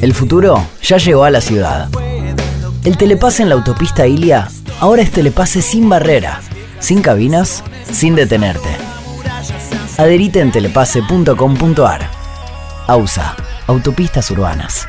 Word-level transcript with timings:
El 0.00 0.14
futuro 0.14 0.66
ya 0.82 0.96
llegó 0.98 1.24
a 1.24 1.30
la 1.30 1.40
ciudad. 1.40 1.88
El 2.82 2.96
telepase 2.96 3.42
en 3.42 3.48
la 3.48 3.54
autopista 3.54 4.06
Ilia 4.06 4.48
ahora 4.80 5.02
es 5.02 5.12
telepase 5.12 5.62
sin 5.62 5.88
barrera, 5.88 6.40
sin 6.80 7.02
cabinas, 7.02 7.62
sin 7.90 8.14
detenerte. 8.14 8.68
Adherite 9.96 10.40
en 10.40 10.50
telepase.com.ar. 10.50 12.10
AUSA, 12.86 13.36
Autopistas 13.68 14.30
Urbanas. 14.30 14.88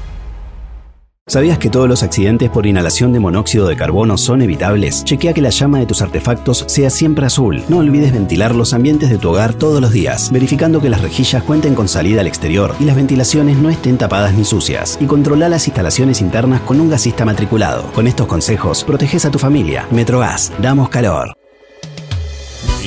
¿Sabías 1.31 1.59
que 1.59 1.69
todos 1.69 1.87
los 1.87 2.03
accidentes 2.03 2.49
por 2.49 2.65
inhalación 2.65 3.13
de 3.13 3.21
monóxido 3.21 3.65
de 3.65 3.77
carbono 3.77 4.17
son 4.17 4.41
evitables? 4.41 5.05
Chequea 5.05 5.33
que 5.33 5.39
la 5.39 5.49
llama 5.49 5.79
de 5.79 5.85
tus 5.85 6.01
artefactos 6.01 6.65
sea 6.67 6.89
siempre 6.89 7.25
azul. 7.25 7.63
No 7.69 7.77
olvides 7.77 8.11
ventilar 8.11 8.53
los 8.53 8.73
ambientes 8.73 9.09
de 9.09 9.17
tu 9.17 9.29
hogar 9.29 9.53
todos 9.53 9.79
los 9.79 9.93
días, 9.93 10.29
verificando 10.29 10.81
que 10.81 10.89
las 10.89 11.01
rejillas 11.01 11.41
cuenten 11.43 11.73
con 11.73 11.87
salida 11.87 12.19
al 12.19 12.27
exterior 12.27 12.75
y 12.81 12.83
las 12.83 12.97
ventilaciones 12.97 13.55
no 13.55 13.69
estén 13.69 13.97
tapadas 13.97 14.33
ni 14.33 14.43
sucias. 14.43 14.97
Y 14.99 15.05
controla 15.05 15.47
las 15.47 15.69
instalaciones 15.69 16.19
internas 16.19 16.59
con 16.63 16.81
un 16.81 16.89
gasista 16.89 17.23
matriculado. 17.23 17.83
Con 17.93 18.07
estos 18.07 18.27
consejos, 18.27 18.83
proteges 18.83 19.23
a 19.23 19.31
tu 19.31 19.39
familia. 19.39 19.87
Metrogas, 19.89 20.51
damos 20.61 20.89
calor. 20.89 21.31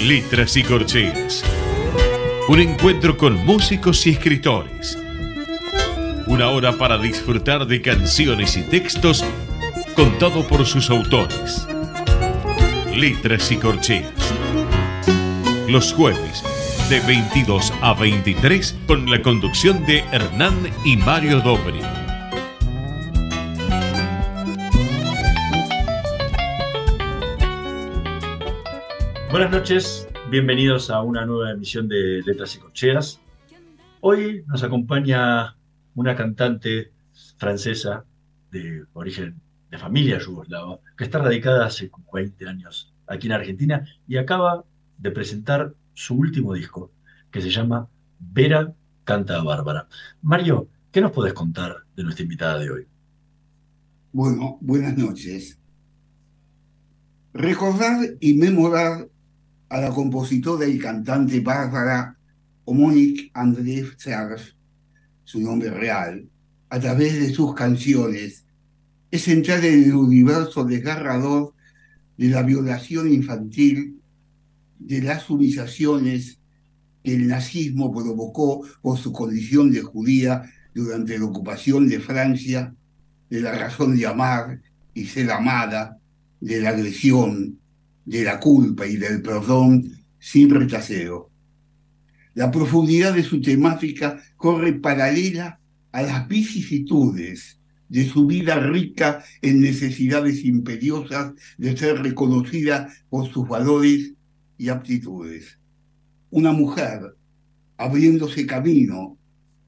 Letras 0.06 0.54
y 0.58 0.64
corcheas. 0.64 1.42
Un 2.50 2.60
encuentro 2.60 3.16
con 3.16 3.42
músicos 3.46 4.06
y 4.06 4.10
escritores 4.10 4.98
una 6.26 6.48
hora 6.48 6.72
para 6.72 6.96
disfrutar 6.98 7.66
de 7.66 7.82
canciones 7.82 8.56
y 8.56 8.62
textos 8.62 9.24
contado 9.94 10.46
por 10.46 10.64
sus 10.64 10.88
autores. 10.90 11.66
Letras 12.94 13.52
y 13.52 13.56
corcheas. 13.56 14.34
Los 15.68 15.92
jueves 15.92 16.42
de 16.88 17.00
22 17.00 17.72
a 17.82 17.94
23 17.94 18.78
con 18.86 19.10
la 19.10 19.20
conducción 19.20 19.84
de 19.84 19.98
Hernán 20.12 20.54
y 20.84 20.96
Mario 20.96 21.40
Dobri. 21.40 21.80
Buenas 29.30 29.50
noches, 29.50 30.08
bienvenidos 30.30 30.90
a 30.90 31.02
una 31.02 31.26
nueva 31.26 31.50
emisión 31.50 31.88
de 31.88 32.22
Letras 32.24 32.54
y 32.56 32.60
Corcheas. 32.60 33.20
Hoy 34.00 34.44
nos 34.46 34.62
acompaña 34.62 35.56
una 35.94 36.16
cantante 36.16 36.92
francesa 37.36 38.04
de 38.50 38.84
origen 38.92 39.40
de 39.70 39.78
familia 39.78 40.18
yugoslava, 40.18 40.78
que 40.96 41.04
está 41.04 41.18
radicada 41.18 41.66
hace 41.66 41.90
20 42.12 42.48
años 42.48 42.92
aquí 43.06 43.26
en 43.26 43.32
Argentina 43.32 43.86
y 44.06 44.16
acaba 44.16 44.64
de 44.98 45.10
presentar 45.10 45.74
su 45.94 46.14
último 46.14 46.54
disco, 46.54 46.92
que 47.30 47.40
se 47.40 47.50
llama 47.50 47.88
Vera 48.18 48.72
canta 49.04 49.38
a 49.38 49.42
Bárbara. 49.42 49.88
Mario, 50.22 50.68
¿qué 50.90 51.00
nos 51.00 51.12
podés 51.12 51.34
contar 51.34 51.84
de 51.94 52.02
nuestra 52.02 52.22
invitada 52.22 52.58
de 52.58 52.70
hoy? 52.70 52.86
Bueno, 54.12 54.58
buenas 54.60 54.96
noches. 54.96 55.58
Recordar 57.32 57.98
y 58.20 58.34
memorar 58.34 59.08
a 59.68 59.80
la 59.80 59.90
compositora 59.90 60.66
y 60.66 60.78
cantante 60.78 61.40
Bárbara 61.40 62.16
Omonic 62.64 63.30
André 63.34 63.84
Serge 63.96 64.54
su 65.24 65.40
nombre 65.40 65.70
real, 65.70 66.28
a 66.68 66.80
través 66.80 67.14
de 67.14 67.32
sus 67.32 67.54
canciones, 67.54 68.44
es 69.10 69.28
entrar 69.28 69.64
en 69.64 69.84
el 69.84 69.94
universo 69.94 70.64
desgarrador 70.64 71.54
de 72.16 72.28
la 72.28 72.42
violación 72.42 73.12
infantil, 73.12 74.00
de 74.78 75.02
las 75.02 75.28
humillaciones 75.30 76.38
que 77.02 77.14
el 77.14 77.28
nazismo 77.28 77.92
provocó 77.92 78.66
por 78.82 78.98
su 78.98 79.12
condición 79.12 79.70
de 79.70 79.82
judía 79.82 80.50
durante 80.74 81.18
la 81.18 81.26
ocupación 81.26 81.88
de 81.88 82.00
Francia, 82.00 82.74
de 83.30 83.40
la 83.40 83.52
razón 83.52 83.96
de 83.96 84.06
amar 84.06 84.60
y 84.94 85.06
ser 85.06 85.30
amada, 85.30 85.98
de 86.40 86.60
la 86.60 86.70
agresión, 86.70 87.58
de 88.04 88.24
la 88.24 88.38
culpa 88.40 88.86
y 88.86 88.96
del 88.96 89.22
perdón 89.22 89.90
sin 90.18 90.50
retraseo. 90.50 91.30
La 92.34 92.50
profundidad 92.50 93.14
de 93.14 93.22
su 93.22 93.40
temática 93.40 94.20
corre 94.36 94.72
paralela 94.72 95.60
a 95.92 96.02
las 96.02 96.26
vicisitudes 96.26 97.60
de 97.88 98.08
su 98.08 98.26
vida 98.26 98.58
rica 98.58 99.22
en 99.40 99.60
necesidades 99.60 100.44
imperiosas 100.44 101.32
de 101.58 101.76
ser 101.76 102.02
reconocida 102.02 102.92
por 103.08 103.30
sus 103.30 103.46
valores 103.46 104.14
y 104.58 104.68
aptitudes. 104.68 105.60
Una 106.30 106.50
mujer 106.50 107.14
abriéndose 107.76 108.46
camino 108.46 109.16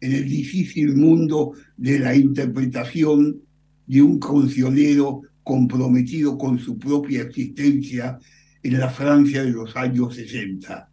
en 0.01 0.13
el 0.13 0.29
difícil 0.29 0.97
mundo 0.97 1.53
de 1.77 2.01
la 2.01 2.17
interpretación 2.17 3.43
de 3.87 4.03
un 4.03 4.19
cancionero 4.19 5.23
comprometido 5.45 6.37
con 6.37 6.59
su 6.59 6.77
propia 6.77 7.23
existencia 7.23 8.19
en 8.65 8.81
la 8.81 8.91
Francia 8.91 9.45
de 9.45 9.51
los 9.51 9.77
años 9.77 10.17
60 10.17 10.91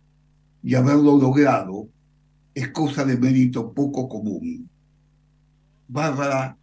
y 0.64 0.76
haberlo 0.76 1.20
logrado 1.20 1.90
es 2.56 2.70
cosa 2.70 3.04
de 3.04 3.18
mérito 3.18 3.74
poco 3.74 4.08
común. 4.08 4.70
Bárbara 5.88 6.58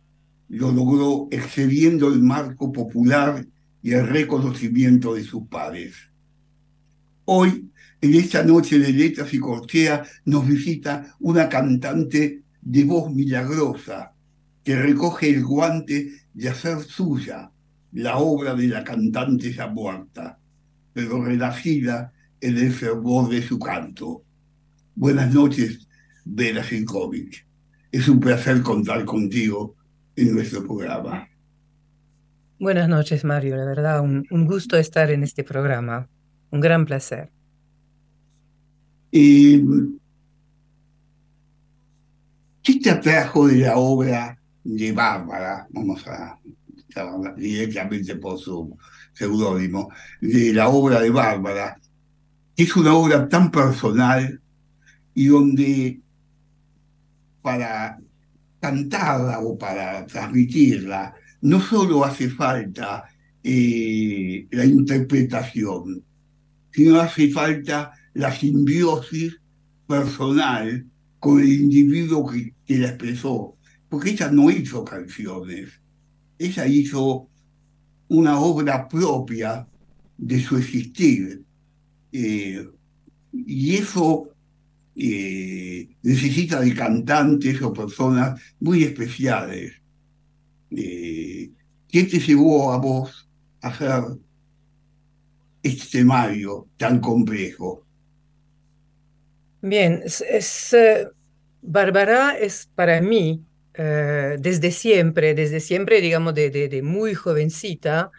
lo 0.49 0.73
logró 0.73 1.29
excediendo 1.31 2.09
el 2.09 2.23
marco 2.23 2.73
popular 2.73 3.47
y 3.83 3.93
el 3.93 4.07
reconocimiento 4.07 5.15
de 5.15 5.23
sus 5.23 5.47
pares. 5.47 5.95
Hoy, 7.27 7.71
en 8.01 8.15
esta 8.15 8.43
noche 8.43 8.79
de 8.79 8.93
letras 8.93 9.33
y 9.35 9.39
cortea, 9.39 10.03
nos 10.25 10.47
visita 10.49 11.15
una 11.21 11.49
cantante 11.49 12.43
de 12.63 12.85
voz 12.85 13.13
milagrosa 13.13 14.13
que 14.65 14.77
recoge 14.77 15.31
el 15.31 15.45
guante 15.45 16.11
de 16.33 16.49
hacer 16.49 16.79
suya 16.81 17.51
la 17.93 18.19
obra 18.19 18.55
de 18.55 18.69
la 18.69 18.85
cantante 18.85 19.53
ya 19.53 19.67
muerta, 19.67 20.39
pero 20.93 21.25
renacida 21.25 22.13
en 22.41 22.57
el 22.57 22.73
fervor 22.73 23.29
de 23.29 23.43
su 23.43 23.59
canto. 23.59 24.23
Buenas 24.95 25.33
noches, 25.33 25.87
Vera 26.25 26.63
Sinkovic. 26.65 27.47
Es 27.93 28.09
un 28.09 28.21
placer 28.21 28.63
contar 28.63 29.05
contigo 29.05 29.75
en 30.17 30.35
nuestro 30.35 30.65
programa. 30.65 31.29
Buenas 32.59 32.89
noches, 32.89 33.25
Mario. 33.25 33.57
La 33.57 33.65
verdad, 33.65 34.01
un, 34.01 34.27
gusto 34.47 34.77
estar 34.77 35.11
en 35.11 35.23
este 35.23 35.45
programa. 35.45 36.09
Un 36.51 36.61
gran 36.61 36.85
placer. 36.85 37.31
¿Qué 39.11 39.55
te 42.83 42.91
atrajo 42.91 43.49
de 43.49 43.57
la 43.59 43.77
obra 43.77 44.39
de 44.63 44.93
Bárbara? 44.93 45.67
Vamos 45.71 46.07
a 46.07 46.39
directamente 47.37 48.17
por 48.17 48.39
su 48.39 48.77
seudónimo, 49.13 49.91
de 50.21 50.53
la 50.53 50.69
obra 50.69 51.01
de 51.01 51.11
Bárbara 51.11 51.79
es 52.63 52.77
una 52.77 52.95
obra 52.95 53.29
tan 53.29 53.51
personal 53.51 54.41
y 55.15 55.27
donde 55.27 56.01
para 57.43 57.99
cantarla 58.61 59.41
o 59.41 59.57
para 59.57 60.07
transmitirla 60.07 61.15
no 61.43 61.61
solo 61.61 62.05
hace 62.05 62.29
falta 62.29 63.05
eh, 63.43 64.47
la 64.51 64.65
interpretación, 64.65 66.05
sino 66.71 67.01
hace 67.01 67.31
falta 67.31 67.93
la 68.15 68.31
simbiosis 68.31 69.41
personal 69.87 70.87
con 71.19 71.41
el 71.41 71.53
individuo 71.53 72.27
que, 72.31 72.55
que 72.67 72.79
la 72.79 72.89
expresó, 72.89 73.57
porque 73.89 74.11
ella 74.11 74.31
no 74.31 74.51
hizo 74.51 74.85
canciones, 74.85 75.81
ella 76.39 76.67
hizo 76.67 77.29
una 78.09 78.39
obra 78.39 78.89
propia 78.89 79.67
de 80.19 80.41
su 80.41 80.59
existir. 80.59 81.43
Eh, 82.13 82.69
y 83.33 83.77
eso 83.77 84.31
eh, 84.97 85.89
necesita 86.03 86.61
de 86.61 86.75
cantantes 86.75 87.63
o 87.63 87.73
personas 87.73 88.41
muy 88.59 88.85
especiales. 88.85 89.73
Eh, 90.71 91.51
¿Qué 91.89 92.05
te 92.05 92.19
llevó 92.19 92.73
a 92.73 92.79
vos 92.79 93.29
a 93.63 93.69
hacer 93.69 94.03
este 95.63 95.99
temario 95.99 96.69
tan 96.77 97.01
complejo? 97.01 97.85
Bien, 99.63 100.03
es, 100.05 100.73
eh, 100.73 101.09
Bárbara 101.63 102.39
es 102.39 102.69
para 102.75 103.01
mí, 103.01 103.45
desde 103.75 104.73
siempre, 104.73 105.35
desde 105.35 105.61
siempre, 105.61 106.03
digamos, 106.03 106.35
de, 106.35 106.81
muy 106.83 107.15
jovencita, 107.15 108.11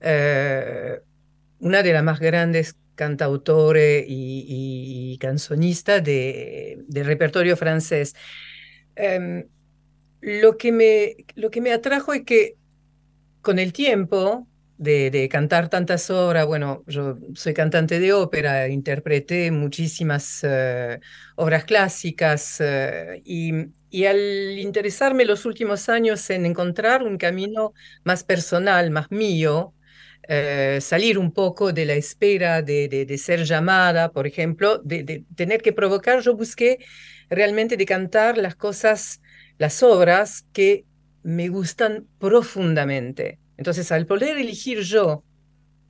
una 0.00 1.82
de 1.82 1.92
las 1.92 2.04
más 2.04 2.20
grandes 2.20 2.76
cantautores 2.98 4.04
y, 4.06 5.12
y 5.14 5.18
cancionistas 5.18 6.02
de, 6.02 6.84
del 6.88 7.06
repertorio 7.06 7.56
francés. 7.56 8.14
Em, 8.96 9.46
lo, 10.20 10.58
que 10.58 10.72
me, 10.72 11.16
lo 11.36 11.50
que 11.50 11.60
me 11.60 11.72
atrajo 11.72 12.12
es 12.12 12.24
que 12.24 12.56
con 13.40 13.60
el 13.60 13.72
tiempo 13.72 14.48
de, 14.76 15.28
cantar 15.30 15.68
tantas 15.68 16.10
obras, 16.10 16.46
bueno, 16.46 16.84
yo 16.86 17.18
soy 17.34 17.54
cantante 17.54 18.00
de 18.00 18.12
ópera, 18.12 18.68
interpreté 18.68 19.50
muchísimas 19.50 20.40
eh, 20.42 21.00
obras 21.36 21.64
clásicas 21.64 22.60
eh, 22.60 23.22
y, 23.24 24.04
al 24.04 24.58
interesarme 24.58 25.24
los 25.24 25.46
últimos 25.46 25.88
años 25.88 26.28
en 26.30 26.44
encontrar 26.44 27.02
un 27.02 27.16
camino 27.16 27.72
más 28.04 28.22
personal, 28.24 28.90
más 28.90 29.10
mío, 29.10 29.72
eh, 30.30 30.78
salir 30.82 31.18
un 31.18 31.32
poco 31.32 31.72
de 31.72 31.86
la 31.86 31.94
espera 31.94 32.60
de, 32.60 33.16
ser 33.18 33.44
llamada, 33.44 34.12
por 34.12 34.26
ejemplo, 34.26 34.78
de, 34.78 35.24
tener 35.34 35.62
que 35.62 35.72
provocar, 35.72 36.20
yo 36.20 36.36
busqué 36.36 36.78
realmente 37.30 37.78
de 37.78 37.86
cantar 37.86 38.36
las 38.36 38.54
cosas, 38.54 39.22
las 39.56 39.82
obras 39.82 40.44
que 40.52 40.84
me 41.22 41.48
gustan 41.48 42.06
profundamente. 42.18 43.38
Entonces, 43.56 43.90
al 43.90 44.04
poder 44.06 44.36
elegir 44.36 44.80
yo, 44.80 45.24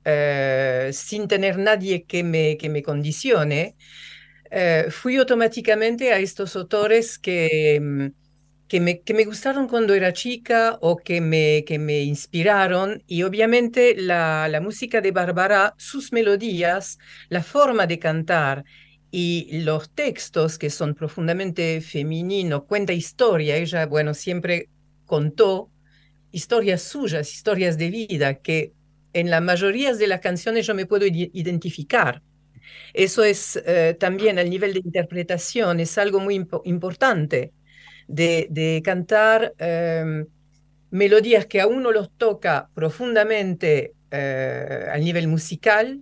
eh, 0.05 0.89
sin 0.93 1.27
tener 1.27 1.57
nadie 1.57 2.05
que 2.05 2.23
me, 2.23 2.57
que 2.57 2.69
me 2.69 2.81
condicione, 2.81 3.75
eh, 4.51 4.85
fui 4.89 5.17
automáticamente 5.17 6.13
a 6.13 6.19
estos 6.19 6.55
autores 6.55 7.19
que 7.19 7.77
mm, 7.81 8.07
que 8.69 8.79
me, 8.79 9.01
que 9.01 9.15
me 9.15 9.25
gustaron 9.25 9.67
cuando 9.67 9.95
era 9.95 10.13
chica 10.13 10.77
o 10.81 10.97
que 10.97 11.21
me, 11.21 11.63
que 11.65 11.79
me 11.79 12.01
inspiraron. 12.03 13.03
Y 13.07 13.23
obviamente 13.23 13.95
la, 13.97 14.47
la 14.47 14.61
música 14.61 15.01
de 15.01 15.11
Bárbara, 15.11 15.73
sus 15.77 16.13
melodías, 16.13 16.99
la 17.29 17.43
forma 17.43 17.87
de 17.87 17.99
cantar 17.99 18.63
y 19.11 19.61
los 19.63 19.89
textos 19.89 20.59
que 20.59 20.69
son 20.69 20.93
profundamente 20.93 21.81
femeninos, 21.81 22.65
cuenta 22.65 22.93
historia. 22.93 23.57
Ella, 23.57 23.87
bueno, 23.87 24.13
siempre 24.13 24.69
contó 25.05 25.71
historias 26.31 26.83
suyas, 26.83 27.33
historias 27.33 27.75
de 27.77 27.89
vida, 27.89 28.35
que 28.35 28.73
en 29.13 29.31
la 29.31 29.41
mayoría 29.41 29.95
de 29.95 30.07
las 30.07 30.21
canciones 30.21 30.67
yo 30.67 30.75
me 30.75 30.85
puedo 30.85 31.07
identificar. 31.07 32.21
Eso 32.93 33.23
es 33.23 33.59
eh, 33.65 33.97
también 33.99 34.37
al 34.37 34.49
nivel 34.49 34.73
de 34.73 34.81
interpretación, 34.85 35.79
es 35.79 35.97
algo 35.97 36.19
muy 36.19 36.45
importante 36.65 37.51
de, 38.09 38.81
cantar 38.83 39.53
em, 39.57 40.25
melodías 40.91 41.45
que 41.45 41.61
a 41.61 41.67
uno 41.67 41.91
los 41.91 42.09
toca 42.17 42.69
profundamente 42.73 43.93
eh, 44.11 44.87
al 44.91 45.03
nivel 45.03 45.27
musical 45.27 46.01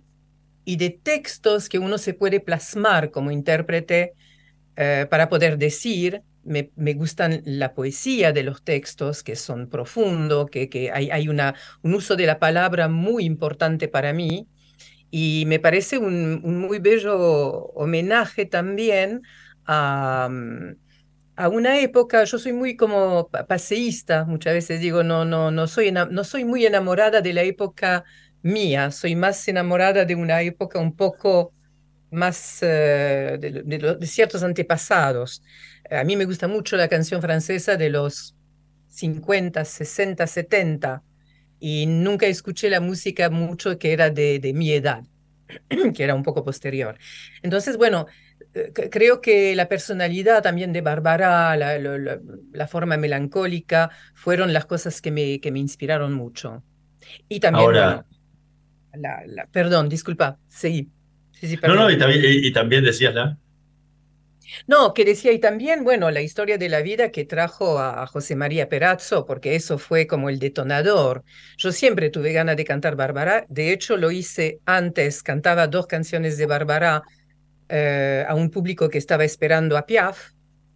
y 0.63 0.77
de 0.77 0.89
textos 0.89 1.69
que 1.69 1.79
uno 1.79 1.97
se 1.97 2.13
puede 2.13 2.39
plasmar 2.39 3.11
como 3.11 3.31
intérprete 3.31 4.13
eh, 4.75 5.05
para 5.09 5.29
poder 5.29 5.57
decir. 5.57 6.21
Me, 6.43 6.71
me, 6.77 6.93
gustan 6.93 7.41
la 7.43 7.73
poesía 7.73 8.31
de 8.31 8.41
los 8.41 8.63
textos, 8.63 9.21
que 9.21 9.35
son 9.35 9.67
profundos, 9.67 10.49
que, 10.49 10.69
que 10.69 10.91
hay, 10.91 11.11
hay 11.11 11.27
una, 11.27 11.55
un 11.81 11.93
uso 11.93 12.15
de 12.15 12.25
la 12.25 12.39
palabra 12.39 12.87
muy 12.87 13.25
importante 13.25 13.89
para 13.89 14.13
mí. 14.13 14.47
Y 15.11 15.43
me 15.47 15.59
parece 15.59 15.97
un, 15.97 16.39
un 16.45 16.57
muy 16.57 16.79
bello 16.79 17.17
homenaje 17.75 18.45
también 18.45 19.23
a, 19.65 20.29
a 21.37 21.49
una 21.49 21.79
época, 21.79 22.23
yo 22.23 22.39
soy 22.39 22.51
muy 22.51 22.75
como 22.75 23.29
paseísta, 23.47 24.25
muchas 24.25 24.53
veces 24.53 24.81
digo, 24.81 25.03
no, 25.03 25.23
no, 25.23 25.51
no, 25.51 25.67
soy, 25.67 25.91
no 25.91 26.23
soy 26.23 26.45
muy 26.45 26.65
enamorada 26.65 27.21
de 27.21 27.31
la 27.31 27.43
época 27.43 28.03
mía, 28.41 28.89
soy 28.89 29.15
más 29.15 29.47
enamorada 29.47 30.03
de 30.03 30.15
una 30.15 30.41
época 30.41 30.79
un 30.79 30.95
poco 30.95 31.53
más 32.09 32.59
eh, 32.63 33.37
de, 33.39 34.07
ciertos 34.07 34.41
antepasados. 34.41 35.43
A 35.91 36.03
mí 36.03 36.15
me 36.15 36.25
gusta 36.25 36.47
mucho 36.47 36.75
la 36.75 36.87
canción 36.87 37.21
francesa 37.21 37.77
de 37.77 37.91
los 37.91 38.35
50, 38.87 39.63
60, 39.63 40.25
70 40.25 41.03
y 41.59 41.85
nunca 41.85 42.25
escuché 42.25 42.71
la 42.71 42.81
música 42.81 43.29
mucho 43.29 43.77
que 43.77 43.93
era 43.93 44.09
de, 44.09 44.39
de 44.39 44.53
mi 44.53 44.71
edad, 44.71 45.03
que 45.95 46.03
era 46.03 46.15
un 46.15 46.23
poco 46.23 46.43
posterior. 46.43 46.97
Entonces, 47.43 47.77
bueno, 47.77 48.07
creo 48.89 49.21
que 49.21 49.55
la 49.55 49.67
personalidad 49.67 50.41
también 50.41 50.73
de 50.73 50.81
Bárbara, 50.81 51.55
la, 51.55 52.67
forma 52.67 52.97
melancólica, 52.97 53.91
fueron 54.13 54.53
las 54.53 54.65
cosas 54.65 55.01
que 55.01 55.11
me, 55.11 55.39
que 55.39 55.51
me 55.51 55.59
inspiraron 55.59 56.13
mucho. 56.13 56.63
Y 57.29 57.39
también, 57.39 57.65
Ahora, 57.65 58.05
la, 58.93 59.47
perdón, 59.51 59.89
disculpa, 59.89 60.39
sí. 60.47 60.89
sí, 61.31 61.57
no, 61.63 61.75
no, 61.75 61.91
y 61.91 61.97
también, 61.97 62.21
y, 62.25 62.51
también 62.51 62.83
decías 62.83 63.13
la... 63.13 63.37
No, 64.65 64.93
que 64.93 65.03
decía, 65.03 65.33
y 65.33 65.39
también, 65.39 65.83
bueno, 65.83 66.09
la 66.09 66.21
historia 66.21 66.57
de 66.57 66.69
la 66.69 66.81
vida 66.81 67.11
que 67.11 67.25
trajo 67.25 67.79
a 67.79 68.07
José 68.07 68.37
María 68.37 68.69
Perazzo, 68.69 69.25
porque 69.25 69.55
eso 69.55 69.77
fue 69.77 70.07
como 70.07 70.29
el 70.29 70.39
detonador. 70.39 71.25
Yo 71.57 71.73
siempre 71.73 72.09
tuve 72.09 72.31
ganas 72.31 72.55
de 72.55 72.63
cantar 72.63 72.95
Bárbara, 72.95 73.45
de 73.49 73.73
hecho 73.73 73.97
lo 73.97 74.09
hice 74.09 74.61
antes, 74.65 75.21
cantaba 75.21 75.67
dos 75.67 75.85
canciones 75.85 76.37
de 76.37 76.45
Bárbara 76.45 77.03
eh, 77.69 78.25
a 78.27 78.33
un 78.35 78.49
público 78.49 78.89
que 78.89 78.97
estaba 78.97 79.23
esperando 79.23 79.77
a 79.77 79.85
Piaf. 79.85 80.31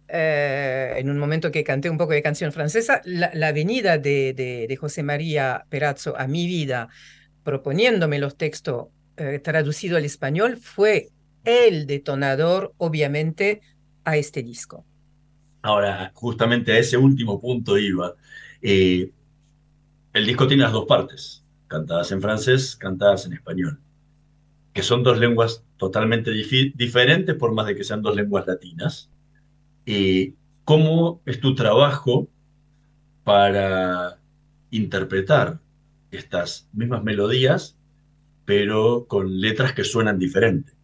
Eh, 0.08 0.94
en 0.98 1.08
un 1.08 1.18
momento 1.18 1.50
que 1.50 1.64
canté 1.64 1.88
un 1.88 1.96
poco 1.96 2.12
de 2.12 2.22
canción 2.22 2.52
francesa, 2.52 3.00
la, 3.04 3.52
venida 3.52 3.96
de, 3.96 4.34
de, 4.34 4.76
José 4.76 5.02
María 5.02 5.64
Perazzo 5.70 6.18
a 6.18 6.26
mi 6.26 6.46
vida, 6.46 6.90
proponiéndome 7.44 8.18
los 8.18 8.36
textos 8.36 8.88
eh, 9.16 9.38
traducidos 9.38 9.96
al 9.96 10.04
español, 10.04 10.58
fue 10.58 11.08
el 11.44 11.86
detonador, 11.86 12.74
obviamente, 12.76 13.62
a 14.04 14.18
este 14.18 14.42
disco. 14.42 14.84
Ahora, 15.62 16.10
justamente 16.12 16.72
a 16.72 16.78
ese 16.78 16.98
último 16.98 17.40
punto 17.40 17.78
iba. 17.78 18.14
el 18.60 19.10
disco 20.12 20.46
tiene 20.46 20.64
las 20.64 20.72
dos 20.72 20.84
partes, 20.84 21.42
cantadas 21.68 22.12
en 22.12 22.20
francés, 22.20 22.76
cantadas 22.76 23.24
en 23.24 23.32
español 23.32 23.80
que 24.72 24.82
son 24.82 25.02
dos 25.02 25.18
lenguas 25.18 25.64
totalmente 25.76 26.30
diferentes, 26.30 27.34
por 27.36 27.52
más 27.52 27.66
de 27.66 27.74
que 27.74 27.84
sean 27.84 28.02
dos 28.02 28.16
lenguas 28.16 28.46
latinas. 28.46 29.10
y 29.84 30.34
¿Cómo 30.64 31.20
es 31.26 31.40
tu 31.40 31.54
trabajo 31.54 32.28
para 33.24 34.18
interpretar 34.70 35.58
estas 36.10 36.68
mismas 36.72 37.02
melodías, 37.02 37.76
pero 38.44 39.06
con 39.08 39.40
letras 39.40 39.72
que 39.72 39.84
suenan 39.84 40.18
diferentes? 40.18 40.74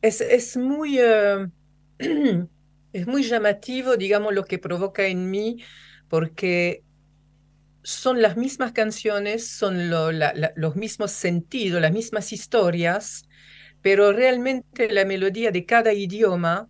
Es, 0.00 0.20
es 0.20 0.56
muy, 0.56 0.98
eh, 0.98 1.48
es 2.92 3.06
muy 3.06 3.22
llamativo, 3.22 3.96
digamos, 3.96 4.34
lo 4.34 4.44
que 4.44 4.58
provoca 4.58 5.06
en 5.06 5.30
mí, 5.30 5.62
porque 6.08 6.82
son 7.84 8.22
las 8.22 8.36
mismas 8.36 8.72
canciones, 8.72 9.46
son 9.46 9.90
los 9.90 10.74
mismos 10.74 11.12
sentidos, 11.12 11.80
las 11.82 11.92
mismas 11.92 12.32
historias, 12.32 13.28
pero 13.82 14.12
realmente 14.12 14.90
la 14.90 15.04
melodía 15.04 15.50
de 15.50 15.66
cada 15.66 15.92
idioma 15.92 16.66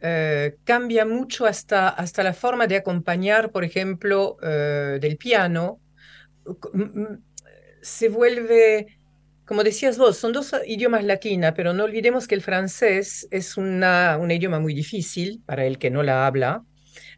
eh, 0.00 0.56
cambia 0.64 1.04
mucho 1.04 1.46
hasta, 1.46 1.88
hasta 1.88 2.22
la 2.22 2.32
forma 2.32 2.68
de 2.68 2.76
acompañar, 2.76 3.50
por 3.50 3.64
ejemplo, 3.64 4.36
eh, 4.40 4.98
del 5.00 5.16
piano. 5.16 5.80
Se 7.82 8.08
vuelve, 8.08 8.86
como 9.44 9.64
decías 9.64 9.98
vos, 9.98 10.16
son 10.16 10.32
dos 10.32 10.54
idiomas 10.64 11.04
latinos, 11.04 11.52
pero 11.56 11.72
no 11.72 11.82
olvidemos 11.82 12.28
que 12.28 12.36
el 12.36 12.42
francés 12.42 13.26
es 13.32 13.56
una, 13.56 14.16
un 14.16 14.30
idioma 14.30 14.60
muy 14.60 14.74
difícil 14.74 15.42
para 15.44 15.66
el 15.66 15.78
que 15.78 15.90
no 15.90 16.04
la 16.04 16.24
habla, 16.24 16.62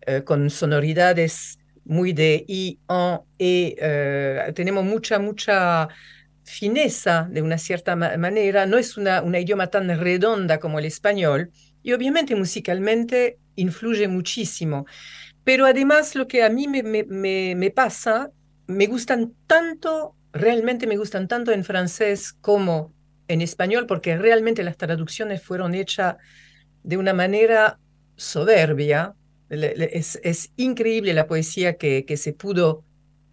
eh, 0.07 0.23
con 0.25 0.49
sonoridades 0.49 1.59
muy 1.85 2.13
de 2.13 2.45
I, 2.49 2.79
en, 2.89 3.21
E, 3.39 3.77
eh, 3.79 4.53
tenemos 4.55 4.85
mucha, 4.85 5.19
mucha 5.19 5.89
fineza 6.45 7.29
de 7.31 7.43
una 7.43 7.59
cierta 7.59 7.97
manera, 7.97 8.67
no 8.67 8.79
es 8.79 8.97
una, 8.97 9.23
idioma 9.39 9.69
tan 9.69 9.89
redonda 9.99 10.59
como 10.59 10.79
el 10.79 10.85
español 10.85 11.51
y 11.83 11.93
obviamente 11.93 12.35
musicalmente 12.35 13.39
influye 13.57 14.09
muchísimo. 14.09 14.87
Pero 15.45 15.67
además 15.67 16.15
lo 16.15 16.27
que 16.27 16.43
a 16.43 16.51
mí 16.51 16.69
me, 16.69 16.83
me, 16.83 17.55
me, 17.55 17.71
pasa, 17.71 18.31
me 18.67 18.87
gustan 18.87 19.35
tanto 19.47 20.17
realmente 20.35 20.87
me 20.87 20.97
gustan 20.97 21.29
tanto 21.29 21.53
en 21.53 21.65
francés 21.65 22.33
como 22.33 22.93
en 23.29 23.41
español, 23.41 23.87
porque 23.87 24.19
realmente 24.19 24.63
las 24.63 24.77
traducciones 24.77 25.43
fueron 25.43 25.75
hechas 25.75 26.17
de 26.83 26.97
una 26.99 27.15
manera 27.15 27.79
soberbia. 28.17 29.15
Es, 29.55 30.51
increíble 30.57 31.15
la 31.15 31.27
poesía 31.27 31.77
que, 31.77 32.05
que 32.05 32.17
se 32.17 32.33
pudo 32.33 32.85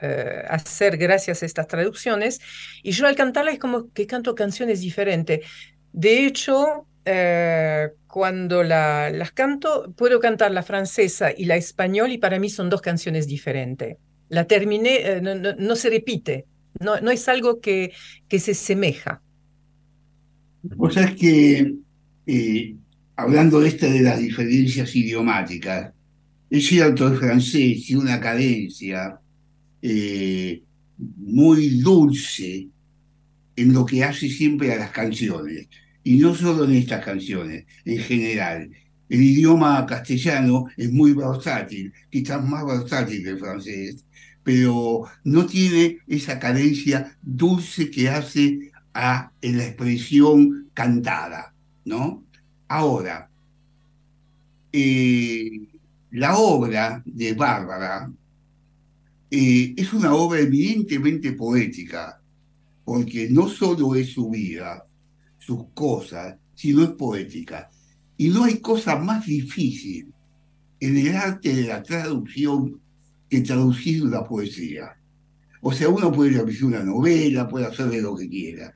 eh, 0.03 0.43
hacer 0.49 0.97
gracias 0.97 1.43
a 1.43 1.45
estas 1.45 1.67
traducciones. 1.67 2.39
Y 2.81 2.91
yo 2.91 3.05
al 3.05 3.15
cantarla 3.15 3.51
es 3.51 3.59
como 3.59 3.91
que 3.93 4.07
canto 4.07 4.33
canciones 4.33 4.81
diferentes. 4.81 5.45
De 5.93 6.25
hecho, 6.25 6.87
eh, 7.05 7.89
cuando 8.07 8.63
la, 8.63 9.11
las 9.11 9.31
canto, 9.31 9.93
puedo 9.95 10.19
cantar 10.19 10.51
la 10.53 10.63
francesa 10.63 11.29
y 11.35 11.45
la 11.45 11.55
español 11.55 12.11
y 12.11 12.17
para 12.17 12.39
mí 12.39 12.49
son 12.49 12.71
dos 12.71 12.81
canciones 12.81 13.27
diferentes. 13.27 13.97
La 14.29 14.47
terminé, 14.47 15.01
eh, 15.03 15.21
no, 15.21 15.75
se 15.75 15.91
repite, 15.91 16.45
no, 16.79 16.99
no 16.99 17.11
es 17.11 17.27
algo 17.27 17.61
que, 17.61 17.93
que 18.27 18.39
se 18.39 18.55
semeja. 18.55 19.21
O 20.79 20.89
sea, 20.89 21.03
es 21.03 21.15
que, 21.15 21.75
hablando 23.17 23.59
de 23.59 23.67
esta 23.67 23.85
de 23.85 24.01
las 24.01 24.17
diferencias 24.17 24.95
idiomáticas, 24.95 25.93
es 26.51 26.67
cierto, 26.67 27.07
el 27.07 27.17
francés 27.17 27.85
tiene 27.85 28.01
una 28.01 28.19
cadencia 28.19 29.19
muy 31.17 31.79
dulce 31.79 32.67
en 33.55 33.73
lo 33.73 33.85
que 33.85 34.03
hace 34.03 34.29
siempre 34.29 34.73
a 34.73 34.77
las 34.77 34.91
canciones 34.91 35.67
y 36.03 36.17
no 36.17 36.35
solo 36.35 36.65
en 36.65 36.73
estas 36.73 37.03
canciones, 37.03 37.65
en 37.85 37.99
general. 37.99 38.69
El 39.09 39.21
idioma 39.23 39.85
castellano 39.85 40.65
es 40.77 40.91
muy 40.91 41.13
versátil, 41.13 41.93
quizás 42.09 42.43
más 42.43 42.65
versátil 42.65 43.23
que 43.23 43.29
el 43.31 43.39
francés, 43.39 44.05
pero 44.43 45.03
no 45.23 45.45
tiene 45.45 45.99
esa 46.07 46.39
cadencia 46.39 47.17
dulce 47.21 47.89
que 47.91 48.09
hace 48.09 48.71
a, 48.93 49.31
la 49.41 49.65
expresión 49.65 50.69
cantada, 50.73 51.53
¿no? 51.85 52.23
Ahora, 52.67 53.29
eh, 54.73 55.70
la 56.11 56.37
obra 56.37 57.01
de 57.05 57.33
Bárbara 57.33 58.11
eh, 59.29 59.73
es 59.77 59.93
una 59.93 60.13
obra 60.13 60.41
evidentemente 60.41 61.31
poética, 61.33 62.21
porque 62.83 63.29
no 63.29 63.47
solo 63.47 63.95
es 63.95 64.11
su 64.11 64.29
vida, 64.29 64.85
sus 65.37 65.67
cosas, 65.73 66.35
sino 66.53 66.83
es 66.83 66.89
poética. 66.89 67.69
Y 68.17 68.29
no 68.29 68.43
hay 68.43 68.59
cosa 68.59 68.97
más 68.97 69.25
difícil 69.25 70.11
en 70.79 70.97
el 70.97 71.15
arte 71.15 71.55
de 71.55 71.63
la 71.63 71.81
traducción 71.81 72.79
que 73.29 73.41
traducir 73.41 74.03
una 74.03 74.23
poesía. 74.23 74.97
O 75.61 75.71
sea, 75.71 75.87
uno 75.89 76.11
puede 76.11 76.33
traducir 76.33 76.65
una 76.65 76.83
novela, 76.83 77.47
puede 77.47 77.67
hacer 77.67 77.87
de 77.87 78.01
lo 78.01 78.15
que 78.15 78.27
quiera. 78.27 78.73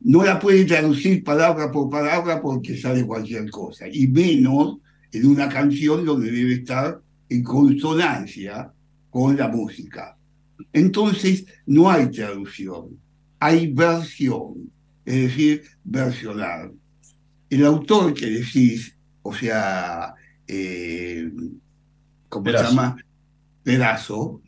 No 0.00 0.22
la 0.22 0.38
puede 0.38 0.64
traducir 0.64 1.24
palabra 1.24 1.72
por 1.72 1.88
palabra 1.88 2.42
porque 2.42 2.76
sale 2.76 3.06
cualquier 3.06 3.50
cosa. 3.50 3.86
Y 3.90 4.06
menos 4.08 4.78
en 5.12 5.26
una 5.26 5.48
canción 5.48 6.04
donde 6.04 6.30
debe 6.30 6.54
estar 6.54 7.00
en 7.28 7.42
consonancia 7.42 8.72
con 9.10 9.36
la 9.36 9.48
música. 9.48 10.16
Entonces, 10.72 11.46
no 11.66 11.90
hay 11.90 12.10
traducción, 12.10 12.98
hay 13.38 13.72
versión 13.72 14.70
es 15.08 15.22
decir, 15.22 15.62
versionar. 15.84 16.70
El 17.48 17.64
autor 17.64 18.12
que 18.12 18.26
decís, 18.26 18.94
o 19.22 19.34
sea, 19.34 20.14
eh, 20.46 21.32
¿cómo 22.28 22.44
se 22.44 22.52
llama? 22.52 22.96
Pedazo, 23.62 24.42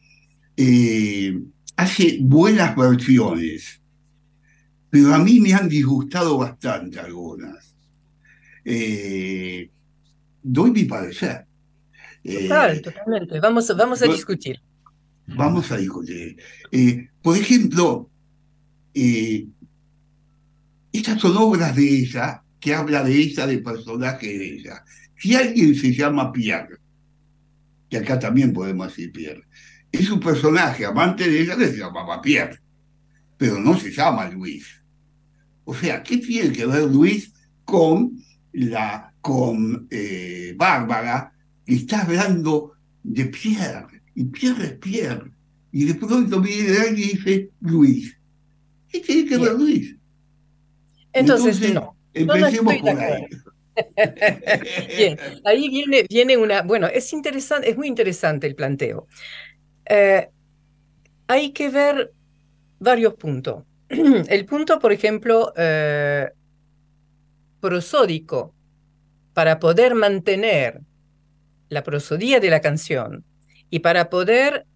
eh, 0.54 1.40
hace 1.76 2.18
buenas 2.20 2.76
versiones, 2.76 3.80
pero 4.90 5.14
a 5.14 5.18
mí 5.18 5.40
me 5.40 5.54
han 5.54 5.66
disgustado 5.66 6.36
bastante 6.36 7.00
algunas. 7.00 7.74
Eh, 8.62 9.70
doy 10.42 10.70
mi 10.70 10.84
parecer. 10.84 11.46
Total, 12.22 12.82
totalmente. 12.82 13.40
Vamos, 13.40 13.74
vamos 13.76 14.02
a 14.02 14.06
discutir. 14.06 14.60
Vamos 15.26 15.70
a 15.70 15.76
discutir. 15.76 16.36
por 17.22 17.36
ejemplo, 17.36 18.10
estas 20.92 21.20
son 21.20 21.36
obras 21.36 21.76
de 21.76 21.88
ella 21.88 22.42
que 22.58 22.74
habla 22.74 23.02
de 23.02 23.14
ella, 23.14 23.46
de 23.46 23.58
personaje 23.58 24.26
de 24.26 24.54
ella. 24.56 24.84
Si 25.16 25.34
alguien 25.34 25.74
se 25.74 25.92
llama 25.92 26.32
Pierre, 26.32 26.76
que 27.88 27.98
acá 27.98 28.18
también 28.18 28.52
podemos 28.52 28.88
decir 28.88 29.12
Pierre, 29.12 29.44
es 29.90 30.10
un 30.10 30.20
personaje 30.20 30.84
amante 30.84 31.28
de 31.28 31.40
ella 31.40 31.56
que 31.56 31.68
se 31.68 31.78
llamaba 31.78 32.20
Pierre, 32.20 32.60
pero 33.36 33.58
no 33.58 33.78
se 33.78 33.90
llama 33.90 34.28
Luis. 34.28 34.66
O 35.64 35.74
sea, 35.74 36.02
¿qué 36.02 36.18
tiene 36.18 36.52
que 36.52 36.66
ver 36.66 36.82
Luis 36.84 37.32
con 37.64 38.12
la 38.52 39.12
con 39.20 39.86
eh, 39.90 40.54
Bárbara 40.56 41.32
está 41.66 42.02
hablando 42.02 42.72
de 43.02 43.26
Pierre? 43.26 44.02
Y 44.14 44.24
Pierre 44.24 44.64
es 44.64 44.72
Pierre. 44.74 45.30
Y 45.72 45.84
de 45.84 45.94
pronto 45.94 46.40
viene 46.40 46.76
alguien 46.76 46.96
y 46.96 47.12
dice 47.12 47.50
Luis. 47.60 48.16
¿Qué 48.88 49.00
tiene 49.00 49.28
que 49.28 49.38
ver 49.38 49.52
Luis? 49.52 49.96
Entonces, 51.12 51.72
no. 51.72 51.96
Empecemos 52.12 52.76
por 52.76 52.98
ahí. 52.98 53.26
Bien, 54.96 55.18
ahí 55.44 55.68
viene, 55.68 56.04
viene 56.08 56.36
una, 56.36 56.62
bueno, 56.62 56.86
es 56.88 57.12
interesante, 57.12 57.70
es 57.70 57.76
muy 57.76 57.86
interesante 57.86 58.46
el 58.46 58.54
planteo. 58.54 59.06
Eh, 59.88 60.28
hay 61.26 61.52
que 61.52 61.68
ver 61.68 62.12
varios 62.78 63.14
puntos. 63.14 63.64
El 63.88 64.46
punto, 64.46 64.78
por 64.78 64.92
ejemplo, 64.92 65.52
eh, 65.56 66.28
prosódico, 67.60 68.54
para 69.34 69.58
poder 69.58 69.94
mantener 69.94 70.80
la 71.68 71.82
prosodía 71.82 72.40
de 72.40 72.50
la 72.50 72.60
canción 72.60 73.24
y 73.70 73.78
para 73.78 74.10
poder 74.10 74.66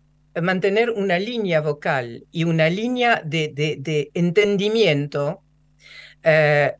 mantener 0.40 0.90
una 0.90 1.18
línea 1.18 1.60
vocal 1.60 2.24
y 2.30 2.44
una 2.44 2.68
línea 2.68 3.22
de, 3.24 3.52
de, 3.54 4.10
entendimiento, 4.14 5.42
eh, 6.22 6.72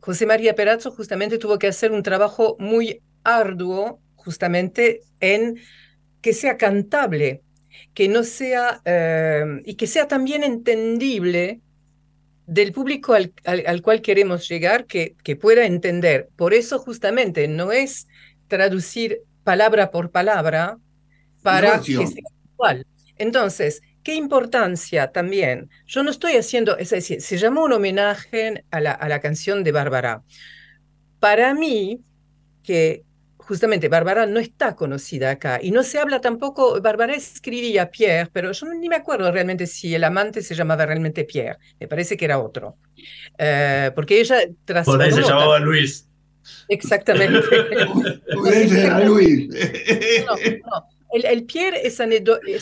José 0.00 0.26
María 0.26 0.54
Perazzo 0.54 0.90
justamente 0.90 1.38
tuvo 1.38 1.58
que 1.58 1.66
hacer 1.66 1.92
un 1.92 2.02
trabajo 2.02 2.56
muy 2.58 3.02
arduo 3.24 4.00
justamente 4.14 5.02
en 5.20 5.58
que 6.20 6.32
sea 6.32 6.56
cantable, 6.56 7.42
que 7.94 8.08
no 8.08 8.24
sea, 8.24 8.80
eh, 8.84 9.62
y 9.64 9.74
que 9.74 9.86
sea 9.86 10.08
también 10.08 10.42
entendible 10.44 11.60
del 12.48 12.72
público 12.72 13.14
al, 13.14 13.82
cual 13.82 14.00
queremos 14.00 14.48
llegar, 14.48 14.86
que, 14.86 15.14
que 15.22 15.36
pueda 15.36 15.66
entender. 15.66 16.30
Por 16.34 16.54
eso 16.54 16.78
justamente 16.78 17.46
no 17.46 17.72
es 17.72 18.08
traducir 18.48 19.20
palabra 19.44 19.90
por 19.90 20.10
palabra 20.10 20.78
para 21.42 21.78
que 21.80 22.06
sea 22.06 22.22
igual. 22.54 22.86
Entonces, 23.18 23.82
qué 24.02 24.14
importancia 24.14 25.12
también. 25.12 25.68
Yo 25.86 26.02
no 26.02 26.10
estoy 26.10 26.36
haciendo, 26.36 26.78
es 26.78 26.88
decir, 26.88 27.20
se 27.20 27.36
llamó 27.36 27.64
un 27.64 27.74
homenaje 27.74 28.64
a 28.70 28.80
la, 28.80 28.92
a 28.92 29.08
la 29.10 29.20
canción 29.20 29.62
de 29.62 29.72
Bárbara. 29.72 30.22
Para 31.20 31.52
mí, 31.52 32.00
que 32.62 33.04
justamente 33.48 33.88
Bárbara 33.88 34.26
no 34.26 34.38
está 34.38 34.76
conocida 34.76 35.30
acá 35.30 35.58
y 35.62 35.70
no 35.70 35.82
se 35.82 35.98
habla 35.98 36.20
tampoco, 36.20 36.82
Bárbara 36.82 37.14
escribía 37.14 37.90
Pierre, 37.90 38.28
pero 38.30 38.52
yo 38.52 38.66
ni 38.74 38.90
me 38.90 38.96
acuerdo 38.96 39.32
realmente 39.32 39.66
si 39.66 39.94
el 39.94 40.04
amante 40.04 40.42
se 40.42 40.54
llamaba 40.54 40.84
realmente 40.84 41.24
Pierre, 41.24 41.58
me 41.80 41.88
parece 41.88 42.18
que 42.18 42.26
era 42.26 42.38
otro. 42.38 42.76
Eh, 43.38 43.90
porque 43.94 44.20
ella 44.20 44.40
Por 44.84 45.00
ahí 45.00 45.12
se 45.12 45.22
llamaba 45.22 45.58
Luis. 45.60 46.06
Exactamente. 46.68 47.40
Por 48.34 48.52
ahí 48.52 48.68
se 48.68 49.04
Luis. 49.06 49.48
no, 50.26 50.34
no. 50.36 50.98
El, 51.10 51.44
Pierre 51.46 51.86
es, 51.86 52.00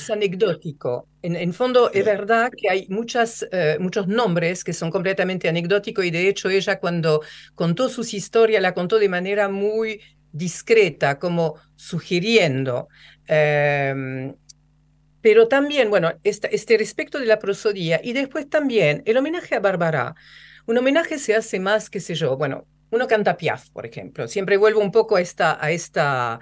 anecdótico. 0.09 1.09
En, 1.21 1.53
fondo, 1.53 1.91
es 1.93 2.05
verdad 2.05 2.53
que 2.57 2.71
hay 2.71 2.87
muchas, 2.89 3.45
eh, 3.51 3.77
muchos 3.81 4.07
nombres 4.07 4.63
que 4.63 4.73
son 4.73 4.93
completamente 4.93 5.49
anecdóticos 5.49 6.05
y 6.05 6.13
de 6.13 6.29
hecho 6.29 6.49
ella 6.49 6.79
cuando 6.79 7.23
contó 7.57 7.89
sus 7.89 8.15
historias 8.15 8.63
la 8.63 8.73
contó 8.73 9.01
de 9.01 9.09
manera 9.09 9.49
muy 9.49 10.01
discreta, 10.37 11.19
como 11.19 11.55
sugiriendo. 11.77 12.89
Em, 13.27 14.35
pero 15.21 15.49
también, 15.49 15.91
bueno, 15.91 16.13
este, 16.23 16.77
respecto 16.79 17.19
de 17.19 17.27
la 17.27 17.39
prosodía 17.39 18.01
y 18.03 18.13
después 18.13 18.49
también 18.49 19.03
el 19.07 19.17
homenaje 19.17 19.57
a 19.57 19.61
Bárbara. 19.61 20.15
Un 20.67 20.79
homenaje 20.79 21.19
se 21.19 21.35
hace 21.35 21.59
más, 21.61 21.91
qué 21.91 22.01
sé 22.01 22.15
yo, 22.15 22.37
bueno, 22.37 22.67
uno 22.91 23.07
canta 23.09 23.37
Piaf, 23.37 23.71
por 23.71 23.87
ejemplo. 23.87 24.29
Siempre 24.29 24.57
vuelvo 24.57 24.81
un 24.81 24.93
poco 24.93 25.17
a 25.17 25.21
esta, 25.21 25.63
a 25.65 25.71
esta 25.71 26.41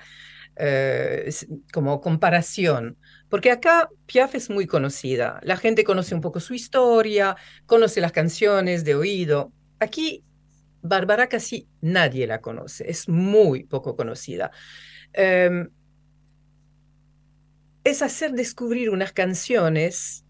eh, 0.56 1.30
como 1.72 2.00
comparación, 2.00 2.98
porque 3.28 3.50
acá 3.50 3.88
Piaf 4.06 4.34
es 4.34 4.50
muy 4.50 4.66
conocida, 4.66 5.40
la 5.42 5.56
gente 5.56 5.84
conoce 5.84 6.14
un 6.14 6.20
poco 6.20 6.40
su 6.40 6.54
historia, 6.54 7.36
conoce 7.66 8.00
las 8.00 8.12
canciones 8.12 8.84
de 8.84 8.94
oído. 8.94 9.52
Aquí 9.80 10.22
Bárbara 10.84 11.28
casi 11.28 11.66
nadie 11.80 12.26
la 12.26 12.42
conoce, 12.42 12.88
es 12.88 13.08
muy 13.08 13.64
poco 13.64 13.96
conocida. 13.96 14.50
Em, 15.14 15.70
es 17.84 18.02
hacer 18.02 18.32
descubrir 18.32 18.90
unas 18.90 19.12
canciones 19.12 20.26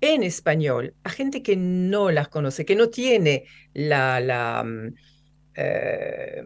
en 0.00 0.22
español 0.22 0.94
a 1.02 1.10
gente 1.10 1.42
que 1.42 1.56
no 1.56 2.12
las 2.12 2.28
conoce, 2.28 2.64
que 2.64 2.76
no 2.76 2.90
tiene 2.90 3.44
la, 3.74 4.20
la 4.20 4.62
mm, 4.64 4.94
eh, 5.56 6.42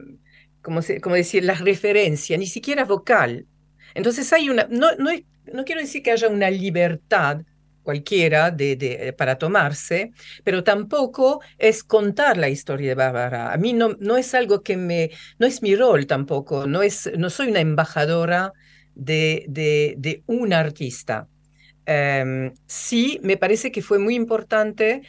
¿cómo, 0.62 0.80
decir, 0.80 1.44
la 1.44 1.54
referencia, 1.54 2.38
ni 2.38 2.46
siquiera 2.46 2.84
vocal. 2.86 3.46
Entonces 3.94 4.32
hay 4.32 4.48
una, 4.48 4.66
no, 4.70 4.88
no 4.96 5.64
quiero 5.64 5.82
decir 5.82 6.02
que 6.02 6.12
haya 6.12 6.28
una 6.28 6.50
libertad 6.50 7.42
cualquiera 7.86 8.50
de, 8.50 9.14
para 9.16 9.38
tomarse, 9.38 10.10
pero 10.42 10.64
tampoco 10.64 11.40
es 11.56 11.84
contar 11.84 12.36
la 12.36 12.48
historia 12.48 12.88
de 12.88 12.94
Bárbara. 12.96 13.52
A 13.52 13.56
mí 13.58 13.72
no, 13.72 13.90
no 14.00 14.16
es 14.16 14.34
algo 14.34 14.62
que 14.64 14.76
me, 14.76 15.12
no 15.38 15.46
es 15.46 15.62
mi 15.62 15.76
rol 15.76 16.08
tampoco, 16.08 16.66
no, 16.66 16.82
es, 16.82 17.08
no 17.16 17.30
soy 17.30 17.48
una 17.50 17.60
embajadora 17.60 18.52
de, 18.96 19.44
de, 19.48 20.22
un 20.26 20.52
artista. 20.52 21.28
sí, 22.66 23.20
me 23.22 23.36
parece 23.36 23.70
que 23.70 23.82
fue 23.82 24.00
muy 24.00 24.16
importante 24.16 25.02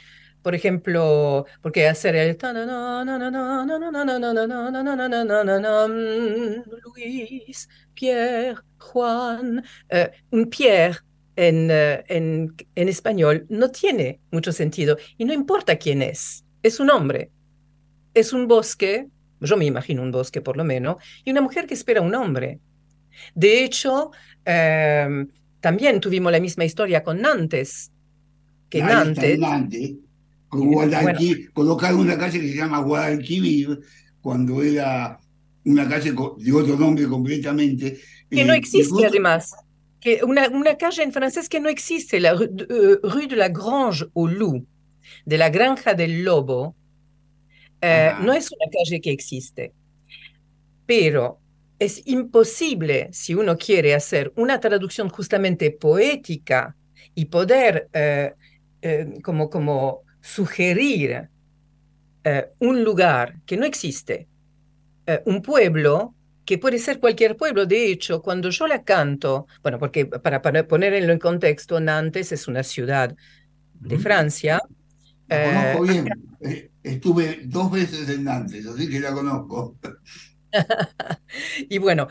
por 0.44 0.56
ejemplo, 0.56 1.46
porque 1.62 1.90
hacer 1.90 2.16
el 2.16 2.38
Luis, 6.86 7.68
Pierre, 7.94 8.56
Juan, 8.78 9.66
un 10.32 10.46
Pierre 10.46 11.00
en, 11.38 11.70
en, 11.72 12.56
en 12.76 12.90
español 12.90 13.46
no 13.48 13.70
tiene 13.70 14.20
mucho 14.32 14.52
sentido 14.52 14.98
y 15.18 15.24
no 15.24 15.34
importa 15.34 15.78
quién 15.78 16.02
es, 16.02 16.44
es 16.64 16.80
un 16.80 16.90
hombre, 16.90 17.32
es 18.14 18.34
un 18.34 18.48
bosque, 18.48 19.08
yo 19.40 19.56
me 19.56 19.66
imagino 19.66 20.02
un 20.02 20.12
bosque 20.12 20.42
por 20.42 20.58
lo 20.58 20.64
menos, 20.64 20.98
y 21.24 21.32
una 21.32 21.42
mujer 21.42 21.68
que 21.68 21.76
espera 21.76 22.02
un 22.02 22.16
hombre. 22.16 22.60
De 23.36 23.64
hecho, 23.64 24.12
también 25.60 26.00
tuvimos 26.00 26.32
la 26.32 26.40
misma 26.40 26.66
historia 26.66 27.04
con 27.04 27.22
Nantes, 27.22 27.92
que 28.70 28.82
Nantes 28.82 29.40
colocaron 31.54 32.00
una 32.00 32.18
calle 32.18 32.42
que 32.42 32.50
se 32.50 32.58
llama 32.58 32.80
Guadalquivir, 32.80 33.80
cuando 34.22 34.64
era 34.64 35.20
una 35.66 35.88
calle 35.88 36.14
de 36.38 36.52
otro 36.52 36.78
nombre 36.78 37.08
completamente. 37.08 38.00
Que 38.30 38.44
no 38.44 38.54
eh, 38.54 38.58
existe 38.58 39.06
además. 39.06 39.54
Que 40.00 40.24
una, 40.24 40.48
una, 40.50 40.76
calle 40.78 41.04
en 41.04 41.12
francés 41.12 41.50
que 41.50 41.60
no 41.60 41.70
existe, 41.70 42.20
la 42.20 42.34
rue 42.34 42.48
de, 42.48 43.36
la 43.36 43.50
Grange 43.50 44.06
au 44.16 44.28
Loup, 44.28 44.66
de 45.26 45.38
la 45.38 45.50
Granja 45.50 45.94
del 45.94 46.24
Lobo, 46.24 46.76
eh, 47.82 48.12
no 48.22 48.34
es 48.34 48.52
una 48.52 48.70
calle 48.72 49.02
que 49.02 49.12
existe. 49.12 49.74
Pero 50.86 51.40
es 51.80 52.02
imposible, 52.06 53.10
si 53.12 53.36
uno 53.36 53.58
quiere 53.58 53.94
hacer 53.94 54.32
una 54.36 54.60
traducción 54.60 55.10
justamente 55.10 55.72
poética 55.72 56.76
y 57.14 57.26
poder 57.26 57.90
eh, 57.94 58.34
como, 59.24 59.50
como 59.50 60.04
sugerir 60.22 61.30
eh, 62.24 62.50
un 62.60 62.84
lugar 62.84 63.36
que 63.46 63.58
no 63.58 63.66
existe, 63.66 64.28
eh, 65.06 65.22
un 65.26 65.42
pueblo 65.42 66.14
que 66.48 66.58
puede 66.58 66.80
ser 66.80 67.00
cualquier 67.00 67.36
pueblo. 67.36 67.66
De 67.66 67.92
hecho, 67.92 68.22
cuando 68.22 68.50
yo 68.50 68.68
la 68.68 68.84
canto, 68.84 69.48
bueno, 69.62 69.78
porque 69.78 70.06
para, 70.06 70.42
ponerlo 70.42 71.12
en 71.12 71.20
contexto, 71.20 71.80
Nantes 71.80 72.32
es 72.32 72.48
una 72.48 72.64
ciudad 72.64 73.14
de 73.74 74.00
Francia. 74.00 74.62
La 75.28 75.74
conozco 75.74 75.86
eh, 75.86 76.02
bien. 76.40 76.72
Estuve 76.82 77.42
dos 77.44 77.70
veces 77.70 78.08
en 78.08 78.24
Nantes, 78.24 78.66
así 78.66 78.90
que 78.90 79.02
la 79.02 79.12
conozco. 79.12 79.76
y 81.70 81.78
bueno, 81.80 82.08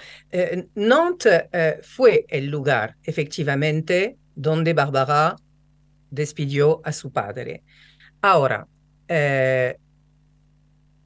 Nantes 0.75 1.45
fue 1.83 2.27
el 2.29 2.49
lugar, 2.49 2.97
efectivamente, 3.03 4.19
donde 4.35 4.75
Barbara 4.75 5.37
despidió 6.11 6.83
a 6.85 6.93
su 6.93 7.11
padre. 7.11 7.65
Ahora, 8.21 8.69
eh, 9.09 9.79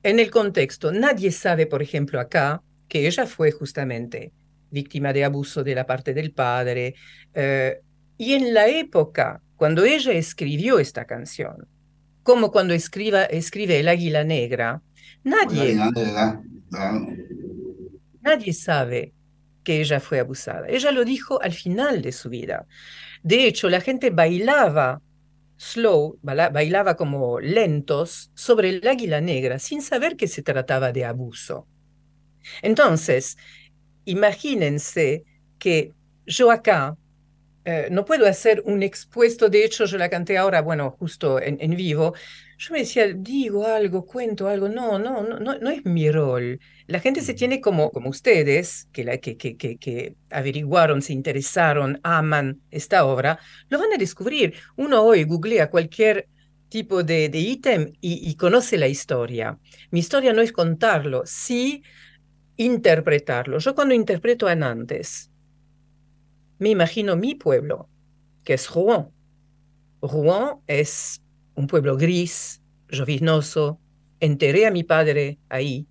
en 0.03 0.19
el 0.19 0.31
contexto, 0.31 0.91
nadie 0.91 1.31
sabe, 1.31 1.67
por 1.67 1.81
ejemplo, 1.81 2.19
acá, 2.19 2.63
que 2.91 3.07
ella 3.07 3.25
fue 3.25 3.53
justamente 3.53 4.33
víctima 4.71 5.13
de 5.13 5.25
abuso 5.25 5.63
de 5.65 5.75
la 5.75 5.87
parte 5.87 6.13
del 6.13 6.33
padre. 6.33 6.97
Eh, 7.33 7.81
y 8.19 8.35
en 8.35 8.53
la 8.53 8.67
época, 8.67 9.41
cuando 9.57 9.85
ella 9.85 10.13
escribió 10.13 10.79
esta 10.79 11.07
canción, 11.07 11.67
como 12.23 12.51
cuando 12.51 12.75
escriba, 12.75 13.23
escribe 13.25 13.81
El 13.81 13.89
Águila 13.89 14.25
Negra, 14.25 14.83
nadie, 15.23 15.79
nadie 18.21 18.53
sabe 18.53 19.15
que 19.63 19.81
ella 19.81 20.01
fue 20.01 20.19
abusada. 20.19 20.67
Ella 20.69 20.91
lo 20.91 21.05
dijo 21.05 21.41
al 21.41 21.53
final 21.53 22.03
de 22.03 22.13
su 22.13 22.29
vida. 22.29 22.67
De 23.23 23.47
hecho, 23.47 23.71
la 23.71 23.81
gente 23.81 24.11
bailaba 24.11 25.01
slow, 25.57 26.19
bailaba 26.23 26.97
como 26.97 27.39
lentos 27.39 28.31
sobre 28.35 28.71
el 28.71 28.89
águila 28.89 29.21
negra 29.21 29.59
sin 29.59 29.83
saber 29.83 30.17
que 30.17 30.27
se 30.27 30.43
trataba 30.43 30.91
de 30.91 31.05
abuso. 31.05 31.67
Entonces, 32.63 33.37
imagínense 34.05 35.25
que 35.59 35.93
yo 36.27 36.51
acá 36.51 36.97
eh, 37.65 37.89
no 37.91 38.05
puedo 38.05 38.27
hacer 38.27 38.63
un 38.65 38.83
expuesto, 38.83 39.51
de 39.51 39.65
hecho 39.65 39.85
yo 39.85 39.99
la 39.99 40.09
canté 40.09 40.39
ahora, 40.39 40.63
bueno, 40.63 40.97
justo 40.99 41.41
en, 41.41 41.59
en 41.61 41.77
vivo, 41.77 42.15
yo 42.59 42.73
me 42.73 42.81
decía, 42.81 43.07
digo 43.15 43.67
algo, 43.67 44.05
cuento 44.05 44.49
algo, 44.49 44.69
no, 44.69 44.99
no, 44.99 45.23
no, 45.23 45.39
no, 45.39 45.59
no 45.59 45.71
es 45.71 45.85
mi 45.85 46.11
rol. 46.11 46.59
La 46.87 47.01
gente 47.01 47.21
se 47.21 47.35
tiene 47.35 47.61
como, 47.61 47.91
como 47.91 48.11
ustedes, 48.11 48.89
que, 48.93 49.05
la, 49.05 49.19
que, 49.19 49.37
que, 49.37 49.57
que, 49.57 50.15
averiguaron, 50.31 51.01
se 51.01 51.13
interesaron, 51.13 52.01
aman 52.03 52.61
esta 52.71 53.05
obra, 53.05 53.39
lo 53.69 53.79
van 53.79 53.93
a 53.95 53.99
descubrir. 53.99 54.55
Uno 54.77 55.03
hoy 55.03 55.25
googlea 55.25 55.71
cualquier 55.71 56.29
tipo 56.69 57.03
de, 57.03 57.29
de 57.29 57.39
ítem 57.39 57.93
y, 58.01 58.29
y, 58.31 58.35
conoce 58.37 58.79
la 58.79 58.89
historia. 58.89 59.59
Mi 59.91 60.01
historia 60.01 60.33
no 60.33 60.43
es 60.43 60.53
contarlo, 60.53 61.23
sí 61.25 61.83
interpretarlo. 62.61 63.59
Yo 63.59 63.75
cuando 63.75 63.95
interpreto 63.95 64.47
a 64.47 64.55
Nantes, 64.55 65.31
me 66.59 66.69
imagino 66.69 67.17
mi 67.17 67.35
pueblo, 67.35 67.89
que 68.45 68.53
es 68.53 68.69
Rouen. 68.71 69.07
Rouen 70.03 70.57
es 70.67 71.23
un 71.55 71.67
pueblo 71.67 71.97
gris, 71.97 72.61
lloviznoso. 72.91 73.81
Enterré 74.21 74.67
a 74.67 74.71
mi 74.71 74.85
padre 74.85 75.39
ahí. 75.49 75.87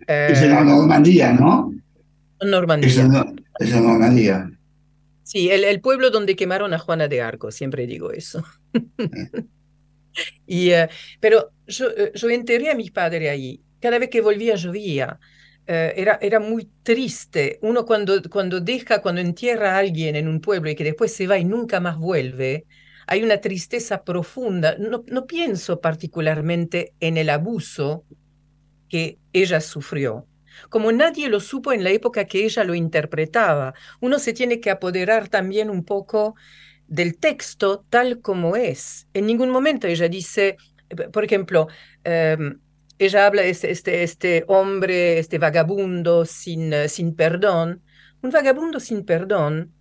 es 0.00 0.42
en 0.42 0.50
la 0.50 0.62
eh, 0.62 0.64
Normandía, 0.64 1.32
¿no? 1.32 1.72
Normandía. 2.42 2.88
Es 3.60 3.72
en, 3.72 3.84
Normandía. 3.86 4.50
Sí, 5.22 5.48
el, 5.48 5.80
pueblo 5.80 6.10
donde 6.10 6.34
quemaron 6.34 6.74
a 6.74 6.78
Juana 6.80 7.06
de 7.06 7.22
Arco, 7.22 7.52
siempre 7.52 7.86
digo 7.86 8.10
eso. 8.10 8.42
y, 10.46 10.70
eh, 10.70 10.88
pero 11.20 11.52
yo, 11.68 11.86
eh, 11.96 12.10
yo, 12.16 12.30
enterré 12.30 12.72
a 12.72 12.74
mi 12.74 12.90
padre 12.90 13.30
ahí. 13.30 13.62
Cada 13.80 14.00
vez 14.00 14.10
que 14.10 14.20
volvía 14.20 14.56
llovía. 14.56 15.20
Era, 15.66 16.18
era 16.20 16.40
muy 16.40 16.70
triste. 16.82 17.58
Uno 17.62 17.84
cuando, 17.86 18.20
cuando 18.30 18.60
deja, 18.60 19.00
cuando 19.02 19.20
entierra 19.20 19.74
a 19.74 19.78
alguien 19.78 20.16
en 20.16 20.28
un 20.28 20.40
pueblo 20.40 20.70
y 20.70 20.74
que 20.74 20.84
después 20.84 21.14
se 21.14 21.26
va 21.26 21.38
y 21.38 21.44
nunca 21.44 21.80
más 21.80 21.98
vuelve, 21.98 22.66
hay 23.06 23.22
una 23.22 23.40
tristeza 23.40 24.04
profunda. 24.04 24.76
No, 24.78 25.04
no 25.06 25.26
pienso 25.26 25.80
particularmente 25.80 26.94
en 27.00 27.16
el 27.16 27.30
abuso 27.30 28.04
que 28.88 29.18
ella 29.32 29.60
sufrió. 29.60 30.26
Como 30.68 30.92
nadie 30.92 31.28
lo 31.28 31.40
supo 31.40 31.72
en 31.72 31.84
la 31.84 31.90
época 31.90 32.26
que 32.26 32.44
ella 32.44 32.64
lo 32.64 32.74
interpretaba, 32.74 33.74
uno 34.00 34.18
se 34.18 34.32
tiene 34.32 34.60
que 34.60 34.70
apoderar 34.70 35.28
también 35.28 35.70
un 35.70 35.84
poco 35.84 36.36
del 36.86 37.18
texto 37.18 37.84
tal 37.88 38.20
como 38.20 38.56
es. 38.56 39.08
En 39.14 39.26
ningún 39.26 39.50
momento 39.50 39.86
ella 39.86 40.08
dice, 40.08 40.56
por 41.12 41.24
ejemplo, 41.24 41.68
em, 42.04 42.60
ella 42.98 43.26
habla 43.26 43.42
de 43.42 43.50
este, 43.50 43.70
este, 43.70 44.02
este, 44.02 44.44
hombre, 44.48 45.18
este 45.18 45.38
vagabundo 45.38 46.24
sin, 46.24 46.72
sin 46.88 47.14
perdón. 47.14 47.82
Un 48.22 48.30
vagabundo 48.30 48.80
sin 48.80 49.04
perdón 49.04 49.72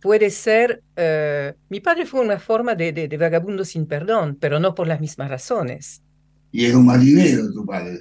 puede 0.00 0.30
ser, 0.30 0.82
eh, 0.96 1.54
mi 1.68 1.80
padre 1.80 2.06
fue 2.06 2.20
una 2.20 2.38
forma 2.38 2.74
de, 2.74 2.92
de, 2.92 3.16
vagabundo 3.16 3.64
sin 3.64 3.86
perdón, 3.86 4.36
pero 4.40 4.58
no 4.58 4.74
por 4.74 4.86
las 4.86 5.00
mismas 5.00 5.30
razones. 5.30 6.02
Y 6.50 6.66
era 6.66 6.76
un 6.76 6.86
marinero 6.86 7.50
tu 7.52 7.64
padre. 7.64 8.00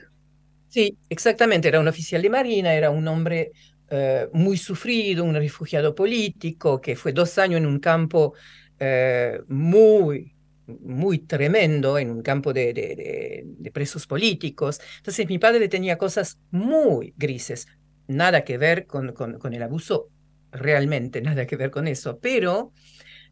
Sí, 0.68 0.98
exactamente, 1.10 1.68
era 1.68 1.80
un 1.80 1.88
oficial 1.88 2.22
de 2.22 2.30
marina, 2.30 2.74
era 2.74 2.90
un 2.90 3.08
hombre 3.08 3.52
eh, 3.90 4.28
muy 4.34 4.58
sufrido, 4.58 5.24
un 5.24 5.36
refugiado 5.36 5.94
político 5.94 6.80
que 6.80 6.96
fue 6.96 7.14
dos 7.14 7.38
años 7.38 7.60
en 7.60 7.66
un 7.66 7.80
campo 7.80 8.34
eh, 8.80 9.40
muy, 9.48 10.34
muy 10.82 11.20
tremendo, 11.20 11.98
en 11.98 12.12
un 12.12 12.22
campo 12.22 12.54
de, 12.54 12.74
de, 12.74 13.44
de, 13.46 13.72
presos 13.72 14.08
políticos. 14.08 14.80
Entonces 14.98 15.28
mi 15.28 15.40
padre 15.40 15.68
tenía 15.68 15.98
cosas 15.98 16.40
muy 16.52 17.14
grises, 17.18 17.68
nada 18.08 18.44
que 18.44 18.58
ver 18.58 18.88
con, 18.88 19.14
con, 19.14 19.40
con 19.40 19.54
el 19.54 19.64
abuso 19.64 20.10
realmente 20.52 21.22
nada 21.22 21.46
que 21.48 21.56
ver 21.56 21.72
con 21.72 21.88
eso, 21.88 22.20
pero 22.20 22.74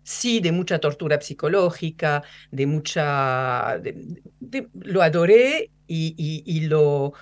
sí 0.04 0.40
de 0.40 0.52
mucha 0.52 0.80
tortura 0.80 1.20
psicológica, 1.22 2.24
de 2.52 2.66
mucha... 2.66 3.80
lo 4.74 5.02
adoré 5.02 5.72
y, 5.88 6.44
y, 6.46 6.62
lo... 6.62 7.14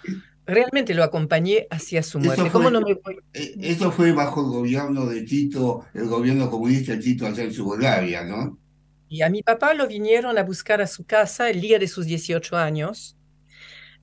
Realmente 0.45 0.93
lo 0.93 1.03
acompañé 1.03 1.67
hacia 1.69 2.01
su 2.01 2.19
muerte. 2.19 2.43
Eso 2.43 2.61
fue, 2.61 2.71
no 2.71 2.79
me 2.79 2.91
eh, 3.33 3.55
Eso 3.59 3.91
fue 3.91 4.13
bajo 4.13 4.39
el 4.45 4.47
gobierno 4.47 5.05
de 5.05 5.23
Tito, 5.23 5.85
el 5.93 6.07
gobierno 6.07 6.49
comunista 6.49 6.93
de 6.93 6.99
Tito 6.99 7.25
allá 7.25 7.43
en 7.43 7.49
Yugoslavia, 7.49 8.23
¿no? 8.23 8.57
Y 9.09 9.21
a 9.21 9.29
mi 9.29 9.41
papá 9.43 9.73
lo 9.73 9.87
vinieron 9.87 10.37
a 10.37 10.43
buscar 10.43 10.81
a 10.81 10.87
su 10.87 11.05
casa 11.05 11.49
el 11.49 11.61
día 11.61 11.79
de 11.79 11.87
sus 11.87 12.05
18 12.05 12.57
años, 12.57 13.17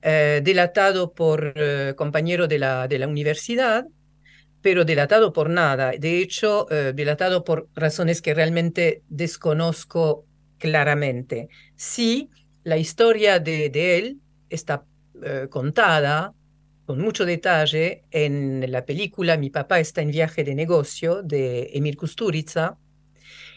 eh, 0.01 0.41
delatado 0.43 1.13
por 1.13 1.53
eh, 1.55 1.93
compañero 1.95 2.47
de 2.47 2.59
la, 2.59 2.87
de 2.87 2.99
la 2.99 3.07
universidad, 3.07 3.85
pero 4.61 4.85
delatado 4.85 5.33
por 5.33 5.49
nada. 5.49 5.91
De 5.97 6.19
hecho, 6.19 6.69
eh, 6.71 6.93
delatado 6.95 7.43
por 7.43 7.69
razones 7.75 8.21
que 8.21 8.33
realmente 8.33 9.03
desconozco 9.09 10.25
claramente. 10.57 11.49
Sí, 11.75 12.29
la 12.63 12.77
historia 12.77 13.39
de, 13.39 13.69
de 13.69 13.97
él 13.99 14.21
está 14.49 14.85
contada 15.49 16.33
con 16.85 16.99
mucho 16.99 17.25
detalle 17.25 18.03
en 18.11 18.69
la 18.71 18.85
película 18.85 19.37
Mi 19.37 19.49
papá 19.49 19.79
está 19.79 20.01
en 20.01 20.11
viaje 20.11 20.43
de 20.43 20.53
negocio 20.55 21.23
de 21.23 21.71
Emil 21.73 21.95
Kusturica. 21.97 22.77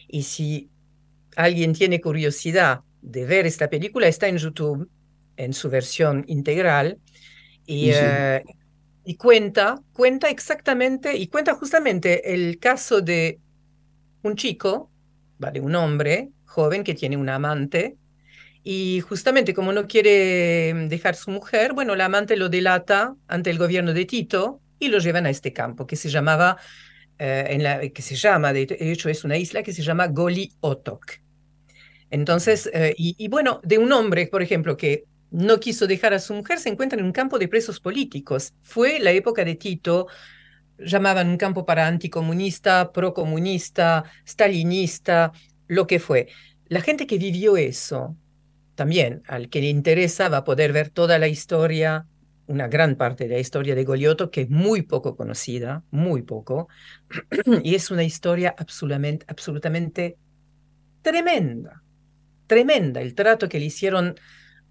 Y 0.09 0.23
si 0.23 0.71
alguien 1.39 1.73
tiene 1.73 2.01
curiosidad 2.01 2.81
de 3.01 3.25
ver 3.25 3.47
esta 3.47 3.71
película, 3.71 4.09
está 4.09 4.27
en 4.27 4.39
YouTube, 4.39 4.91
en 5.37 5.53
su 5.53 5.71
versión 5.71 6.25
integral, 6.27 6.99
y, 7.65 7.91
eh, 7.95 8.43
y 9.05 9.15
cuenta, 9.15 9.81
cuenta 9.93 10.31
exactamente, 10.31 11.17
y 11.17 11.29
cuenta 11.29 11.55
justamente 11.55 12.35
el 12.35 12.59
caso 12.59 13.01
de 13.01 13.39
un 14.25 14.35
chico, 14.35 14.91
¿vale? 15.39 15.61
un 15.61 15.77
hombre 15.77 16.31
joven 16.45 16.83
que 16.83 16.95
tiene 16.95 17.17
una 17.17 17.37
amante, 17.37 17.97
y 18.65 18.99
justamente 19.01 19.55
como 19.55 19.73
no 19.73 19.87
quiere 19.87 20.75
dejar 20.89 21.15
su 21.15 21.31
mujer, 21.31 21.73
bueno, 21.73 21.95
la 21.95 22.07
amante 22.07 22.37
lo 22.37 22.49
delata 22.49 23.15
ante 23.29 23.51
el 23.51 23.59
gobierno 23.59 23.95
de 23.95 24.07
Tito 24.07 24.61
y 24.81 24.89
lo 24.89 24.99
llevan 24.99 25.27
a 25.27 25.31
este 25.31 25.53
campo 25.53 25.87
que 25.87 25.95
se 25.95 26.09
llamaba, 26.09 26.57
eh, 27.17 27.47
en 27.51 27.63
la, 27.63 27.89
que 27.91 28.03
se 28.03 28.17
llama, 28.17 28.53
de 28.53 28.67
hecho 28.81 29.09
es 29.09 29.23
una 29.23 29.37
isla 29.37 29.63
que 29.63 29.73
se 29.73 29.83
llama 29.83 30.09
Goli 30.09 30.53
Otok. 30.61 31.28
Entonces, 32.11 32.71
eh, 32.73 32.95
y, 32.97 33.29
bueno, 33.29 33.61
de 33.63 33.79
un 33.79 33.93
hombre, 33.93 34.27
por 34.27 34.43
ejemplo, 34.43 34.77
que 34.77 35.05
no 35.31 35.61
quiso 35.61 35.87
dejar 35.87 36.15
a 36.15 36.19
su 36.19 36.33
mujer, 36.35 36.59
se 36.59 36.71
encuentra 36.71 36.99
en 36.99 37.05
un 37.05 37.13
campo 37.13 37.39
de 37.39 37.49
presos 37.49 37.81
políticos. 37.81 38.55
Fue 38.63 38.99
la 38.99 39.13
época 39.13 39.45
de 39.45 39.57
Tito, 39.57 40.07
llamaban 40.79 41.29
un 41.29 41.37
campo 41.37 41.67
para 41.67 41.87
anticomunista, 41.87 42.93
procomunista, 42.93 44.05
stalinista, 44.27 45.33
lo 45.67 45.87
que 45.87 45.99
fue. 45.99 46.29
La 46.69 46.81
gente 46.81 47.07
que 47.07 47.19
vivió 47.19 47.57
eso, 47.57 48.17
también 48.75 49.23
al 49.27 49.51
que 49.51 49.61
le 49.61 49.69
interesa 49.69 50.29
va 50.29 50.39
a 50.39 50.45
poder 50.45 50.73
ver 50.73 50.89
toda 50.89 51.19
la 51.19 51.29
historia, 51.29 52.07
una 52.47 52.69
gran 52.69 52.97
parte 52.97 53.29
de 53.29 53.35
la 53.35 53.41
historia 53.41 53.75
de 53.75 53.85
Golioto, 53.85 54.31
que 54.31 54.43
es 54.43 54.51
muy 54.51 54.81
poco 54.83 55.15
conocida, 55.15 55.83
muy 55.91 56.23
poco, 56.23 56.69
y 57.63 57.75
es 57.75 57.91
una 57.91 58.05
historia 58.05 58.55
absolutamente, 58.57 59.27
absolutamente 59.29 60.17
tremenda 61.03 61.83
tremenda 62.49 63.01
el 63.01 63.15
trato 63.15 63.49
que 63.49 63.61
le 63.61 63.67
hicieron 63.67 64.17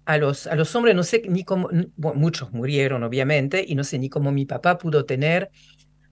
a 0.04 0.16
los, 0.16 0.46
a 0.46 0.54
los 0.54 0.74
hombres, 0.74 0.94
no 0.94 1.02
sé 1.02 1.22
ni 1.28 1.44
cómo, 1.44 1.68
muchos 1.96 2.50
murieron 2.52 3.02
obviamente, 3.02 3.64
y 3.66 3.74
no 3.74 3.84
sé 3.84 3.98
ni 3.98 4.08
cómo 4.08 4.32
mi 4.32 4.46
papá 4.46 4.78
pudo 4.78 5.04
tener... 5.04 5.50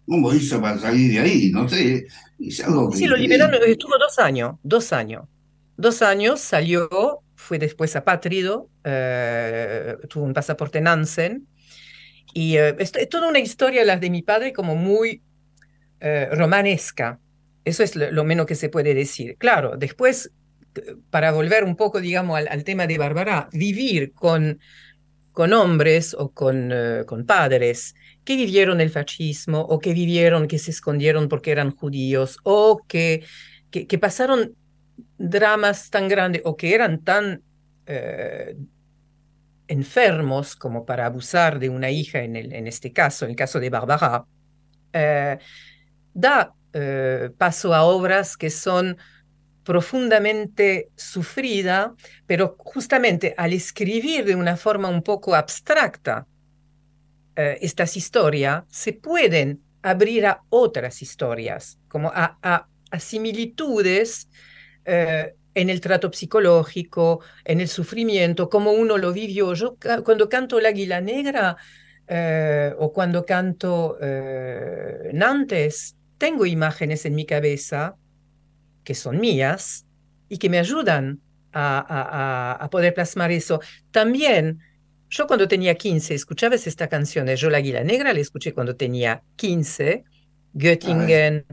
¿Cómo 0.07 0.33
hizo 0.35 0.61
para 0.61 0.79
salir 0.79 1.13
de 1.13 1.19
ahí? 1.19 1.51
No 1.51 1.69
sé. 1.69 2.07
sí, 2.39 3.07
lo 3.07 3.17
liberaron, 3.17 3.59
estuvo 3.67 3.99
dos 3.99 4.19
años, 4.19 4.57
dos 4.63 4.93
años. 4.93 5.25
Dos 5.79 6.03
años, 6.03 6.41
salió, 6.41 6.89
fue 7.35 7.59
después 7.59 7.97
apátrido, 7.97 8.69
eh, 8.85 9.97
tuvo 10.09 10.25
un 10.25 10.35
pasaporte 10.35 10.81
Nansen, 10.81 11.47
y 12.35 12.59
eh, 12.59 12.77
es, 12.79 12.93
toda 13.09 13.29
una 13.29 13.39
historia, 13.39 13.83
la 13.85 13.97
de 13.97 14.11
mi 14.11 14.21
padre, 14.21 14.53
como 14.53 14.77
muy 14.77 15.23
eh, 16.01 16.29
romanesca. 16.33 17.19
Eso 17.65 17.83
es 17.83 17.97
lo, 17.97 18.11
lo, 18.11 18.25
menos 18.25 18.45
que 18.45 18.55
se 18.55 18.69
puede 18.69 18.93
decir. 18.93 19.37
Claro, 19.39 19.77
después 19.79 20.31
para 21.11 21.33
volver 21.33 21.65
un 21.65 21.77
poco, 21.77 22.01
digamos, 22.01 22.41
al, 22.49 22.65
tema 22.65 22.87
de 22.87 22.99
Bárbara, 22.99 23.49
vivir 23.53 24.12
con, 24.12 24.61
con 25.33 25.53
hombres 25.53 26.15
o 26.19 26.31
con, 26.31 26.71
eh, 26.73 27.05
con 27.07 27.27
padres 27.27 27.95
que 28.25 28.37
vivieron 28.37 28.81
el 28.81 28.91
fascismo 28.91 29.61
o 29.61 29.79
que 29.79 29.93
vivieron, 29.93 30.49
que 30.49 30.59
se 30.59 30.71
escondieron 30.71 31.29
porque 31.29 31.53
eran 31.53 31.71
judíos 31.77 32.39
o 32.43 32.83
que, 32.89 33.25
que, 33.71 33.99
pasaron 33.99 34.55
dramas 35.19 35.91
tan 35.91 36.09
grandes 36.09 36.43
o 36.45 36.57
que 36.57 36.75
eran 36.75 37.05
tan 37.05 37.43
eh, 37.87 38.57
enfermos 39.69 40.57
como 40.57 40.87
para 40.87 41.07
abusar 41.07 41.59
de 41.59 41.69
una 41.69 41.91
hija 41.91 42.21
en, 42.23 42.37
el, 42.37 42.53
en 42.53 42.67
este 42.67 42.93
caso, 42.93 43.25
en 43.27 43.33
el 43.33 43.37
caso 43.37 43.61
de 43.61 43.71
Bárbara, 43.71 44.25
eh, 44.93 45.39
da 46.15 46.53
paso 47.39 47.73
a 47.73 47.85
obras 47.85 48.37
que 48.37 48.51
son 48.51 48.99
profundamente 49.67 50.91
sufrida, 50.95 51.93
pero 52.25 52.55
justamente 52.57 53.35
al 53.37 53.53
escribir 53.53 54.25
de 54.25 54.37
una 54.37 54.57
forma 54.57 54.89
un 54.89 55.03
poco 55.03 55.35
abstracta 55.35 56.25
eh, 57.35 57.59
estas 57.61 57.97
historias, 57.97 58.63
se 58.71 58.93
pueden 58.93 59.61
abrir 59.83 60.25
a 60.25 60.43
otras 60.51 61.03
historias, 61.03 61.81
como 61.89 62.13
a, 62.15 62.69
similitudes 62.97 64.29
eh, 64.85 65.35
en 65.55 65.69
el 65.69 65.81
trato 65.81 66.13
psicológico, 66.13 67.21
en 67.45 67.61
el 67.61 67.67
sufrimiento, 67.67 68.49
como 68.49 68.71
uno 68.71 68.97
lo 68.99 69.13
vivió. 69.13 69.53
Yo 69.55 69.77
cuando 70.05 70.29
canto 70.29 70.61
El 70.61 70.67
Águila 70.67 71.01
Negra 71.01 71.57
eh, 72.07 72.73
o 72.79 72.93
cuando 72.93 73.27
canto 73.27 73.99
Nantes, 75.13 75.97
tengo 76.19 76.47
imágenes 76.47 77.05
en 77.05 77.17
mi 77.17 77.27
cabeza 77.27 77.97
que 78.87 78.94
son 78.94 79.18
mías 79.18 79.85
y 80.29 80.38
que 80.38 80.49
me 80.49 80.59
ayudan 80.59 81.20
a, 81.53 82.68
poder 82.70 82.94
plasmar 82.94 83.33
eso. 83.33 83.61
También, 83.90 84.61
yo 85.11 85.27
cuando 85.27 85.49
tenía 85.49 85.75
15, 85.75 86.14
escuchabas 86.14 86.66
esta 86.66 86.87
canción 86.88 87.27
de 87.27 87.37
Yo 87.37 87.51
la 87.51 87.59
Águila 87.59 87.83
Negra, 87.83 88.12
la 88.12 88.20
escuché 88.20 88.53
cuando 88.53 88.77
tenía 88.77 89.22
15, 89.37 90.05
Göttingen, 90.55 91.44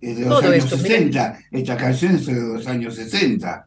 es 0.00 0.18
de 0.18 0.24
los 0.26 0.40
todo 0.40 0.52
años 0.52 0.64
esto. 0.64 0.76
60, 0.76 1.38
esta 1.52 1.76
canción 1.76 2.16
es 2.16 2.26
de 2.26 2.34
los 2.34 2.66
años 2.66 2.96
60. 2.96 3.66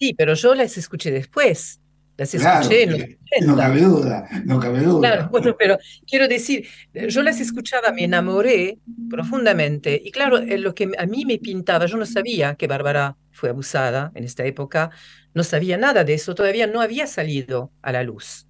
Sí, 0.00 0.14
pero 0.16 0.34
yo 0.34 0.54
las 0.54 0.76
escuché 0.76 1.10
después. 1.10 1.80
Las 2.18 2.34
escuché 2.34 3.18
No 3.42 3.56
cabe 3.56 3.80
duda, 3.80 4.28
no 4.44 4.58
cabe 4.58 4.80
duda. 4.80 5.08
Claro, 5.08 5.28
bueno, 5.30 5.56
pero 5.56 5.78
quiero 6.04 6.26
decir, 6.26 6.66
yo 6.92 7.22
las 7.22 7.40
escuchaba, 7.40 7.92
me 7.92 8.04
enamoré 8.04 8.78
profundamente. 9.08 10.02
Y 10.04 10.10
claro, 10.10 10.38
lo 10.40 10.74
que 10.74 10.90
a 10.98 11.06
mí 11.06 11.24
me 11.24 11.38
pintaba, 11.38 11.86
yo 11.86 11.96
no 11.96 12.04
sabía 12.04 12.56
que 12.56 12.66
Bárbara 12.66 13.16
fue 13.30 13.50
abusada 13.50 14.10
en 14.16 14.24
esta 14.24 14.44
época, 14.44 14.90
no 15.32 15.44
sabía 15.44 15.78
nada 15.78 16.02
de 16.02 16.14
eso, 16.14 16.34
todavía 16.34 16.66
no 16.66 16.80
había 16.80 17.06
salido 17.06 17.70
a 17.82 17.92
la 17.92 18.02
luz 18.02 18.48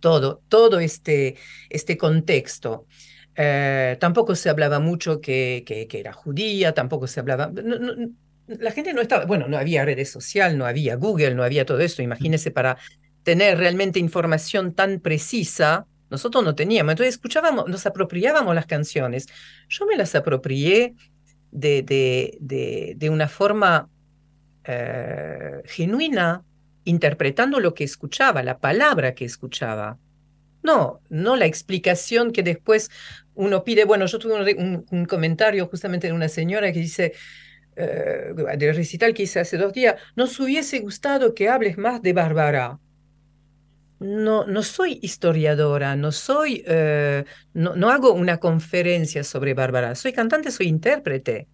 todo, 0.00 0.42
todo 0.48 0.78
este, 0.78 1.36
este 1.70 1.96
contexto. 1.96 2.86
Eh, 3.34 3.96
tampoco 3.98 4.34
se 4.34 4.48
hablaba 4.48 4.78
mucho 4.78 5.20
que, 5.20 5.64
que, 5.66 5.98
era 5.98 6.12
judía, 6.12 6.74
tampoco 6.74 7.06
se 7.06 7.20
hablaba... 7.20 7.50
la 8.46 8.70
gente 8.70 8.92
no 8.92 9.00
estaba, 9.00 9.24
bueno, 9.24 9.48
no 9.48 9.58
había 9.58 9.84
redes 9.84 10.10
sociales, 10.10 10.56
no 10.56 10.66
había 10.66 10.96
Google, 10.96 11.34
no 11.34 11.42
había 11.42 11.64
todo 11.64 11.80
esto. 11.80 12.02
Imagínese 12.02 12.50
para 12.50 12.76
tener 13.26 13.58
realmente 13.58 13.98
información 13.98 14.72
tan 14.72 15.00
precisa, 15.00 15.88
nosotros 16.10 16.44
no 16.44 16.54
teníamos. 16.54 16.92
Entonces 16.92 17.16
escuchábamos, 17.16 17.66
nos 17.66 17.84
apropiábamos 17.84 18.54
las 18.54 18.66
canciones. 18.66 19.26
Yo 19.68 19.84
me 19.84 19.96
las 19.96 20.14
apropié 20.14 20.94
de, 21.50 21.82
de, 21.82 22.94
de, 22.96 23.10
una 23.10 23.26
forma 23.26 23.88
eh, 24.62 25.60
genuina, 25.64 26.44
interpretando 26.84 27.58
lo 27.58 27.74
que 27.74 27.82
escuchaba, 27.82 28.44
la 28.44 28.58
palabra 28.58 29.12
que 29.16 29.24
escuchaba. 29.24 29.98
No, 30.62 31.00
no 31.08 31.34
la 31.34 31.46
explicación 31.46 32.30
que 32.30 32.44
después 32.44 32.90
uno 33.34 33.64
pide. 33.64 33.84
Bueno, 33.86 34.06
yo 34.06 34.20
tuve 34.20 34.54
un, 34.54 35.04
comentario 35.06 35.66
justamente 35.66 36.06
de 36.06 36.12
una 36.12 36.28
señora 36.28 36.72
que 36.72 36.78
dice, 36.78 37.12
eh, 37.74 38.34
del 38.56 38.76
recital 38.76 39.14
que 39.14 39.24
hice 39.24 39.40
hace 39.40 39.56
dos 39.56 39.72
días, 39.72 39.96
nos 40.14 40.38
hubiese 40.38 40.78
gustado 40.78 41.34
que 41.34 41.48
hables 41.48 41.76
más 41.76 42.00
de 42.02 42.12
Bárbara 42.12 42.78
no, 43.98 44.46
no 44.46 44.62
soy 44.62 44.98
historiadora, 45.02 45.96
no 45.96 46.12
soy, 46.12 46.62
eh, 46.66 47.24
no, 47.54 47.90
hago 47.90 48.12
una 48.12 48.38
conferencia 48.38 49.24
sobre 49.24 49.54
Bárbara, 49.54 49.94
soy 49.94 50.12
cantante, 50.12 50.50
soy 50.50 50.66
intérprete. 50.66 51.48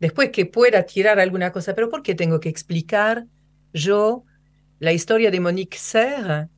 Después 0.00 0.30
que 0.30 0.46
pueda 0.46 0.84
tirar 0.84 1.20
alguna 1.20 1.52
cosa, 1.52 1.74
pero 1.74 1.90
¿por 1.90 2.02
qué 2.02 2.14
tengo 2.14 2.40
que 2.40 2.48
explicar 2.48 3.26
yo 3.72 4.24
la 4.78 4.92
historia 4.92 5.30
de 5.30 5.40
Monique 5.40 5.76
Serre, 5.76 6.48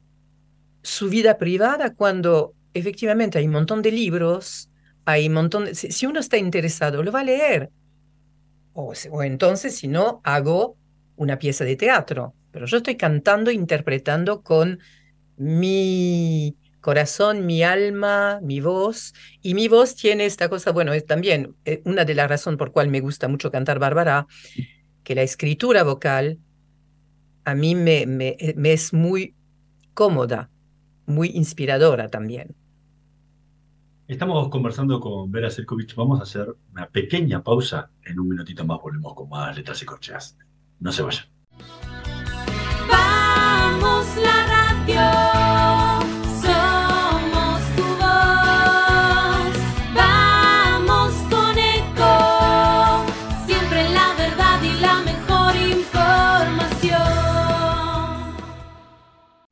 su 0.83 1.09
vida 1.09 1.39
privada, 1.39 1.95
cuando 1.95 2.55
efectivamente 2.75 3.39
hay 3.39 3.47
un 3.47 3.53
montón 3.53 3.83
de 3.83 3.91
libros, 3.91 4.71
hay 5.05 5.27
un 5.27 5.35
montón 5.35 5.65
de... 5.65 5.75
Si, 5.75 6.07
uno 6.07 6.21
está 6.21 6.37
interesado, 6.37 7.03
lo 7.03 7.11
va 7.11 7.21
a 7.21 7.25
leer. 7.25 7.71
O, 8.75 8.93
o 9.11 9.23
entonces, 9.23 9.75
si 9.77 9.89
no, 9.89 10.21
hago 10.23 10.77
una 11.17 11.39
pieza 11.39 11.65
de 11.65 11.77
teatro. 11.77 12.35
Pero 12.53 12.67
yo 12.67 12.77
estoy 12.79 12.97
cantando, 12.97 13.51
interpretando 13.51 14.43
con 14.43 14.79
mi 15.41 16.55
corazón, 16.83 17.47
mi 17.47 17.63
alma, 17.63 18.41
mi 18.43 18.61
voz. 18.61 19.15
Y 19.41 19.55
mi 19.55 19.69
voz 19.69 19.97
tiene 19.97 20.27
esta 20.27 20.51
cosa, 20.51 20.71
bueno, 20.71 20.93
es 20.93 21.07
también 21.07 21.57
eh, 21.65 21.81
una 21.87 22.05
de 22.05 22.15
las 22.15 22.29
razones 22.29 22.59
por 22.59 22.73
cual 22.73 22.89
me 22.89 23.01
gusta 23.01 23.27
mucho 23.27 23.51
cantar 23.51 23.79
Bárbara, 23.79 24.27
que 25.03 25.15
la 25.15 25.23
escritura 25.23 25.83
vocal 25.83 26.39
a 27.45 27.55
mí 27.55 27.75
me, 27.75 28.05
me, 28.07 28.37
me 28.55 28.73
es 28.75 28.93
muy 28.93 29.35
cómoda, 29.95 30.51
muy 31.07 31.29
inspiradora 31.29 32.09
también. 32.09 32.55
Estamos 34.07 34.51
conversando 34.51 35.01
con 35.01 35.31
Vera 35.31 35.49
Selkovic. 35.49 35.95
Vamos 35.95 36.21
a 36.21 36.25
hacer 36.25 36.55
una 36.73 36.87
pequeña 36.87 37.43
pausa. 37.43 37.91
En 38.05 38.21
un 38.21 38.29
minutito 38.29 38.63
más 38.67 38.79
volvemos 38.83 39.15
con 39.15 39.31
más 39.31 39.57
letras 39.57 39.81
y 39.83 39.87
corcheas. 39.87 40.37
No 40.81 40.93
se 40.93 41.03
vayan. 41.03 41.25
Vamos 42.91 44.07
la 44.17 44.40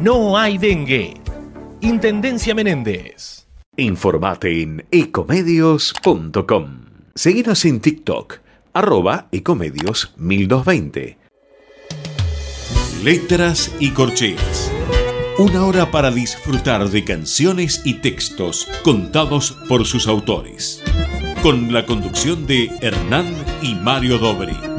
no 0.00 0.36
hay 0.36 0.58
dengue. 0.58 1.20
Intendencia 1.80 2.54
Menéndez. 2.54 3.46
Informate 3.76 4.62
en 4.62 4.84
ecomedios.com. 4.90 6.80
Seguinos 7.14 7.64
en 7.64 7.80
TikTok, 7.80 8.38
arroba 8.72 9.28
ecomedios 9.32 10.12
1220. 10.16 11.18
Letras 13.02 13.74
y 13.80 13.90
corcheas. 13.92 14.70
Una 15.38 15.64
hora 15.64 15.90
para 15.90 16.10
disfrutar 16.10 16.90
de 16.90 17.04
canciones 17.04 17.80
y 17.84 17.94
textos 17.94 18.68
contados 18.82 19.52
por 19.68 19.86
sus 19.86 20.06
autores. 20.06 20.82
Con 21.42 21.72
la 21.72 21.86
conducción 21.86 22.46
de 22.46 22.70
Hernán 22.82 23.34
y 23.62 23.74
Mario 23.74 24.18
Dobri. 24.18 24.69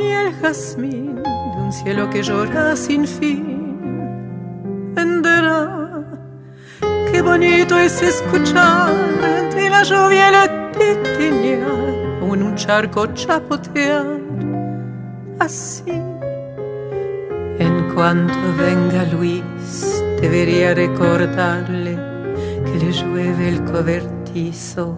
Y 0.00 0.06
el 0.10 0.32
jazmín 0.40 1.16
de 1.16 1.62
un 1.62 1.72
cielo 1.72 2.08
que 2.10 2.22
llora 2.22 2.76
sin 2.76 3.06
fin. 3.06 4.92
Vendrá 4.94 5.80
Qué 7.12 7.22
bonito 7.22 7.76
es 7.76 8.00
escuchar 8.02 8.94
entre 9.22 9.68
la 9.68 9.82
lluvia 9.82 10.28
y 10.28 10.32
la 10.32 10.70
titinear 10.72 12.22
o 12.22 12.34
en 12.34 12.42
un 12.42 12.54
charco 12.54 13.06
chapotear. 13.08 14.06
Así, 15.40 15.90
en 17.58 17.92
cuanto 17.94 18.38
venga 18.56 19.04
Luis, 19.12 20.02
debería 20.20 20.74
recordarle 20.74 21.98
que 22.64 22.78
le 22.78 22.92
llueve 22.92 23.48
el 23.48 23.64
cobertizo. 23.64 24.96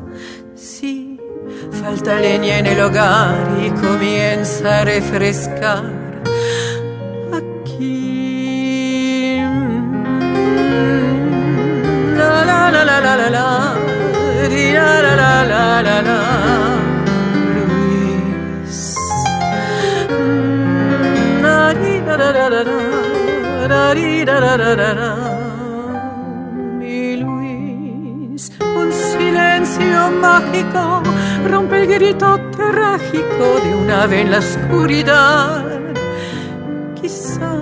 Falta 1.82 2.20
leña 2.20 2.58
en 2.58 2.66
el 2.66 2.80
hogar 2.80 3.58
y 3.60 3.70
comienza 3.70 4.80
a 4.80 4.84
refrescar 4.84 6.02
da 24.24 24.40
da 24.40 24.74
da 24.76 24.94
da 24.94 25.21
rompe 31.62 31.82
el 31.82 31.86
grito 31.86 32.40
trágico 32.56 33.60
de 33.62 33.74
un 33.74 33.90
ave 33.90 34.22
en 34.22 34.30
la 34.30 34.38
oscuridad 34.38 35.64
quizá 37.00 37.52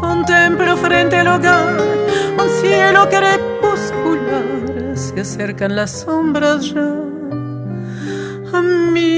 contemplo 0.00 0.76
frente 0.76 1.16
al 1.16 1.28
hogar 1.28 1.76
un 2.42 2.48
cielo 2.60 3.08
que 3.08 3.16
se 4.96 5.20
acercan 5.20 5.76
las 5.76 6.00
sombras 6.02 6.72
ya 6.72 6.90
a 8.52 8.62
mí. 8.62 9.13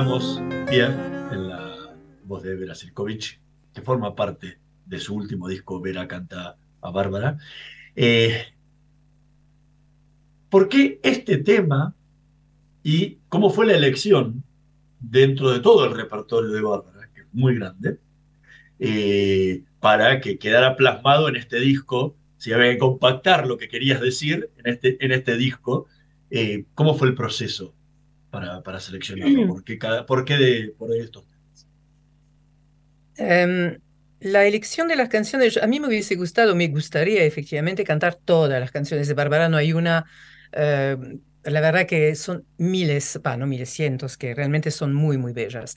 En 0.00 1.48
la 1.48 1.74
voz 2.22 2.44
de 2.44 2.54
Vera 2.54 2.76
Silkovic, 2.76 3.40
que 3.74 3.82
forma 3.82 4.14
parte 4.14 4.60
de 4.86 5.00
su 5.00 5.16
último 5.16 5.48
disco, 5.48 5.80
Vera 5.80 6.06
canta 6.06 6.56
a 6.80 6.90
Bárbara. 6.92 7.36
Eh, 7.96 8.44
¿Por 10.48 10.68
qué 10.68 11.00
este 11.02 11.38
tema 11.38 11.96
y 12.84 13.18
cómo 13.28 13.50
fue 13.50 13.66
la 13.66 13.74
elección 13.74 14.44
dentro 15.00 15.50
de 15.50 15.58
todo 15.58 15.86
el 15.86 15.96
repertorio 15.96 16.50
de 16.50 16.62
Bárbara, 16.62 17.10
que 17.12 17.22
es 17.22 17.26
muy 17.32 17.56
grande, 17.56 17.98
eh, 18.78 19.64
para 19.80 20.20
que 20.20 20.38
quedara 20.38 20.76
plasmado 20.76 21.28
en 21.28 21.34
este 21.34 21.58
disco 21.58 22.14
si 22.36 22.52
había 22.52 22.70
que 22.70 22.78
compactar 22.78 23.48
lo 23.48 23.58
que 23.58 23.68
querías 23.68 24.00
decir 24.00 24.48
en 24.58 24.72
este, 24.72 25.04
en 25.04 25.10
este 25.10 25.36
disco, 25.36 25.88
eh, 26.30 26.66
¿cómo 26.76 26.94
fue 26.94 27.08
el 27.08 27.16
proceso 27.16 27.74
para, 28.30 28.62
para 28.62 28.80
seleccionarlo? 28.80 29.46
¿Por 29.48 29.64
qué, 29.64 29.78
cada, 29.78 30.06
por 30.06 30.24
qué 30.24 30.36
de, 30.36 30.74
por 30.76 30.94
estos 30.94 31.24
temas? 31.26 31.66
Em, 33.16 33.78
la 34.20 34.46
elección 34.46 34.88
de 34.88 34.96
las 34.96 35.08
canciones, 35.08 35.56
a 35.56 35.66
mí 35.66 35.80
me 35.80 35.88
hubiese 35.88 36.14
gustado, 36.14 36.54
me 36.54 36.68
gustaría 36.68 37.24
efectivamente 37.24 37.84
cantar 37.84 38.14
todas 38.14 38.60
las 38.60 38.70
canciones 38.70 39.08
de 39.08 39.14
Bárbara, 39.14 39.48
no 39.48 39.56
hay 39.56 39.72
una, 39.72 40.04
eh, 40.52 40.96
la 41.44 41.60
verdad 41.60 41.86
que 41.86 42.14
son 42.14 42.44
miles, 42.58 43.20
bah, 43.22 43.36
no 43.36 43.46
miles, 43.46 43.70
cientos, 43.70 44.16
que 44.16 44.34
realmente 44.34 44.70
son 44.70 44.94
muy, 44.94 45.18
muy 45.18 45.32
bellas. 45.32 45.76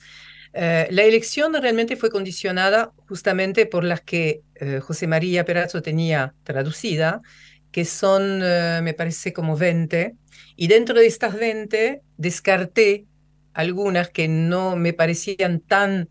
Eh, 0.54 0.86
la 0.90 1.02
elección 1.02 1.54
realmente 1.54 1.96
fue 1.96 2.10
condicionada 2.10 2.92
justamente 3.08 3.64
por 3.66 3.84
las 3.84 4.02
que 4.02 4.42
eh, 4.56 4.80
José 4.80 5.06
María 5.06 5.44
Perazzo 5.44 5.80
tenía 5.80 6.34
traducida, 6.44 7.22
que 7.70 7.86
son, 7.86 8.40
eh, 8.42 8.80
me 8.82 8.92
parece, 8.92 9.32
como 9.32 9.56
20, 9.56 10.14
y 10.56 10.66
dentro 10.66 10.98
de 10.98 11.06
estas 11.06 11.34
20 11.38 12.02
descarté 12.22 13.06
algunas 13.52 14.08
que 14.10 14.28
no 14.28 14.76
me 14.76 14.92
parecían 14.92 15.60
tan 15.60 16.08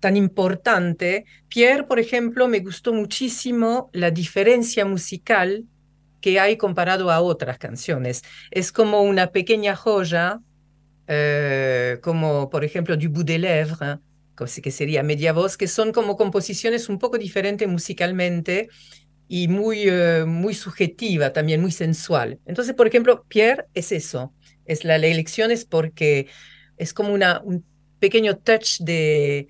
tan 0.00 0.18
importante. 0.18 1.24
Pierre, 1.48 1.84
por 1.84 1.98
ejemplo, 1.98 2.46
me 2.46 2.60
gustó 2.60 2.92
muchísimo 2.92 3.88
la 3.94 4.10
diferencia 4.10 4.84
musical 4.84 5.64
que 6.20 6.38
hay 6.38 6.58
comparado 6.58 7.10
a 7.10 7.22
otras 7.22 7.56
canciones. 7.56 8.22
Es 8.50 8.70
como 8.70 9.02
una 9.02 9.28
pequeña 9.28 9.74
joya, 9.76 10.40
eh, 11.06 11.98
como 12.02 12.50
por 12.50 12.64
ejemplo 12.64 12.98
Du 12.98 13.08
bout 13.08 13.26
des 13.26 13.40
lèvres, 13.40 14.00
que 14.62 14.70
sería 14.70 15.02
media 15.02 15.32
voz, 15.32 15.56
que 15.56 15.68
son 15.68 15.92
como 15.92 16.16
composiciones 16.16 16.88
un 16.88 16.98
poco 16.98 17.16
diferentes 17.16 17.66
musicalmente 17.66 18.68
y 19.28 19.48
muy, 19.48 19.88
uh, 19.88 20.26
muy 20.26 20.54
subjetiva 20.54 21.32
también, 21.32 21.60
muy 21.60 21.72
sensual. 21.72 22.38
Entonces, 22.44 22.74
por 22.74 22.86
ejemplo, 22.86 23.24
Pierre 23.28 23.66
es 23.74 23.90
eso, 23.92 24.34
es 24.66 24.84
la, 24.84 24.96
elección 24.96 25.50
es 25.50 25.64
porque 25.64 26.28
es 26.76 26.92
como 26.92 27.12
una, 27.12 27.40
un 27.40 27.64
pequeño 27.98 28.36
touch 28.38 28.80
de, 28.80 29.48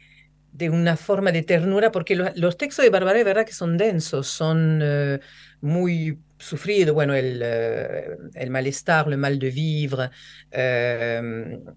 de 0.53 0.71
una 0.71 0.97
forma 0.97 1.33
de 1.33 1.43
ternura, 1.43 1.91
porque 1.91 2.15
lo, 2.15 2.27
los 2.37 2.57
textos 2.57 2.85
de 2.85 2.91
Bárbara 2.91 3.19
es 3.19 3.25
verdad 3.25 3.45
que 3.45 3.53
son 3.53 3.77
densos, 3.77 4.29
son 4.29 4.83
uh, 4.83 5.19
muy 5.61 6.19
sufridos, 6.39 6.95
bueno, 6.95 7.15
el, 7.15 7.43
uh, 7.43 8.31
el, 8.35 8.51
malestar, 8.51 9.09
el 9.09 9.19
mal 9.19 9.39
de 9.39 9.51
vivre, 9.51 10.11
uh, 10.53 11.75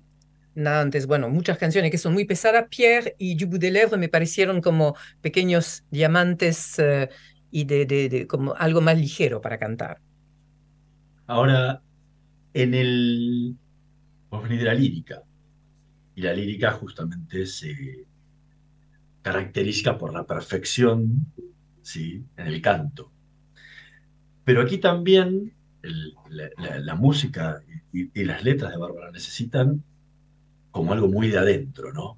Nantes, 0.54 1.06
bueno, 1.06 1.30
muchas 1.30 1.58
canciones 1.60 1.92
que 1.92 2.00
son 2.00 2.14
muy 2.14 2.26
pesadas. 2.26 2.66
Pierre 2.68 3.16
y 3.20 3.36
Du 3.36 3.60
lèvres 3.60 4.00
me 4.00 4.10
parecieron 4.10 4.60
como 4.60 4.96
pequeños 5.22 5.84
diamantes 5.92 6.82
y 7.52 7.66
de, 7.66 7.86
de, 7.86 8.10
de, 8.10 8.28
como 8.28 8.56
algo 8.56 8.82
más 8.82 8.98
ligero 8.98 9.40
para 9.40 9.60
cantar. 9.60 10.02
Ahora, 11.28 11.84
en 12.62 12.74
el 12.74 13.56
porvenir 14.30 14.60
de 14.60 14.66
la 14.66 14.74
lírica, 14.74 15.24
y 16.16 16.22
la 16.22 16.34
lírica 16.34 16.72
justamente 16.72 17.46
se 17.46 18.08
caracteriza 19.22 19.98
por 20.00 20.12
la 20.12 20.26
perfección 20.26 21.28
¿sí? 21.84 22.24
en 22.36 22.48
el 22.48 22.60
canto. 22.60 23.12
Pero 24.44 24.64
aquí 24.64 24.80
también 24.80 25.54
la, 26.30 26.96
música 26.96 27.62
y, 27.94 28.24
las 28.24 28.44
letras 28.44 28.72
de 28.72 28.78
Bárbara 28.78 29.12
necesitan 29.12 29.84
como 30.72 30.94
algo 30.94 31.08
muy 31.08 31.30
de 31.30 31.38
adentro, 31.38 31.94
¿no? 31.94 32.18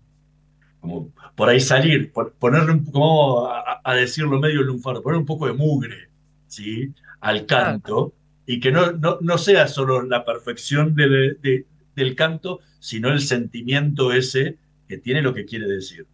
Como 0.79 1.11
por 1.35 1.49
ahí 1.49 1.59
salir, 1.59 2.13
por, 2.13 2.33
ponerle 2.33 2.71
un 2.71 2.85
poco, 2.85 3.49
a, 3.49 3.81
a, 3.83 3.93
decirlo 3.95 4.39
medio 4.39 4.61
lunfardo, 4.61 5.03
poner 5.03 5.19
un 5.19 5.25
poco 5.25 5.47
de 5.47 5.53
mugre, 5.53 6.09
¿sí? 6.47 6.93
Al 7.19 7.45
canto, 7.45 8.13
y 8.49 8.59
que 8.59 8.71
no, 8.71 8.93
no, 8.93 9.19
no 9.21 9.37
sea 9.37 9.67
solo 9.67 10.01
la 10.01 10.25
perfección 10.25 10.95
de, 10.95 11.35
de, 11.39 11.67
del 11.95 12.15
canto, 12.15 12.61
sino 12.79 13.09
el 13.09 13.21
sentimiento 13.21 14.11
ese 14.11 14.57
que 14.87 14.97
tiene 14.97 15.21
lo 15.21 15.35
que 15.35 15.45
quiere 15.45 15.67
decir. 15.67 16.07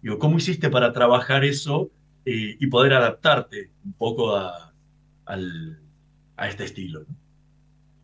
Digo, 0.00 0.18
¿cómo 0.18 0.38
hiciste 0.38 0.70
para 0.70 0.94
trabajar 0.94 1.44
eso 1.44 1.90
eh, 2.24 2.56
y 2.58 2.66
poder 2.68 2.94
adaptarte 2.94 3.68
un 3.84 3.92
poco 3.92 4.34
a, 4.34 4.72
al, 5.26 5.78
a 6.38 6.48
este 6.48 6.64
estilo? 6.64 7.00
¿no? 7.00 7.14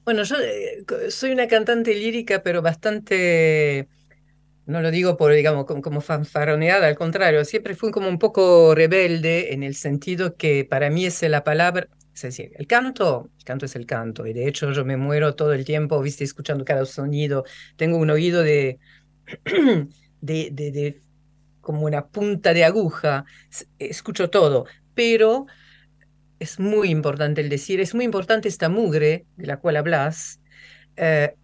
Bueno, 0.04 0.22
yo 0.24 0.36
eh, 0.38 0.84
soy 1.08 1.30
una 1.30 1.48
cantante 1.48 1.94
lírica, 1.94 2.42
pero 2.42 2.60
bastante, 2.60 3.88
no 4.66 4.82
lo 4.82 4.90
digo 4.90 5.16
por, 5.16 5.32
digamos, 5.32 5.64
como, 5.64 5.80
como, 5.80 6.02
fanfaroneada, 6.02 6.88
al 6.88 6.96
contrario, 6.96 7.42
siempre 7.46 7.74
fui 7.74 7.90
como 7.90 8.10
un 8.10 8.18
poco 8.18 8.74
rebelde 8.74 9.54
en 9.54 9.62
el 9.62 9.76
sentido 9.76 10.36
que 10.36 10.66
para 10.66 10.90
mí 10.90 11.06
es 11.06 11.22
la 11.22 11.42
palabra, 11.42 11.88
es 12.14 12.22
decir, 12.22 12.52
el 12.56 12.66
canto, 12.66 13.30
el 13.38 13.44
canto 13.44 13.66
es 13.66 13.76
el 13.76 13.86
canto, 13.86 14.26
y 14.26 14.32
de 14.32 14.46
hecho 14.48 14.72
yo 14.72 14.84
me 14.84 14.96
muero 14.96 15.34
todo 15.34 15.52
el 15.52 15.64
tiempo, 15.64 16.00
viste, 16.02 16.24
escuchando 16.24 16.64
cada 16.64 16.84
sonido, 16.84 17.44
tengo 17.76 17.96
un 17.98 18.10
oído 18.10 18.42
de, 18.42 18.78
de, 20.20 20.50
de, 20.52 20.70
de 20.72 21.00
como 21.60 21.86
una 21.86 22.08
punta 22.08 22.52
de 22.52 22.64
aguja, 22.64 23.24
escucho 23.78 24.28
todo, 24.30 24.66
pero 24.94 25.46
es 26.38 26.58
muy 26.58 26.90
importante 26.90 27.40
el 27.40 27.48
decir, 27.48 27.80
es 27.80 27.94
muy 27.94 28.04
importante 28.04 28.48
esta 28.48 28.68
mugre 28.68 29.26
de 29.36 29.46
la 29.46 29.58
cual 29.58 29.76
hablas, 29.76 30.40
eh, 30.96 31.34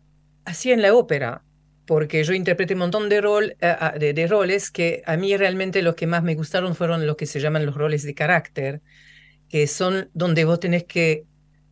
así 0.44 0.72
en 0.72 0.82
la 0.82 0.94
ópera, 0.94 1.44
porque 1.86 2.22
yo 2.24 2.34
interpreté 2.34 2.74
un 2.74 2.80
montón 2.80 3.08
de, 3.08 3.20
rol, 3.20 3.56
eh, 3.60 3.76
de, 3.98 4.12
de, 4.12 4.26
roles 4.26 4.70
que 4.70 5.02
a 5.06 5.16
mí 5.16 5.34
realmente 5.36 5.82
los 5.82 5.94
que 5.94 6.06
más 6.06 6.22
me 6.22 6.34
gustaron 6.34 6.74
fueron 6.74 7.06
los 7.06 7.16
que 7.16 7.26
se 7.26 7.40
llaman 7.40 7.64
los 7.64 7.76
roles 7.76 8.02
de 8.02 8.14
carácter, 8.14 8.82
que 9.48 9.66
son 9.66 10.10
donde 10.14 10.44
vos 10.44 10.60
tenés 10.60 10.84
que, 10.84 11.24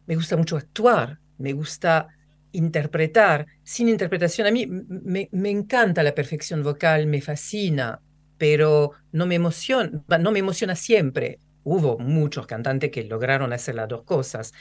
me 0.07 0.17
gusta 0.17 0.37
mucho 0.37 0.57
actuar, 0.57 1.19
me 1.39 1.53
gusta 1.53 2.09
interpretar, 2.53 3.47
sin 3.63 3.89
interpretación, 3.89 4.47
a 4.47 4.51
mí 4.51 4.67
me, 4.67 5.51
encanta 5.51 6.03
la 6.03 6.15
perfección 6.15 6.63
vocal, 6.63 7.07
me 7.07 7.21
fascina, 7.21 8.01
pero 8.39 8.93
no 9.13 9.27
me 9.27 9.35
emociona, 9.35 9.91
no 10.19 10.31
me 10.31 10.39
emociona 10.39 10.75
siempre. 10.75 11.39
Hubo 11.65 11.99
muchos 11.99 12.47
cantantes 12.47 12.91
que 12.91 13.05
lograron 13.05 13.53
hacer 13.53 13.75
las 13.75 13.89
dos 13.89 14.05
cosas. 14.05 14.53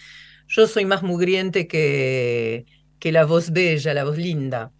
Yo 0.48 0.68
soy 0.68 0.86
más 0.86 1.04
mugriente 1.04 1.68
que, 1.68 2.66
que 3.00 3.12
la 3.12 3.26
voz 3.26 3.52
bella, 3.52 3.94
la 3.94 4.04
voz 4.04 4.18
linda. 4.18 4.72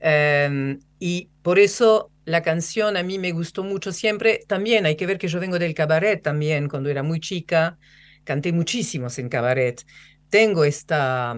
Um, 0.00 0.78
y 0.98 1.28
por 1.42 1.58
eso 1.58 2.10
la 2.28 2.42
canción 2.42 2.98
a 2.98 3.02
mí 3.02 3.18
me 3.18 3.32
gustó 3.32 3.64
mucho 3.64 3.90
siempre. 3.90 4.40
También 4.46 4.84
hay 4.84 4.96
que 4.96 5.06
ver 5.06 5.16
que 5.16 5.28
yo 5.28 5.40
vengo 5.40 5.58
del 5.58 5.72
cabaret 5.72 6.22
también, 6.22 6.68
cuando 6.68 6.90
era 6.90 7.02
muy 7.02 7.20
chica, 7.20 7.78
canté 8.24 8.52
muchísimos 8.52 9.18
en 9.18 9.30
cabaret. 9.30 9.82
Tengo 10.28 10.64
esta, 10.64 11.34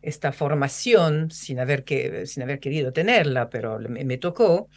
esta 0.00 0.32
formación 0.32 1.30
sin 1.30 1.60
haber, 1.60 1.84
que, 1.84 2.26
sin 2.26 2.42
haber 2.42 2.58
querido 2.58 2.90
tenerla, 2.90 3.50
pero 3.50 3.78
me, 3.78 4.16
tocó. 4.16 4.70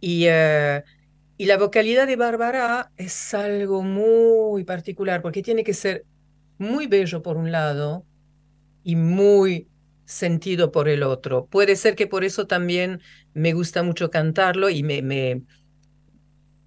Y, 0.00 0.28
uh, 0.28 0.80
y 1.36 1.44
la 1.44 1.58
vocalidad 1.58 2.06
de 2.06 2.16
Bárbara 2.16 2.90
es 2.96 3.34
algo 3.34 3.82
muy 3.82 4.64
particular 4.64 5.20
porque 5.20 5.42
tiene 5.42 5.62
que 5.62 5.74
ser 5.74 6.06
muy 6.56 6.86
bello 6.86 7.20
por 7.20 7.36
un 7.36 7.52
lado 7.52 8.06
y 8.82 8.96
muy 8.96 9.68
sentido 10.06 10.72
por 10.72 10.88
el 10.88 11.02
otro. 11.02 11.46
Puede 11.46 11.76
ser 11.76 11.96
que 11.96 12.06
por 12.06 12.24
eso 12.24 12.46
también 12.46 13.02
me 13.36 13.52
gusta 13.52 13.82
mucho 13.82 14.10
cantarlo 14.10 14.70
y 14.70 14.82
me, 14.82 15.02
me, 15.02 15.42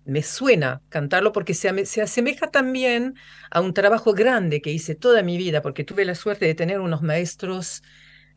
me 0.06 0.22
suena 0.22 0.84
cantarlo 0.90 1.32
porque 1.32 1.56
se, 1.56 1.86
se, 1.88 2.02
asemeja 2.04 2.52
también 2.52 3.16
a 3.50 3.60
un 3.62 3.74
trabajo 3.74 4.14
grande 4.14 4.62
que 4.62 4.72
hice 4.72 4.94
toda 4.94 5.24
mi 5.24 5.36
vida 5.36 5.64
porque 5.64 5.84
tuve 5.84 6.06
la 6.06 6.14
suerte 6.14 6.46
de 6.46 6.54
tener 6.54 6.80
unos 6.80 7.02
maestros 7.02 7.82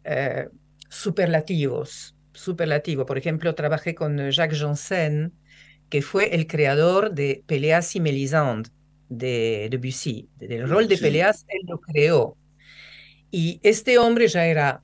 eh, 0.05 0.49
superlativos, 0.89 2.17
superlativos. 2.33 3.05
Por 3.05 3.19
ejemplo, 3.19 3.55
trabajé 3.55 3.95
con 3.95 4.17
Jacques 4.31 4.59
Janssen, 4.59 5.35
que 5.91 6.01
fue 6.01 6.35
el 6.35 6.47
creador 6.47 7.13
de 7.13 7.45
Péléas 7.47 7.95
y 7.97 8.01
Mélisande 8.01 8.71
de 9.11 9.69
Debussy. 9.71 10.31
Del 10.39 10.67
rol 10.71 10.89
de 10.89 10.97
Péléas, 10.97 11.45
él 11.49 11.67
lo 11.69 11.79
creó. 11.81 12.39
Y 13.31 13.61
este 13.63 13.99
hombre 13.99 14.27
ya 14.29 14.47
era 14.47 14.83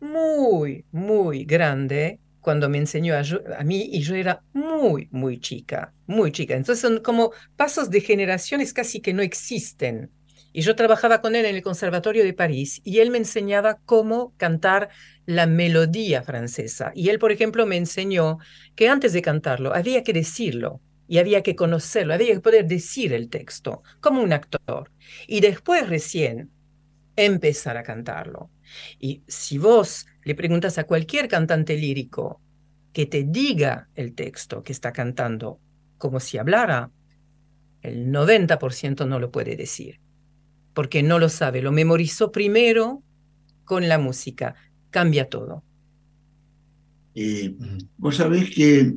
muy, 0.00 0.86
muy 0.90 1.44
grande 1.44 2.18
cuando 2.40 2.68
me 2.68 2.78
enseñó 2.78 3.14
a, 3.14 3.64
mí 3.64 3.88
y 3.92 4.00
yo 4.00 4.14
era 4.14 4.42
muy, 4.52 5.08
muy 5.10 5.40
chica, 5.40 5.92
muy 6.06 6.32
chica. 6.32 6.54
Entonces 6.54 6.80
son 6.80 7.00
como 7.00 7.32
pasos 7.56 7.90
de 7.90 8.00
generaciones 8.00 8.72
casi 8.72 9.00
que 9.00 9.12
no 9.12 9.22
existen. 9.22 10.10
Y 10.52 10.62
yo 10.62 10.74
trabajaba 10.74 11.20
con 11.20 11.36
él 11.36 11.44
en 11.44 11.56
el 11.56 11.62
Conservatorio 11.62 12.24
de 12.24 12.32
París 12.32 12.80
y 12.84 13.00
él 13.00 13.10
me 13.10 13.18
enseñaba 13.18 13.78
cómo 13.84 14.34
cantar 14.36 14.88
la 15.26 15.46
melodía 15.46 16.22
francesa. 16.22 16.90
Y 16.94 17.10
él, 17.10 17.18
por 17.18 17.32
ejemplo, 17.32 17.66
me 17.66 17.76
enseñó 17.76 18.38
que 18.74 18.88
antes 18.88 19.12
de 19.12 19.22
cantarlo 19.22 19.74
había 19.74 20.02
que 20.02 20.12
decirlo 20.12 20.80
y 21.06 21.18
había 21.18 21.42
que 21.42 21.54
conocerlo, 21.54 22.14
había 22.14 22.34
que 22.34 22.40
poder 22.40 22.66
decir 22.66 23.12
el 23.12 23.28
texto 23.28 23.82
como 24.00 24.22
un 24.22 24.32
actor. 24.32 24.90
Y 25.26 25.40
después 25.40 25.88
recién 25.88 26.50
empezar 27.16 27.76
a 27.76 27.82
cantarlo. 27.82 28.50
Y 28.98 29.22
si 29.26 29.58
vos 29.58 30.06
le 30.24 30.34
preguntas 30.34 30.78
a 30.78 30.84
cualquier 30.84 31.28
cantante 31.28 31.76
lírico 31.76 32.40
que 32.92 33.06
te 33.06 33.24
diga 33.24 33.88
el 33.94 34.14
texto 34.14 34.62
que 34.62 34.72
está 34.72 34.92
cantando 34.92 35.60
como 35.98 36.20
si 36.20 36.38
hablara, 36.38 36.90
el 37.82 38.08
90% 38.10 39.06
no 39.06 39.18
lo 39.18 39.30
puede 39.30 39.56
decir 39.56 40.00
porque 40.78 41.02
no 41.02 41.18
lo 41.18 41.28
sabe, 41.28 41.60
lo 41.60 41.72
memorizó 41.72 42.30
primero 42.30 43.02
con 43.64 43.88
la 43.88 43.98
música, 43.98 44.54
cambia 44.90 45.28
todo. 45.28 45.64
Vos 47.96 48.14
sabés 48.14 48.48
que 48.54 48.94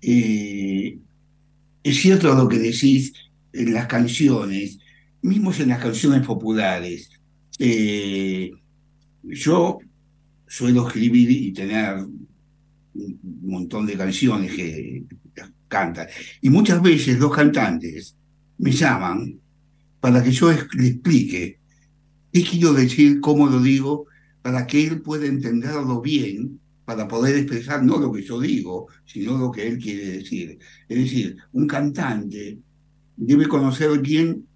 es 0.00 1.96
cierto 1.96 2.34
lo 2.34 2.48
que 2.48 2.58
decís 2.58 3.12
en 3.52 3.72
las 3.72 3.86
canciones, 3.86 4.80
mismo 5.22 5.52
en 5.56 5.68
las 5.68 5.80
canciones 5.80 6.26
populares. 6.26 7.08
Eh, 7.60 8.50
yo 9.28 9.78
suelo 10.46 10.86
escribir 10.86 11.30
y 11.30 11.52
tener 11.52 11.98
un 11.98 13.18
montón 13.42 13.86
de 13.86 13.96
canciones 13.96 14.52
que 14.54 15.04
cantan. 15.68 16.06
Y 16.40 16.50
muchas 16.50 16.80
veces 16.82 17.18
dos 17.18 17.34
cantantes 17.34 18.16
me 18.58 18.70
llaman 18.70 19.38
para 20.00 20.22
que 20.22 20.30
yo 20.30 20.50
explique 20.50 21.58
qué 22.32 22.42
quiero 22.44 22.72
decir, 22.72 23.20
cómo 23.20 23.46
lo 23.46 23.60
digo, 23.60 24.06
para 24.42 24.66
que 24.66 24.86
él 24.86 25.02
pueda 25.02 25.26
entenderlo 25.26 26.00
bien, 26.00 26.60
para 26.84 27.08
poder 27.08 27.36
expresar 27.36 27.82
no 27.82 27.98
lo 27.98 28.12
que 28.12 28.22
yo 28.22 28.40
digo, 28.40 28.86
sino 29.04 29.36
lo 29.36 29.50
que 29.50 29.66
él 29.66 29.78
quiere 29.78 30.18
decir. 30.18 30.58
Es 30.88 30.98
decir, 30.98 31.36
un 31.52 31.66
cantante 31.66 32.58
debe 33.16 33.48
conocer 33.48 33.98
bien 34.00 34.46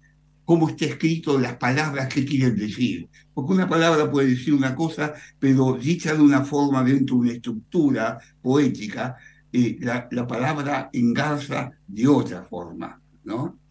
cómo 0.51 0.67
está 0.67 0.83
escrito 0.83 1.39
las 1.39 1.55
palabras 1.55 2.13
que 2.13 2.25
quieren 2.25 2.57
decir. 2.57 3.07
Porque 3.33 3.53
una 3.53 3.69
palabra 3.69 4.11
puede 4.11 4.31
decir 4.31 4.53
una 4.53 4.75
cosa, 4.75 5.13
pero 5.39 5.77
dicha 5.77 6.13
de 6.13 6.21
una 6.21 6.43
forma 6.43 6.83
dentro 6.83 7.15
de 7.15 7.21
una 7.21 7.31
estructura 7.31 8.19
poética, 8.41 9.15
eh, 9.53 9.77
la, 9.79 10.09
la, 10.11 10.27
palabra 10.27 10.89
engarza 10.91 11.71
de 11.87 12.05
otra 12.05 12.43
forma, 12.43 13.01
¿no? 13.23 13.61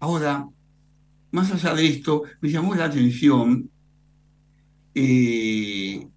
Ahora, 0.00 0.48
más 1.30 1.52
allá 1.52 1.76
de 1.76 1.86
esto, 1.86 2.24
me 2.40 2.50
llamó 2.50 2.74
la 2.74 2.86
atención 2.86 3.70
eh, 4.92 6.08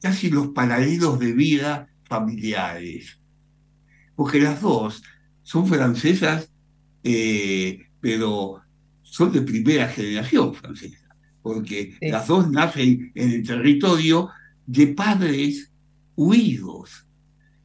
casi 0.00 0.30
los 0.30 0.48
paralelos 0.48 1.18
de 1.18 1.34
vida 1.34 1.90
familiares, 2.04 3.20
porque 4.16 4.40
las 4.40 4.62
dos 4.62 5.02
son 5.42 5.66
francesas, 5.66 6.50
eh, 7.04 7.89
pero 8.00 8.60
son 9.02 9.32
de 9.32 9.42
primera 9.42 9.88
generación 9.88 10.54
francesa, 10.54 11.08
porque 11.42 11.96
sí. 12.00 12.08
las 12.10 12.26
dos 12.26 12.50
nacen 12.50 13.12
en 13.14 13.30
el 13.30 13.46
territorio 13.46 14.28
de 14.66 14.88
padres 14.88 15.72
huidos, 16.16 17.06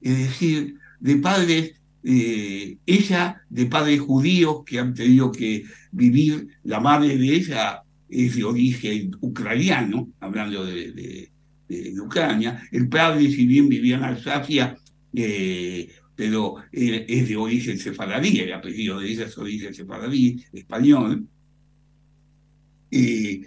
es 0.01 0.17
decir, 0.17 0.75
de 0.99 1.15
padres, 1.17 1.81
eh, 2.03 2.77
ella 2.85 3.41
de 3.49 3.65
padres 3.65 3.99
judíos 4.01 4.63
que 4.65 4.79
han 4.79 4.93
tenido 4.93 5.31
que 5.31 5.63
vivir, 5.91 6.47
la 6.63 6.79
madre 6.79 7.17
de 7.17 7.35
ella 7.35 7.81
es 8.09 8.35
de 8.35 8.43
origen 8.43 9.11
ucraniano, 9.21 10.09
hablando 10.19 10.65
de, 10.65 10.91
de, 10.91 11.31
de 11.67 12.01
Ucrania, 12.01 12.67
el 12.71 12.87
padre, 12.87 13.29
si 13.29 13.45
bien 13.45 13.67
vivía 13.67 13.97
en 13.97 14.03
Alsacia, 14.03 14.77
eh, 15.13 15.89
pero 16.15 16.55
eh, 16.71 17.05
es 17.07 17.27
de 17.27 17.35
origen 17.35 17.77
sefaradí, 17.77 18.39
el 18.39 18.53
apellido 18.53 18.99
de 18.99 19.11
ella 19.11 19.25
es 19.25 19.37
origen 19.37 19.73
sefaradí, 19.73 20.43
español. 20.53 21.27
Eh, 22.91 23.41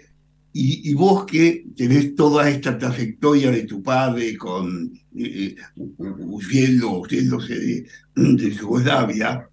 y, 0.51 0.93
vos 0.93 1.25
que 1.25 1.65
tenés 1.75 2.15
toda 2.15 2.49
esta 2.49 2.77
trayectoria 2.77 3.51
de 3.51 3.63
tu 3.63 3.81
padre 3.81 4.35
con 4.35 4.91
eh, 5.15 5.55
huyendo, 5.75 6.99
huyéndose 6.99 7.55
de, 7.55 7.87
de 8.15 8.51
Yugoslavia, 8.51 9.47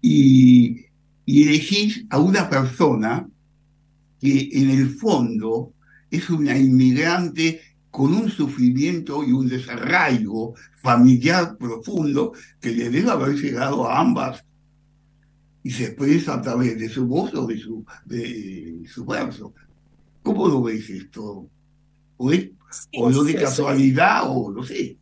y 0.00 0.86
elegís 1.26 2.04
a 2.10 2.18
una 2.18 2.48
persona 2.48 3.26
que 4.20 4.48
en 4.52 4.70
el 4.70 4.88
fondo 4.88 5.74
es 6.10 6.30
una 6.30 6.56
inmigrante 6.56 7.60
con 7.94 8.12
un 8.12 8.28
sufrimiento 8.28 9.22
y 9.22 9.30
un 9.30 9.48
desarraigo 9.48 10.56
familiar 10.82 11.56
profundo 11.56 12.32
que 12.60 12.72
le 12.72 12.90
debe 12.90 13.08
haber 13.08 13.36
llegado 13.36 13.88
a 13.88 14.00
ambas 14.00 14.44
y 15.62 15.70
se 15.70 15.84
expresa 15.84 16.34
a 16.34 16.42
través 16.42 16.76
de 16.76 16.88
su 16.88 17.06
voz 17.06 17.32
o 17.34 17.46
de 17.46 17.56
su, 17.56 17.86
de 18.04 18.82
su 18.92 19.04
verso. 19.06 19.54
¿Cómo 20.24 20.48
lo 20.48 20.60
ves 20.64 20.90
esto? 20.90 21.48
¿O, 22.16 22.32
es, 22.32 22.50
sí, 22.68 22.98
o 22.98 23.10
lo 23.10 23.22
de 23.22 23.36
casualidad 23.36 24.22
o 24.24 24.50
no 24.50 24.64
sé? 24.64 24.96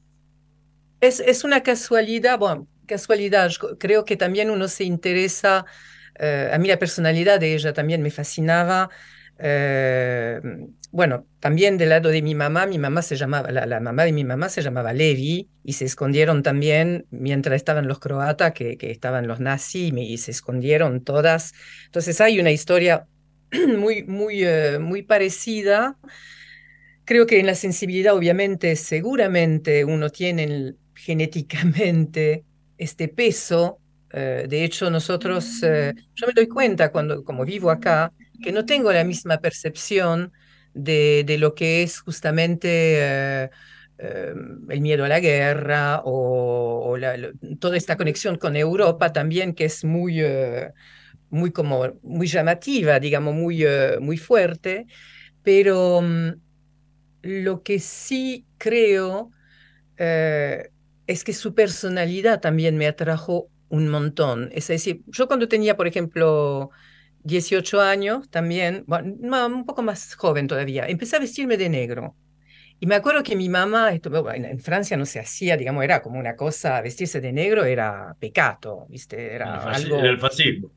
Es, 1.01 1.20
es 1.20 1.45
una 1.45 1.62
casualidad, 1.62 2.38
bueno, 2.38 2.66
casualidad, 2.84 3.51
creo 3.78 4.05
que 4.05 4.18
también 4.18 4.51
uno 4.51 4.68
se 4.68 4.84
interesa, 4.84 5.64
eh, 6.18 6.51
a 6.53 6.59
mí 6.59 6.68
la 6.68 6.78
personalidad 6.78 7.40
de 7.40 7.55
ella 7.55 7.72
también 7.72 8.03
me 8.03 8.11
fascinaba. 8.11 8.90
Eh, 9.38 10.43
bueno, 10.93 11.26
también 11.40 11.78
del 11.78 11.88
lado 11.88 12.11
de 12.11 12.20
mi 12.20 12.34
mamá, 12.34 12.66
mi 12.66 12.78
mamá 12.78 13.01
se 13.01 13.16
llamaba, 13.16 13.51
la, 13.51 13.64
la, 13.64 13.80
mamá 13.80 14.05
de 14.05 14.12
mi 14.12 14.24
mamá 14.24 14.51
se 14.51 14.61
llamaba 14.61 14.93
Levi 14.93 15.49
y 15.64 15.72
se 15.72 15.86
escondieron 15.86 16.43
también 16.43 17.07
mientras 17.11 17.57
estaban 17.57 17.88
los 17.88 17.99
croatas, 17.99 18.53
que, 18.53 18.76
que 18.76 18.90
estaban 18.90 19.26
los 19.26 19.40
nazis 19.40 19.90
y, 19.97 20.18
se 20.18 20.30
escondieron 20.30 21.03
todas. 21.03 21.55
Entonces 21.86 22.20
hay 22.20 22.38
una 22.38 22.51
historia 22.51 23.07
muy, 23.78 24.05
muy, 24.05 24.45
uh, 24.45 24.80
muy 24.80 25.03
parecida. 25.03 25.97
Creo 27.07 27.26
que 27.26 27.40
en 27.40 27.47
la 27.47 27.55
sensibilidad, 27.55 28.14
obviamente, 28.14 28.76
seguramente 28.76 29.86
uno 29.86 30.11
tiene 30.11 30.74
genéticamente 30.95 32.45
este 32.76 33.09
peso. 33.09 33.78
Uh, 34.12 34.47
de 34.47 34.62
hecho, 34.62 34.90
nosotros, 34.90 35.62
uh, 35.62 35.95
yo 36.14 36.26
me 36.26 36.34
doy 36.34 36.49
cuenta 36.49 36.93
cuando, 36.93 37.24
como 37.24 37.47
vivo 37.47 37.70
acá, 37.70 38.12
que 38.43 38.53
no 38.53 38.66
tengo 38.66 38.93
la 38.93 39.05
misma 39.05 39.38
percepción 39.38 40.32
de, 40.75 41.25
de 41.27 41.39
lo 41.39 41.55
que 41.55 41.83
es 41.83 42.01
justamente 42.01 43.51
el 43.99 44.81
miedo 44.81 45.05
a 45.05 45.09
la 45.09 45.20
guerra 45.20 46.03
o, 46.05 46.97
toda 47.61 47.77
esta 47.77 47.97
conexión 47.97 48.37
con 48.37 48.57
Europa 48.57 49.12
también, 49.12 49.55
que 49.55 49.64
es 49.64 49.85
muy 49.85 50.23
muy 51.31 51.51
como 51.51 51.85
muy 52.03 52.27
llamativa, 52.27 53.01
digamos, 53.01 53.35
muy, 53.35 53.64
muy 54.01 54.18
fuerte, 54.18 54.87
pero 55.43 55.99
um, 55.99 56.35
lo 57.23 57.62
que 57.62 57.79
sí 57.79 58.45
creo 58.59 59.31
es 59.97 61.25
que 61.25 61.33
su 61.33 61.55
personalidad 61.55 62.41
también 62.41 62.77
me 62.77 62.87
atrajo 62.87 63.49
un 63.68 63.89
montón. 63.89 64.51
Es 64.53 64.68
decir, 64.68 65.03
yo 65.07 65.27
cuando 65.27 65.49
tenía, 65.49 65.77
por 65.77 65.87
ejemplo, 65.87 66.70
18 67.25 67.81
años 67.81 68.29
también, 68.31 68.85
bueno, 68.87 69.47
un 69.47 69.64
poco 69.64 69.83
más 69.83 70.14
joven 70.14 70.47
todavía, 70.49 70.87
empecé 70.87 71.16
a 71.16 71.20
vestirme 71.20 71.57
de 71.57 71.68
negro. 71.68 72.16
Y 72.81 72.87
me 72.87 72.97
acuerdo 72.97 73.23
que 73.23 73.37
mi 73.37 73.49
mamá, 73.49 73.93
esto, 73.93 74.11
bueno, 74.23 74.49
en 74.49 74.59
Francia 74.59 74.97
no 74.97 75.07
se 75.07 75.20
hacía, 75.20 75.57
digamos, 75.57 75.85
era 75.85 76.03
como 76.03 76.18
una 76.18 76.35
cosa, 76.35 76.81
vestirse 76.81 77.20
de 77.20 77.33
negro 77.33 77.64
era 77.64 78.16
pecado, 78.18 78.87
¿viste? 78.89 79.35
Era 79.35 79.62
el 79.68 79.75
algo... 79.85 79.99
El 80.01 80.18
fascismo. 80.18 80.73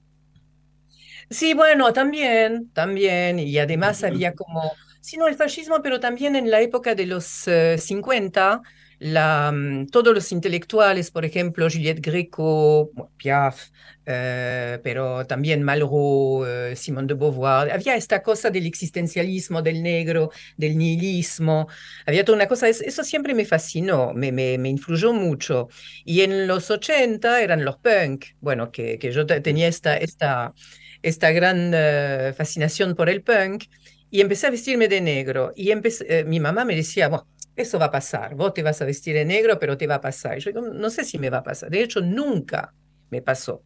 Sí, 1.30 1.56
bueno, 1.56 1.92
también, 1.94 2.70
también, 2.72 3.40
y 3.40 3.58
además 3.58 4.04
había 4.04 4.34
como, 4.36 4.72
sí, 5.02 5.18
no, 5.18 5.28
el 5.28 5.34
fascismo, 5.34 5.82
pero 5.82 6.00
también 6.00 6.36
en 6.36 6.52
la 6.52 6.62
época 6.62 6.94
de 6.94 7.08
los 7.08 7.48
uh, 7.48 7.80
50, 7.80 8.62
la, 9.06 9.52
um, 9.54 9.86
todos 9.88 10.14
los 10.14 10.32
intelectuales, 10.32 11.12
por 11.12 11.26
ejemplo, 11.26 11.68
Juliette 11.70 12.02
Greco, 12.02 12.90
Piaf, 13.18 13.70
uh, 14.08 14.82
pero 14.84 15.26
también 15.28 15.62
Malraux, 15.64 16.48
uh, 16.48 16.76
Simone 16.76 17.08
de 17.08 17.14
Beauvoir, 17.14 17.72
había 17.72 17.96
esta 17.96 18.24
cosa 18.24 18.50
del 18.50 18.66
existencialismo, 18.66 19.62
del 19.62 19.84
negro, 19.84 20.32
del 20.58 20.78
nihilismo, 20.78 21.68
había 22.06 22.26
toda 22.26 22.36
una 22.38 22.48
cosa, 22.48 22.68
eso 22.68 23.04
siempre 23.04 23.36
me 23.36 23.46
fascinó, 23.46 24.14
me, 24.14 24.32
me, 24.32 24.58
me 24.58 24.70
influyó 24.70 25.14
mucho. 25.14 25.70
Y 26.04 26.22
en 26.22 26.48
los 26.48 26.72
80 26.72 27.42
eran 27.42 27.64
los 27.64 27.78
punk, 27.78 28.26
bueno, 28.42 28.72
que, 28.72 28.98
que 29.00 29.12
yo 29.12 29.26
tenía 29.26 29.68
esta... 29.68 29.98
esta 29.98 30.54
esta 31.02 31.32
gran 31.32 31.72
uh, 31.74 32.34
fascinación 32.34 32.96
por 32.96 33.10
el 33.10 33.22
punk 33.22 33.66
y 34.10 34.22
empecé 34.22 34.48
a 34.48 34.50
vestirme 34.50 34.88
de 34.88 35.02
negro. 35.02 35.52
Y 35.56 35.70
empecé, 35.72 36.24
uh, 36.24 36.28
mi 36.28 36.40
mamá 36.40 36.66
me 36.66 36.76
decía, 36.76 37.10
bueno, 37.10 37.28
eso 37.56 37.80
va 37.80 37.86
a 37.86 37.92
pasar, 37.92 38.36
vos 38.36 38.54
te 38.54 38.64
vas 38.64 38.82
a 38.82 38.86
vestir 38.86 39.16
de 39.16 39.26
negro, 39.26 39.58
pero 39.60 39.78
te 39.78 39.88
va 39.88 39.96
a 39.96 40.02
pasar. 40.02 40.38
Yo 40.40 40.52
digo, 40.52 40.62
no 40.62 40.90
sé 40.90 41.04
si 41.04 41.18
me 41.18 41.30
va 41.30 41.38
a 41.38 41.44
pasar. 41.44 41.70
De 41.70 41.82
hecho, 41.82 42.02
nunca 42.02 42.74
me 43.10 43.22
pasó. 43.22 43.64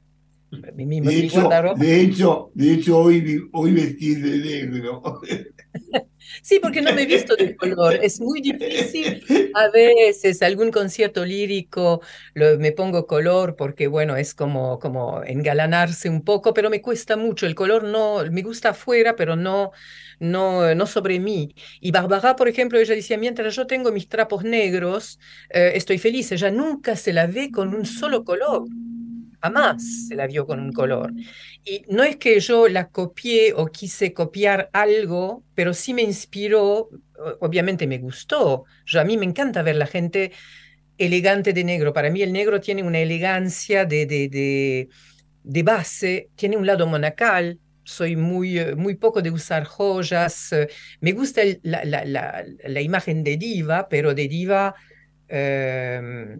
Mi, 0.75 0.85
mi, 0.85 0.99
de, 0.99 1.25
hecho, 1.25 1.47
de, 1.77 2.01
hecho, 2.01 2.51
de 2.55 2.73
hecho, 2.73 2.97
hoy, 2.97 3.49
hoy 3.51 3.71
vestí 3.71 4.15
de 4.15 4.37
negro. 4.39 5.21
Sí, 6.41 6.59
porque 6.61 6.81
no 6.81 6.93
me 6.93 7.03
he 7.03 7.05
visto 7.05 7.35
de 7.35 7.55
color. 7.55 7.99
Es 8.01 8.19
muy 8.19 8.41
difícil. 8.41 9.23
A 9.53 9.69
veces 9.69 10.41
algún 10.41 10.71
concierto 10.71 11.25
lírico 11.25 12.01
lo, 12.33 12.57
me 12.57 12.71
pongo 12.71 13.07
color 13.07 13.55
porque, 13.55 13.87
bueno, 13.87 14.15
es 14.15 14.33
como, 14.33 14.79
como 14.79 15.23
engalanarse 15.23 16.09
un 16.09 16.23
poco, 16.23 16.53
pero 16.53 16.69
me 16.69 16.81
cuesta 16.81 17.17
mucho. 17.17 17.45
El 17.45 17.55
color 17.55 17.83
no, 17.83 18.23
me 18.31 18.41
gusta 18.41 18.69
afuera, 18.69 19.15
pero 19.15 19.35
no, 19.35 19.71
no, 20.19 20.73
no 20.75 20.85
sobre 20.87 21.19
mí. 21.19 21.53
Y 21.79 21.91
Bárbara, 21.91 22.35
por 22.35 22.47
ejemplo, 22.47 22.79
ella 22.79 22.95
decía, 22.95 23.17
mientras 23.17 23.55
yo 23.55 23.67
tengo 23.67 23.91
mis 23.91 24.07
trapos 24.07 24.43
negros, 24.43 25.19
eh, 25.49 25.71
estoy 25.75 25.97
feliz. 25.97 26.31
Ella 26.31 26.51
nunca 26.51 26.95
se 26.95 27.13
la 27.13 27.27
ve 27.27 27.51
con 27.51 27.73
un 27.73 27.85
solo 27.85 28.23
color 28.23 28.65
jamás 29.41 30.07
se 30.07 30.15
la 30.15 30.27
vio 30.27 30.45
con 30.45 30.59
un 30.59 30.71
color. 30.71 31.13
Y 31.63 31.83
no 31.89 32.03
es 32.03 32.17
que 32.17 32.39
yo 32.39 32.67
la 32.67 32.89
copié 32.89 33.53
o 33.53 33.67
quise 33.67 34.13
copiar 34.13 34.69
algo, 34.73 35.43
pero 35.55 35.73
sí 35.73 35.93
me 35.93 36.01
inspiró, 36.03 36.89
obviamente 37.41 37.87
me 37.87 37.97
gustó. 37.99 38.65
Yo, 38.85 39.01
a 39.01 39.03
mí 39.05 39.17
me 39.17 39.25
encanta 39.25 39.61
ver 39.63 39.75
la 39.75 39.87
gente 39.87 40.31
elegante 40.97 41.53
de 41.53 41.63
negro. 41.63 41.93
Para 41.93 42.09
mí 42.09 42.21
el 42.21 42.33
negro 42.33 42.59
tiene 42.59 42.83
una 42.83 42.99
elegancia 42.99 43.85
de, 43.85 44.05
de, 44.05 44.29
de, 44.29 44.89
de 45.43 45.63
base, 45.63 46.29
tiene 46.35 46.57
un 46.57 46.65
lado 46.67 46.87
monacal. 46.87 47.59
Soy 47.83 48.15
muy, 48.15 48.75
muy 48.75 48.95
poco 48.95 49.21
de 49.21 49.31
usar 49.31 49.65
joyas. 49.65 50.53
Me 51.01 51.11
gusta 51.13 51.41
el- 51.41 51.59
la, 51.63 51.83
la, 51.85 52.05
la, 52.05 52.45
la 52.67 52.81
imagen 52.81 53.23
de 53.23 53.37
diva, 53.37 53.87
pero 53.89 54.13
de 54.13 54.27
diva 54.27 54.75
eh, 55.27 56.37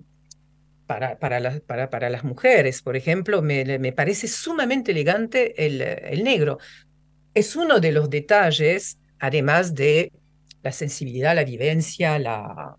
para, 0.89 1.19
para, 1.19 1.39
las, 1.39 1.61
para, 1.61 1.91
para 1.91 2.09
las 2.09 2.23
mujeres, 2.23 2.81
por 2.81 2.95
ejemplo, 2.95 3.43
me, 3.43 3.77
me 3.77 3.91
parece 3.91 4.27
sumamente 4.27 4.89
elegante 4.89 5.53
el, 5.63 5.81
el 5.81 6.23
negro. 6.23 6.57
Es 7.35 7.55
uno 7.55 7.79
de 7.79 7.91
los 7.91 8.09
detalles, 8.09 8.97
además 9.19 9.75
de 9.75 10.11
la 10.63 10.71
sensibilidad, 10.71 11.35
la 11.35 11.43
vivencia, 11.43 12.17
la, 12.17 12.75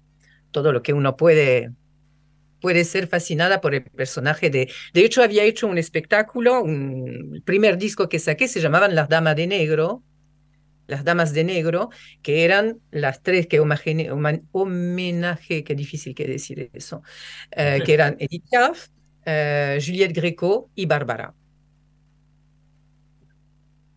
todo 0.51 0.73
lo 0.73 0.83
que 0.83 0.93
uno 0.93 1.17
puede, 1.17 1.71
puede 2.61 2.83
ser 2.83 3.07
fascinada 3.07 3.61
por 3.61 3.77
el 3.77 3.85
personaje 3.85 4.51
de... 4.51 4.69
De 4.93 5.05
hecho, 5.05 5.23
había 5.23 5.45
hecho 5.45 5.69
un 5.69 5.79
espectáculo, 5.79 6.65
un, 6.65 7.31
el 7.37 7.43
primer 7.43 7.79
disco 7.79 8.09
que 8.09 8.19
saqué 8.19 8.49
se 8.49 8.61
llamaban 8.61 8.97
Las 8.97 9.09
Damas 9.09 9.37
de 9.37 9.47
Negro, 9.47 10.03
las 10.91 11.05
damas 11.05 11.33
de 11.33 11.45
negro, 11.45 11.91
que 12.21 12.45
eran 12.45 12.81
las 12.91 13.23
tres 13.23 13.47
que 13.47 13.61
homenaje, 14.53 15.65
qué 15.65 15.75
difícil 15.75 16.15
que 16.15 16.27
decir 16.27 16.71
eso, 16.73 17.03
eh, 17.53 17.81
que 17.85 17.95
eran 17.95 18.17
Edith 18.19 18.45
Piaf, 18.51 18.89
eh, 19.25 19.79
Juliette 19.85 20.15
Greco 20.15 20.71
y 20.75 20.87
Bárbara. 20.87 21.33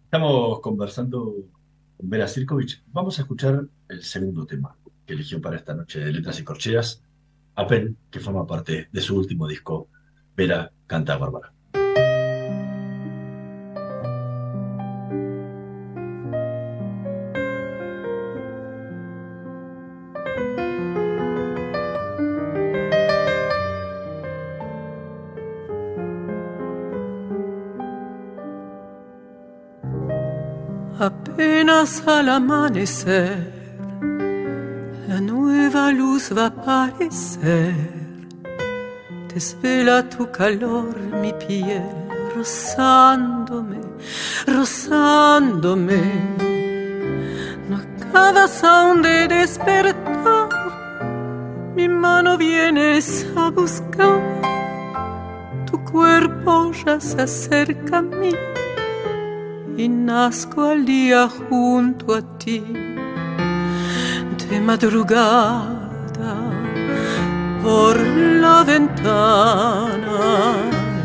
Estamos 0.06 0.60
conversando 0.62 1.34
con 1.98 2.10
Vera 2.10 2.28
Sirkovich. 2.28 2.84
Vamos 2.88 3.18
a 3.18 3.24
escuchar 3.24 3.66
el 3.90 4.04
segundo 4.04 4.46
tema 4.46 4.78
que 5.06 5.14
eligió 5.14 5.42
para 5.42 5.58
esta 5.58 5.74
noche 5.74 6.00
de 6.00 6.14
Letras 6.14 6.40
y 6.40 6.44
Corcheas, 6.44 7.04
Apen, 7.56 7.98
que 8.12 8.20
forma 8.20 8.46
parte 8.46 8.90
de 8.92 9.02
su 9.02 9.18
último 9.18 9.48
disco, 9.48 9.90
Vera 10.36 10.72
canta 10.88 11.14
a 11.14 11.18
Bárbara. 11.18 11.53
Apenas 31.00 32.04
al 32.08 32.30
amanecer, 32.30 33.52
la 35.08 35.20
nueva 35.20 35.92
luz 35.92 36.32
va 36.38 36.44
a 36.44 36.48
aparecer. 36.48 37.74
Desvela 39.34 40.08
tu 40.08 40.30
calor 40.30 40.96
mi 41.20 41.34
piel, 41.34 41.82
rozándome, 42.36 43.80
rozándome. 44.46 46.04
No 47.68 47.78
acabas 47.78 48.64
aún 48.64 49.02
de 49.02 49.28
despertar, 49.28 50.50
mi 51.76 51.90
mano 51.90 52.38
vienes 52.38 53.26
a 53.36 53.50
buscar. 53.50 54.22
Tu 55.66 55.84
cuerpo 55.86 56.72
ya 56.86 57.00
se 57.00 57.20
acerca 57.20 57.98
a 57.98 58.02
mí 58.04 58.30
y 59.78 59.90
nazco 59.90 60.64
al 60.64 60.86
día 60.86 61.28
junto 61.28 62.14
a 62.14 62.22
ti. 62.38 62.64
De 64.50 64.60
madrugada, 64.60 66.36
por 67.64 67.98
la 67.98 68.64
ventana, 68.64 70.56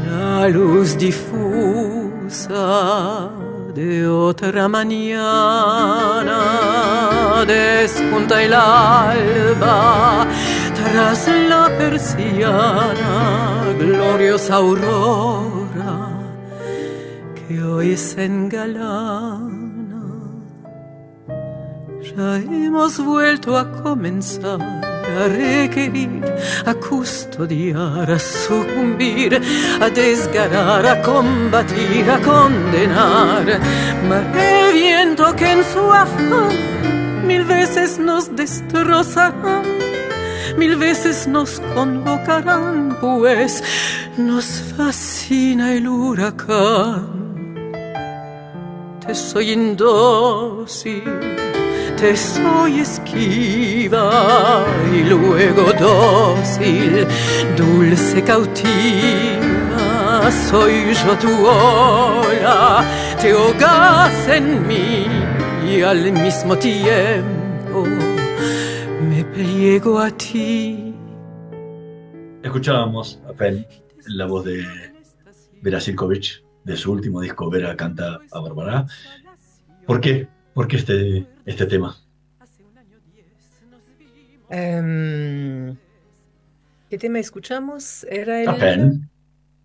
la 0.06 0.48
luz 0.48 0.98
difusa 0.98 2.58
de 3.74 4.06
otra 4.08 4.68
mañana 4.68 6.38
despunta 7.46 8.42
el 8.42 8.52
alba 8.52 10.26
tras 10.74 11.28
la 11.48 11.70
persiana, 11.78 13.74
gloriosa 13.78 14.56
aurora 14.56 15.47
hoy 17.78 17.96
se 17.96 18.24
engalana. 18.24 20.02
Ya 22.10 22.36
hemos 22.38 22.98
vuelto 22.98 23.56
a 23.56 23.70
comenzar 23.82 24.60
a 24.60 25.28
requerir, 25.28 26.24
a 26.66 26.74
custodiar, 26.74 28.10
a 28.10 28.18
sucumbir, 28.18 29.40
a 29.80 29.88
desgarrar, 29.90 30.84
a 30.86 31.02
combatir, 31.02 32.10
a 32.10 32.18
condenar. 32.20 33.46
Mare 34.08 34.72
viento 34.72 35.24
que 35.36 35.48
en 35.52 35.62
su 35.72 35.84
afán 35.92 37.26
mil 37.28 37.44
veces 37.44 37.98
nos 38.00 38.34
destrozará. 38.34 39.62
Mil 40.56 40.74
veces 40.76 41.28
nos 41.28 41.60
convocarán, 41.74 42.96
pues 43.00 43.62
nos 44.16 44.46
fascina 44.76 45.74
el 45.74 45.86
huracán. 45.86 47.17
Soy 49.12 49.52
indócil, 49.52 51.02
te 51.96 52.14
soy 52.14 52.80
esquiva 52.80 54.66
y 54.92 55.02
luego 55.02 55.72
dócil, 55.80 57.06
dulce 57.56 58.22
cautiva. 58.22 60.30
Soy 60.50 60.92
yo 60.92 61.18
tu 61.18 61.46
ola, 61.46 62.84
te 63.18 63.30
ahogas 63.30 64.28
en 64.28 64.66
mí 64.66 65.06
y 65.66 65.80
al 65.80 66.12
mismo 66.12 66.54
tiempo 66.56 67.86
me 69.08 69.24
pliego 69.24 70.00
a 70.00 70.10
ti. 70.10 70.94
Escuchábamos 72.42 73.18
a 73.26 73.32
Pen 73.32 73.66
en 74.06 74.18
la 74.18 74.26
voz 74.26 74.44
de 74.44 74.66
Vera 75.62 75.80
de 76.68 76.76
su 76.76 76.92
último 76.92 77.22
disco 77.22 77.48
Vera 77.50 77.74
canta 77.76 78.20
a 78.30 78.40
Bárbara. 78.40 78.86
¿Por 79.86 80.00
qué? 80.00 80.28
¿Por 80.52 80.68
qué 80.68 80.76
este, 80.76 81.26
este 81.46 81.66
tema? 81.66 81.96
Em, 84.50 85.76
¿qué 86.90 86.98
tema 86.98 87.18
escuchamos? 87.18 88.04
Era 88.04 88.42
el... 88.42 88.48
Apen. 88.48 89.10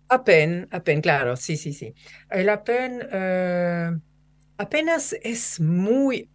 Apen, 0.08 0.68
Apen, 0.70 1.00
claro, 1.02 1.36
sí, 1.36 1.56
sí, 1.58 1.74
sí. 1.74 1.94
El 2.30 2.48
Apen 2.48 3.02
eh, 3.12 3.90
apenas 4.56 5.14
es 5.22 5.60
muy, 5.60 6.30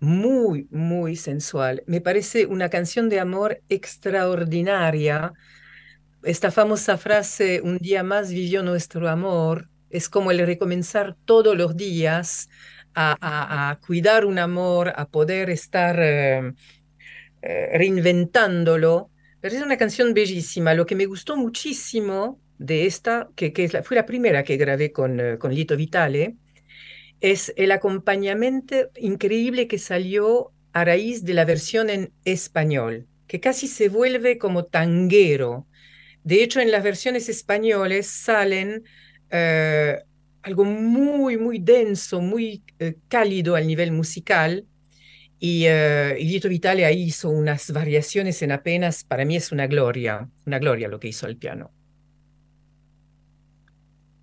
muy, 0.00 0.68
muy 0.70 1.16
sensual. 1.16 1.82
Me 1.86 2.00
parece 2.00 2.46
una 2.46 2.70
canción 2.70 3.10
de 3.10 3.20
amor 3.20 3.60
extraordinaria. 3.68 5.34
Esta 6.26 6.50
famosa 6.50 6.98
frase, 6.98 7.60
un 7.60 7.78
día 7.78 8.02
más 8.02 8.32
vivió 8.32 8.64
nuestro 8.64 9.08
amor, 9.08 9.68
es 9.90 10.08
como 10.08 10.32
el 10.32 10.44
recomenzar 10.44 11.14
todos 11.24 11.56
los 11.56 11.76
días 11.76 12.48
a, 12.96 13.78
cuidar 13.86 14.24
un 14.24 14.40
amor, 14.40 14.92
a 14.96 15.06
poder 15.06 15.50
estar 15.50 15.96
eh, 16.02 16.52
eh, 17.42 17.78
reinventándolo. 17.78 19.08
Pero 19.40 19.54
es 19.54 19.62
una 19.62 19.76
canción 19.76 20.14
bellísima. 20.14 20.74
Lo 20.74 20.84
que 20.84 20.96
me 20.96 21.06
gustó 21.06 21.36
muchísimo 21.36 22.40
de 22.58 22.86
esta, 22.86 23.28
que, 23.36 23.52
fue 23.84 23.94
la 23.94 24.04
primera 24.04 24.42
que 24.42 24.56
grabé 24.56 24.90
con, 24.90 25.20
eh, 25.20 25.38
con 25.38 25.54
Lito 25.54 25.76
Vitale, 25.76 26.34
es 27.20 27.52
el 27.56 27.70
acompañamiento 27.70 28.74
increíble 28.96 29.68
que 29.68 29.78
salió 29.78 30.50
a 30.72 30.84
raíz 30.84 31.24
de 31.24 31.34
la 31.34 31.44
versión 31.44 31.88
en 31.88 32.10
español, 32.24 33.06
que 33.28 33.38
casi 33.38 33.68
se 33.68 33.88
vuelve 33.88 34.38
como 34.38 34.64
tanguero. 34.64 35.68
De 36.26 36.42
hecho, 36.42 36.58
en 36.58 36.72
las 36.72 36.82
versiones 36.82 37.28
españoles 37.28 38.08
salen 38.08 38.82
eh, 39.30 39.96
algo 40.42 40.64
muy, 40.64 41.38
muy 41.38 41.60
denso, 41.60 42.20
muy 42.20 42.64
eh, 42.80 42.96
cálido 43.06 43.54
al 43.54 43.64
nivel 43.64 43.92
musical. 43.92 44.66
Y, 45.38 45.66
eh, 45.66 46.40
Vitale 46.48 46.84
ahí 46.84 47.04
hizo 47.04 47.30
unas 47.30 47.70
variaciones 47.70 48.42
en 48.42 48.50
apenas, 48.50 49.04
para 49.04 49.24
mí 49.24 49.36
es 49.36 49.52
una 49.52 49.68
gloria, 49.68 50.28
una 50.44 50.58
gloria 50.58 50.88
lo 50.88 50.98
que 50.98 51.06
hizo 51.06 51.26
al 51.26 51.36
piano. 51.36 51.70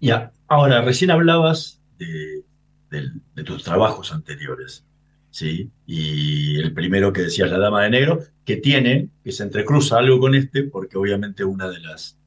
Ya, 0.02 0.34
ahora, 0.50 0.82
recién 0.82 1.10
hablabas 1.10 1.80
de 1.98 3.44
tus 3.46 3.64
trabajos 3.64 4.12
anteriores, 4.12 4.86
¿sí? 5.34 5.72
Y 5.88 6.60
el 6.60 6.74
primero 6.76 7.14
que 7.14 7.24
decías, 7.24 7.52
La 7.52 7.60
Dama 7.60 7.84
de 7.86 7.92
Negro, 7.92 8.22
que 8.46 8.58
tiene, 8.58 9.10
que 9.26 9.34
se 9.34 9.44
entrecruza 9.44 10.00
algo 10.00 10.20
con 10.22 10.36
este, 10.36 10.64
porque 10.66 10.98
obviamente 11.00 11.46
una 11.46 11.70
de 11.72 11.82
las, 11.82 12.20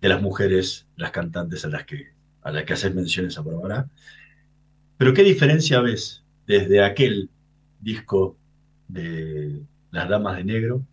de 0.00 0.08
las 0.10 0.22
mujeres, 0.22 0.88
las 0.96 1.12
cantantes 1.12 1.64
a 1.64 1.68
las 1.68 1.84
que, 1.86 2.12
a 2.42 2.52
las 2.52 2.64
que 2.64 2.74
haces 2.74 2.94
menciones 2.94 3.38
a 3.38 3.42
Bárbara. 3.42 3.90
Pero 4.98 5.14
¿qué 5.14 5.22
diferencia 5.22 5.80
ves 5.80 6.24
desde 6.46 6.82
aquel 6.84 7.30
disco 7.80 8.38
de 8.88 9.62
Las 9.90 10.08
Damas 10.08 10.36
de 10.36 10.44
Negro 10.44 10.86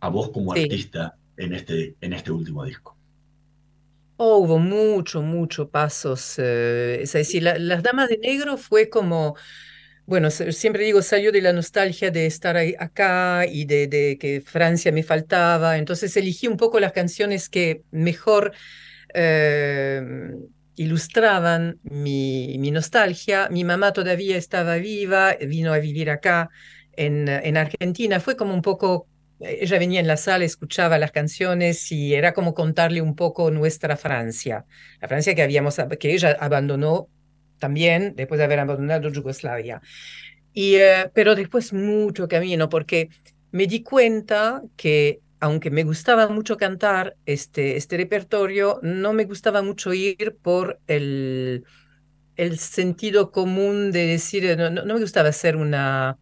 a 0.00 0.08
vos 0.10 0.30
como 0.30 0.52
Sí. 0.54 0.62
artista 0.62 1.18
en 1.36 1.54
este, 1.54 1.96
en 2.00 2.12
este 2.14 2.32
último 2.32 2.64
disco? 2.64 2.98
Oh, 4.18 4.38
hubo 4.38 4.58
mucho, 4.58 5.20
mucho 5.22 5.70
pasos. 5.70 6.36
eh, 6.38 7.02
es 7.02 7.12
decir, 7.12 7.42
la- 7.42 7.58
Las 7.58 7.82
Damas 7.82 8.08
de 8.08 8.16
Negro 8.18 8.56
fue 8.56 8.88
como, 8.88 9.36
bueno, 10.06 10.30
siempre 10.30 10.84
digo, 10.84 11.02
salió 11.02 11.32
de 11.32 11.42
la 11.42 11.52
nostalgia 11.52 12.12
de 12.12 12.26
estar 12.26 12.56
acá 12.56 13.44
y 13.44 13.64
de, 13.64 14.16
que 14.20 14.40
Francia 14.40 14.92
me 14.92 15.02
faltaba. 15.02 15.78
Entonces 15.78 16.16
elegí 16.16 16.46
un 16.46 16.56
poco 16.56 16.78
las 16.78 16.92
canciones 16.92 17.48
que 17.48 17.82
mejor 17.90 18.52
eh, 19.14 20.00
ilustraban 20.76 21.80
mi, 21.82 22.56
mi 22.60 22.70
nostalgia. 22.70 23.48
Mi 23.50 23.64
mamá 23.64 23.92
todavía 23.92 24.36
estaba 24.36 24.76
viva, 24.76 25.34
vino 25.40 25.72
a 25.72 25.78
vivir 25.78 26.08
acá 26.10 26.50
en, 26.92 27.28
en 27.28 27.56
Argentina. 27.56 28.20
Fue 28.20 28.36
como 28.36 28.54
un 28.54 28.62
poco, 28.62 29.08
ella 29.40 29.76
venía 29.80 29.98
en 29.98 30.06
la 30.06 30.16
sala, 30.16 30.44
escuchaba 30.44 30.98
las 30.98 31.10
canciones 31.10 31.90
y 31.90 32.14
era 32.14 32.32
como 32.32 32.54
contarle 32.54 33.02
un 33.02 33.16
poco 33.16 33.50
nuestra 33.50 33.96
Francia, 33.96 34.66
la 35.00 35.08
Francia 35.08 35.34
que 35.34 35.42
habíamos, 35.42 35.76
que 35.98 36.14
ella 36.14 36.36
abandonó 36.38 37.08
también 37.58 38.14
después 38.16 38.38
de 38.38 38.44
haber 38.44 38.60
abandonado 38.60 39.08
Yugoslavia. 39.10 39.80
Y, 40.52 40.76
eh, 40.76 41.10
pero 41.14 41.34
después 41.34 41.72
mucho 41.72 42.28
camino, 42.28 42.68
porque 42.68 43.10
me 43.52 43.66
di 43.66 43.82
cuenta 43.82 44.62
que 44.76 45.20
aunque 45.40 45.70
me 45.70 45.84
gustaba 45.84 46.28
mucho 46.28 46.56
cantar 46.56 47.16
este, 47.26 47.76
este 47.76 47.96
repertorio, 47.98 48.80
no 48.82 49.12
me 49.12 49.24
gustaba 49.24 49.62
mucho 49.62 49.92
ir 49.92 50.36
por 50.42 50.80
el, 50.86 51.64
el 52.36 52.58
sentido 52.58 53.30
común 53.32 53.92
de 53.92 54.06
decir, 54.06 54.44
eh, 54.46 54.56
no, 54.56 54.70
no, 54.70 54.84
me 54.84 55.00
gustaba 55.00 55.28
hacer 55.28 55.56
una, 55.56 56.18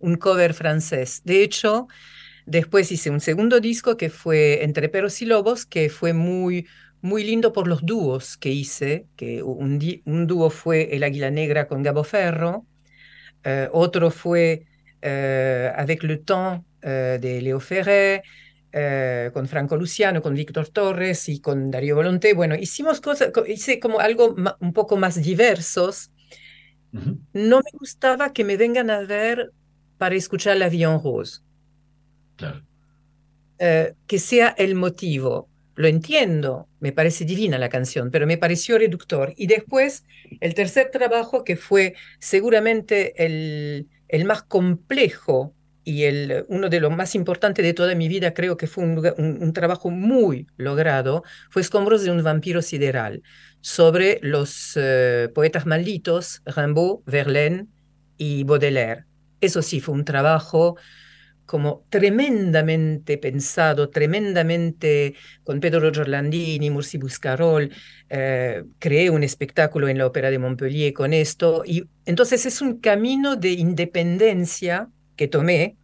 un 0.00 0.16
cover 0.16 0.54
francés. 0.54 1.22
De 1.24 1.42
hecho, 1.42 1.88
después 2.46 2.90
hice 2.92 3.10
un 3.10 3.20
segundo 3.20 3.60
disco 3.60 3.96
que 3.96 4.10
fue 4.10 4.64
Entre 4.64 4.88
Perros 4.88 5.20
y 5.22 5.26
Lobos, 5.26 5.66
que 5.66 5.90
fue 5.90 6.12
muy, 6.12 6.66
muy 7.00 7.24
lindo 7.24 7.52
por 7.52 7.68
los 7.68 7.84
dúos 7.84 8.36
que 8.36 8.50
hice, 8.50 9.06
que 9.16 9.42
un, 9.42 9.78
dúo 10.26 10.50
fue 10.50 10.94
El 10.94 11.02
Águila 11.04 11.30
Negra 11.30 11.68
con 11.68 11.82
Gabo 11.82 12.04
Ferro, 12.04 12.66
eh, 13.44 13.68
otro 13.72 14.10
fue 14.10 14.64
eh, 15.02 15.72
Avec 15.76 16.02
le 16.02 16.18
temps 16.18 16.64
eh, 16.82 17.18
de 17.20 17.40
Léo 17.42 17.60
Ferré, 17.60 18.22
eh, 18.72 19.30
con 19.32 19.46
Franco 19.48 19.76
Luciano, 19.76 20.20
con 20.22 20.34
Víctor 20.34 20.68
Torres 20.68 21.28
y 21.28 21.40
con 21.40 21.70
Darío 21.70 21.96
Volonté. 21.96 22.34
Bueno, 22.34 22.54
hicimos 22.56 23.00
cosas, 23.00 23.30
co- 23.32 23.46
hice 23.46 23.80
como 23.80 24.00
algo 24.00 24.34
un 24.60 24.72
poco 24.72 24.96
más 24.96 25.22
diversos. 25.22 26.10
No 27.32 27.58
me 27.58 27.70
gustaba 27.72 28.32
que 28.32 28.44
me 28.44 28.56
vengan 28.56 28.90
a 28.90 29.00
ver 29.00 29.52
para 29.98 30.14
escuchar 30.14 30.56
La 30.56 30.68
Vie 30.68 30.84
en 30.84 31.02
Rose, 31.02 31.40
Claro. 32.36 32.62
que 34.06 34.18
sea 34.18 34.48
el 34.58 34.74
motivo. 34.74 35.47
Lo 35.78 35.86
entiendo, 35.86 36.68
me 36.80 36.90
parece 36.90 37.24
divina 37.24 37.56
la 37.56 37.68
canción, 37.68 38.10
pero 38.10 38.26
me 38.26 38.36
pareció 38.36 38.78
reductor. 38.78 39.32
Y 39.36 39.46
después, 39.46 40.04
el 40.40 40.54
tercer 40.54 40.90
trabajo, 40.90 41.44
que 41.44 41.54
fue 41.54 41.94
seguramente 42.18 43.24
el, 43.24 43.86
el 44.08 44.24
más 44.24 44.42
complejo 44.42 45.54
y 45.84 46.02
el, 46.02 46.44
uno 46.48 46.68
de 46.68 46.80
los 46.80 46.90
más 46.90 47.14
importantes 47.14 47.64
de 47.64 47.74
toda 47.74 47.94
mi 47.94 48.08
vida, 48.08 48.34
creo 48.34 48.56
que 48.56 48.66
fue 48.66 48.82
un, 48.82 48.98
un 49.18 49.52
trabajo 49.52 49.88
muy 49.88 50.48
logrado, 50.56 51.22
fue 51.48 51.62
Escombros 51.62 52.02
de 52.02 52.10
un 52.10 52.24
vampiro 52.24 52.60
sideral, 52.60 53.22
sobre 53.60 54.18
los 54.20 54.72
eh, 54.74 55.28
poetas 55.32 55.64
malditos, 55.64 56.42
Rimbaud, 56.44 57.02
Verlaine 57.06 57.68
y 58.16 58.42
Baudelaire. 58.42 59.04
Eso 59.40 59.62
sí, 59.62 59.78
fue 59.78 59.94
un 59.94 60.04
trabajo 60.04 60.76
como 61.48 61.86
tremendamente 61.88 63.16
pensado, 63.16 63.88
tremendamente 63.88 65.14
con 65.44 65.60
Pedro 65.60 65.90
Giorlandini, 65.90 66.68
Mursi 66.68 66.98
Buscarol, 66.98 67.70
eh, 68.10 68.64
creé 68.78 69.08
un 69.08 69.22
espectáculo 69.22 69.88
en 69.88 69.96
la 69.96 70.06
Ópera 70.06 70.30
de 70.30 70.38
Montpellier 70.38 70.92
con 70.92 71.14
esto, 71.14 71.62
y 71.64 71.84
entonces 72.04 72.44
es 72.44 72.60
un 72.60 72.80
camino 72.80 73.34
de 73.34 73.52
independencia 73.52 74.90
que 75.16 75.26
tomé, 75.26 75.78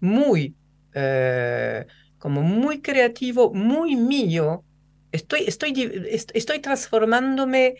muy, 0.00 0.54
eh, 0.94 1.84
como 2.16 2.40
muy 2.40 2.80
creativo, 2.80 3.52
muy 3.52 3.96
mío. 3.96 4.64
Estoy, 5.12 5.44
estoy, 5.46 5.92
estoy 6.32 6.60
transformándome 6.60 7.74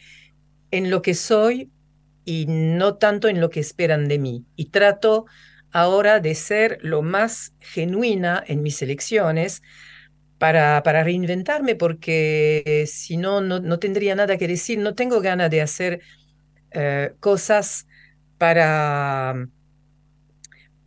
en 0.70 0.90
lo 0.90 1.00
que 1.00 1.14
soy 1.14 1.70
y 2.26 2.44
no 2.46 2.96
tanto 2.96 3.28
en 3.28 3.40
lo 3.40 3.48
que 3.48 3.60
esperan 3.60 4.08
de 4.08 4.18
mí. 4.18 4.44
Y 4.56 4.66
trato 4.66 5.24
ahora 5.72 6.20
de 6.20 6.34
ser 6.34 6.78
lo 6.82 7.02
más 7.02 7.54
genuina 7.60 8.42
en 8.46 8.62
mis 8.62 8.82
elecciones 8.82 9.62
para, 10.38 10.82
para 10.82 11.04
reinventarme, 11.04 11.74
porque 11.76 12.62
eh, 12.64 12.86
si 12.86 13.16
no, 13.16 13.40
no, 13.40 13.78
tendría 13.78 14.14
nada 14.14 14.38
que 14.38 14.48
decir. 14.48 14.78
No 14.78 14.94
tengo 14.94 15.20
ganas 15.20 15.50
de 15.50 15.62
hacer 15.62 16.00
eh, 16.72 17.12
cosas 17.20 17.86
para... 18.38 19.46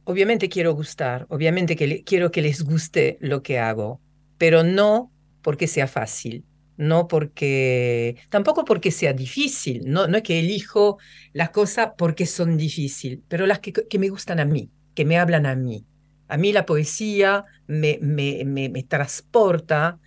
Obviamente 0.05 0.49
quiero 0.49 0.73
gustar, 0.73 1.25
obviamente 1.29 1.77
que 1.77 2.03
quiero 2.03 2.29
que 2.29 2.41
les 2.41 2.61
guste 2.61 3.17
lo 3.21 3.41
que 3.41 3.59
hago, 3.59 4.01
pero 4.37 4.63
no 4.63 5.13
porque 5.41 5.67
sea 5.67 5.87
fácil, 5.87 6.43
no 6.77 7.07
porque, 7.07 8.15
tampoco 8.29 8.65
porque 8.65 8.91
sea 8.91 9.13
difícil, 9.13 9.81
no, 9.85 10.07
no 10.07 10.17
es 10.17 10.23
que 10.23 10.39
elijo 10.39 10.97
las 11.33 11.49
cosas 11.51 11.91
porque 11.97 12.25
son 12.25 12.57
difíciles, 12.57 13.19
pero 13.27 13.45
las 13.45 13.59
que, 13.59 13.73
que 13.73 13.99
me 13.99 14.09
gustan 14.09 14.39
a 14.39 14.45
mí, 14.45 14.69
que 14.95 15.05
me 15.05 15.17
hablan 15.17 15.45
a 15.45 15.55
mí. 15.55 15.85
A 16.27 16.37
mí 16.37 16.51
la 16.51 16.65
poesía 16.65 17.45
me, 17.67 17.99
me, 18.01 18.43
me, 18.45 18.69
me 18.69 18.83
transporta, 18.83 19.99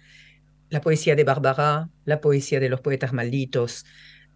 la 0.71 0.81
poesía 0.81 1.15
de 1.15 1.25
Bárbara, 1.25 1.89
la 2.05 2.21
poesía 2.21 2.59
de 2.61 2.69
los 2.69 2.81
poetas 2.81 3.13
malditos, 3.13 3.85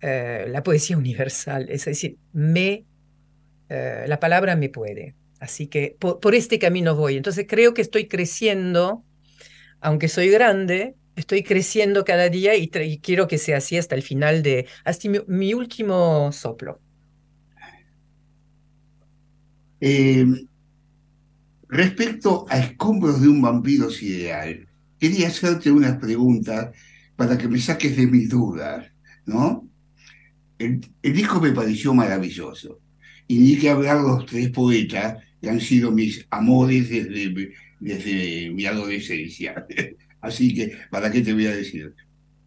eh, 0.00 0.46
la 0.48 0.62
poesía 0.62 0.96
universal, 0.96 1.66
es 1.68 1.84
decir, 1.84 2.16
me, 2.32 2.84
eh, 3.68 4.04
la 4.06 4.20
palabra 4.20 4.56
me 4.56 4.68
puede. 4.68 5.14
Así 5.40 5.66
que 5.68 5.96
por, 5.98 6.20
por 6.20 6.34
este 6.34 6.58
camino 6.58 6.94
voy. 6.94 7.16
Entonces 7.16 7.46
creo 7.48 7.74
que 7.74 7.82
estoy 7.82 8.06
creciendo, 8.08 9.04
aunque 9.80 10.08
soy 10.08 10.28
grande, 10.28 10.94
estoy 11.20 11.42
creciendo 11.42 12.04
cada 12.04 12.28
día 12.28 12.56
y, 12.56 12.68
quiero 12.68 13.28
que 13.28 13.38
sea 13.38 13.58
así 13.58 13.76
hasta 13.76 13.94
el 13.94 14.02
final 14.02 14.42
de, 14.42 14.66
hasta 14.84 15.08
mi, 15.28 15.54
último 15.54 16.32
soplo. 16.32 16.80
Eh, 19.80 20.26
respecto 21.68 22.46
a 22.48 22.58
escombros 22.58 23.20
de 23.20 23.28
un 23.28 23.40
vampiro 23.40 23.90
sideral, 23.90 24.68
quería 24.98 25.28
hacerte 25.28 25.70
unas 25.70 25.98
preguntas 25.98 26.70
para 27.16 27.38
que 27.38 27.48
me 27.48 27.58
saques 27.58 27.96
de 27.96 28.06
mis 28.06 28.28
dudas, 28.28 28.90
¿no? 29.26 29.68
El, 30.58 30.80
disco 31.02 31.40
me 31.40 31.52
pareció 31.52 31.94
maravilloso. 31.94 32.80
Y 33.26 33.38
ni 33.38 33.56
que 33.56 33.70
hablar 33.70 34.00
los 34.00 34.26
tres 34.26 34.50
poetas 34.50 35.22
que 35.40 35.48
han 35.48 35.60
sido 35.60 35.90
mis 35.90 36.26
amores 36.30 36.90
desde, 36.90 37.52
desde 37.78 38.50
mi 38.50 38.66
adolescencia. 38.66 39.66
Así 40.20 40.54
que, 40.54 40.72
¿para 40.90 41.10
qué 41.10 41.20
te 41.22 41.32
voy 41.32 41.46
a 41.46 41.56
decir? 41.56 41.94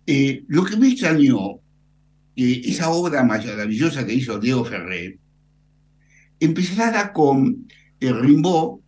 Eh, 0.05 0.43
lo 0.47 0.63
que 0.65 0.78
me 0.78 0.89
extrañó, 0.89 1.59
que 2.36 2.61
esa 2.65 2.89
obra 2.89 3.24
maravillosa 3.24 4.05
que 4.05 4.13
hizo 4.13 4.39
Diego 4.39 4.63
Ferrer, 4.65 5.17
empezara 6.39 7.11
con 7.13 7.67
eh, 7.99 8.11
Rimbaud. 8.13 8.80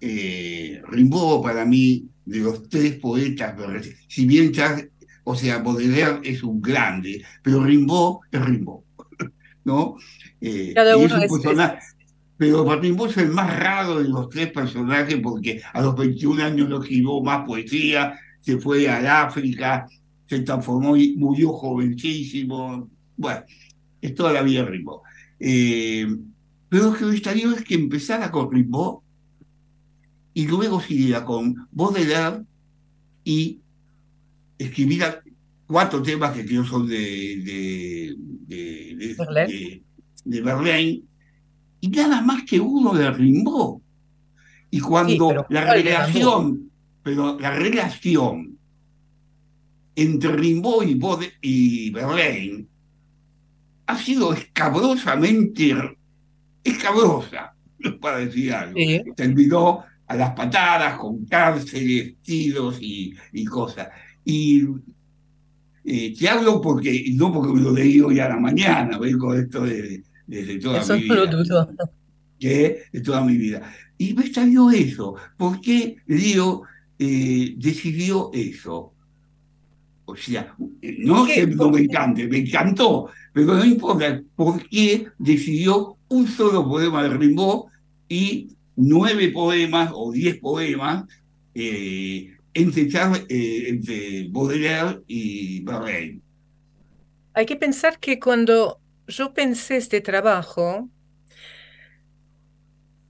Eh, 0.00 0.80
Rimbaud 0.88 1.42
para 1.42 1.64
mí, 1.64 2.06
de 2.24 2.38
los 2.40 2.68
tres 2.68 2.94
poetas, 2.96 3.54
si 4.08 4.26
bien 4.26 4.52
Charles, 4.52 4.88
o 5.24 5.34
sea, 5.34 5.58
Baudelaire 5.58 6.20
es 6.24 6.42
un 6.42 6.60
grande, 6.62 7.22
pero 7.42 7.62
Rimbaud 7.64 8.20
es 8.30 8.40
Rimbaud, 8.44 8.82
¿no? 9.64 9.96
Eh, 10.40 10.72
Cada 10.74 10.96
uno 10.96 11.06
es 11.06 11.12
un 11.12 11.22
es- 11.22 11.30
personaje, 11.32 11.78
pero 12.40 12.64
para 12.64 12.80
Rimbaud 12.80 13.10
es 13.10 13.18
el 13.18 13.28
más 13.28 13.54
raro 13.58 14.02
de 14.02 14.08
los 14.08 14.30
tres 14.30 14.50
personajes 14.50 15.20
porque 15.22 15.60
a 15.74 15.82
los 15.82 15.94
21 15.94 16.42
años 16.42 16.70
no 16.70 16.80
escribió 16.82 17.20
más 17.20 17.44
poesía, 17.46 18.18
se 18.40 18.56
fue 18.56 18.88
al 18.88 19.06
África, 19.06 19.86
se 20.26 20.40
transformó 20.40 20.96
y 20.96 21.16
murió 21.18 21.52
jovencísimo. 21.52 22.88
Bueno, 23.18 23.42
es 24.00 24.14
toda 24.14 24.32
la 24.32 24.40
vida 24.40 24.64
Rimbaud. 24.64 25.00
Eh, 25.38 26.06
pero 26.70 26.84
lo 26.84 26.94
que 26.94 27.04
me 27.04 27.12
extrañó 27.12 27.52
es 27.54 27.62
que 27.62 27.74
empezara 27.74 28.30
con 28.30 28.50
Rimbaud 28.50 29.00
y 30.32 30.46
luego 30.46 30.80
siguiera 30.80 31.22
con 31.26 31.68
Baudelaire 31.72 32.42
y 33.22 33.58
escribiera 34.56 35.20
cuatro 35.66 36.02
temas 36.02 36.32
que 36.34 36.46
creo 36.46 36.64
son 36.64 36.88
de, 36.88 36.96
de, 36.96 38.16
de, 38.46 38.94
de- 38.96 39.82
de 40.24 40.40
Verlaine 40.40 41.02
y 41.80 41.88
nada 41.88 42.20
más 42.20 42.44
que 42.44 42.60
uno 42.60 42.92
de 42.94 43.10
Rimbaud. 43.10 43.80
Y 44.70 44.80
cuando 44.80 45.28
pero 45.28 45.46
la 45.48 45.64
¿cuál 45.64 45.82
de 45.82 45.90
relación, 45.90 46.70
pero 47.02 47.38
la 47.38 47.50
relación 47.50 48.58
entre 49.96 50.32
Rimbaud 50.32 50.84
y, 50.84 50.94
Baudelaire 50.94 51.38
y 51.40 51.90
Verlaine 51.90 52.66
ha 53.86 53.98
sido 53.98 54.32
escabrosamente 54.32 55.74
escabrosa, 56.62 57.54
para 58.00 58.18
decir 58.18 58.52
algo. 58.52 58.76
Sí. 58.76 59.02
Terminó 59.16 59.84
a 60.06 60.14
las 60.14 60.30
patadas, 60.30 60.98
con 60.98 61.24
cárceles, 61.24 62.14
tiros 62.22 62.78
y, 62.80 63.14
y 63.32 63.44
cosas. 63.44 63.88
Y 64.24 64.64
eh, 65.84 66.14
te 66.16 66.28
hablo 66.28 66.60
porque, 66.60 67.12
no 67.14 67.32
porque 67.32 67.52
me 67.52 67.60
lo 67.60 67.72
leí 67.72 68.00
hoy 68.00 68.20
a 68.20 68.28
la 68.28 68.36
mañana, 68.36 68.98
vengo 68.98 69.34
esto 69.34 69.62
de, 69.62 70.02
desde 70.30 70.58
toda 70.60 70.80
Eso 70.80 70.94
mi 70.96 71.06
lo 71.08 71.26
vida. 71.26 71.26
dudo. 71.26 71.68
que 72.38 72.82
de 72.92 73.00
toda 73.02 73.22
mi 73.24 73.36
vida. 73.36 73.72
Y 73.98 74.14
me 74.14 74.22
extrañó 74.22 74.70
eso. 74.70 75.14
¿Por 75.36 75.60
qué 75.60 75.96
Leo 76.06 76.62
eh, 76.98 77.54
decidió 77.58 78.30
eso? 78.32 78.94
O 80.04 80.16
sea, 80.16 80.54
no 80.98 81.24
¿Qué? 81.26 81.34
que 81.34 81.46
no 81.46 81.70
me 81.70 81.80
encante, 81.82 82.26
me 82.26 82.38
encantó, 82.38 83.10
pero 83.32 83.54
no 83.54 83.64
importa 83.64 84.20
por 84.34 84.68
qué 84.68 85.06
decidió 85.18 85.98
un 86.08 86.26
solo 86.26 86.66
poema 86.68 87.02
de 87.04 87.10
Rimbaud 87.10 87.66
y 88.08 88.56
nueve 88.76 89.28
poemas 89.30 89.90
o 89.94 90.10
diez 90.12 90.38
poemas 90.40 91.04
eh, 91.54 92.32
entre, 92.54 92.82
eh, 93.28 93.68
entre 93.68 94.28
Baudelaire 94.30 95.02
y 95.06 95.62
Barrel. 95.62 96.22
Hay 97.34 97.46
que 97.46 97.56
pensar 97.56 97.98
que 98.00 98.18
cuando 98.20 98.79
yo 99.10 99.34
pensé 99.34 99.76
este 99.76 100.00
trabajo, 100.00 100.88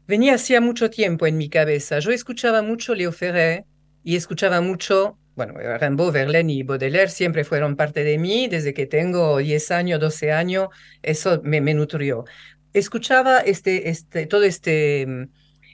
venía 0.06 0.34
hacía 0.34 0.60
mucho 0.60 0.90
tiempo 0.90 1.26
en 1.26 1.36
mi 1.36 1.48
cabeza. 1.48 1.98
Yo 2.00 2.10
escuchaba 2.10 2.62
mucho 2.62 2.94
Léo 2.94 3.12
Ferré 3.12 3.64
y 4.02 4.16
escuchaba 4.16 4.60
mucho, 4.60 5.18
bueno, 5.36 5.54
Rimbaud, 5.78 6.12
Verlaine 6.12 6.52
y 6.52 6.62
Baudelaire 6.62 7.10
siempre 7.10 7.44
fueron 7.44 7.76
parte 7.76 8.02
de 8.02 8.18
mí 8.18 8.48
desde 8.48 8.74
que 8.74 8.86
tengo 8.86 9.38
10 9.38 9.70
años, 9.70 10.00
12 10.00 10.32
años, 10.32 10.68
eso 11.02 11.40
me, 11.44 11.60
me 11.60 11.74
nutrió. 11.74 12.24
Escuchaba 12.72 13.40
este, 13.40 13.90
este, 13.90 14.26
todo 14.26 14.44
este, 14.44 15.06
mm, 15.06 15.24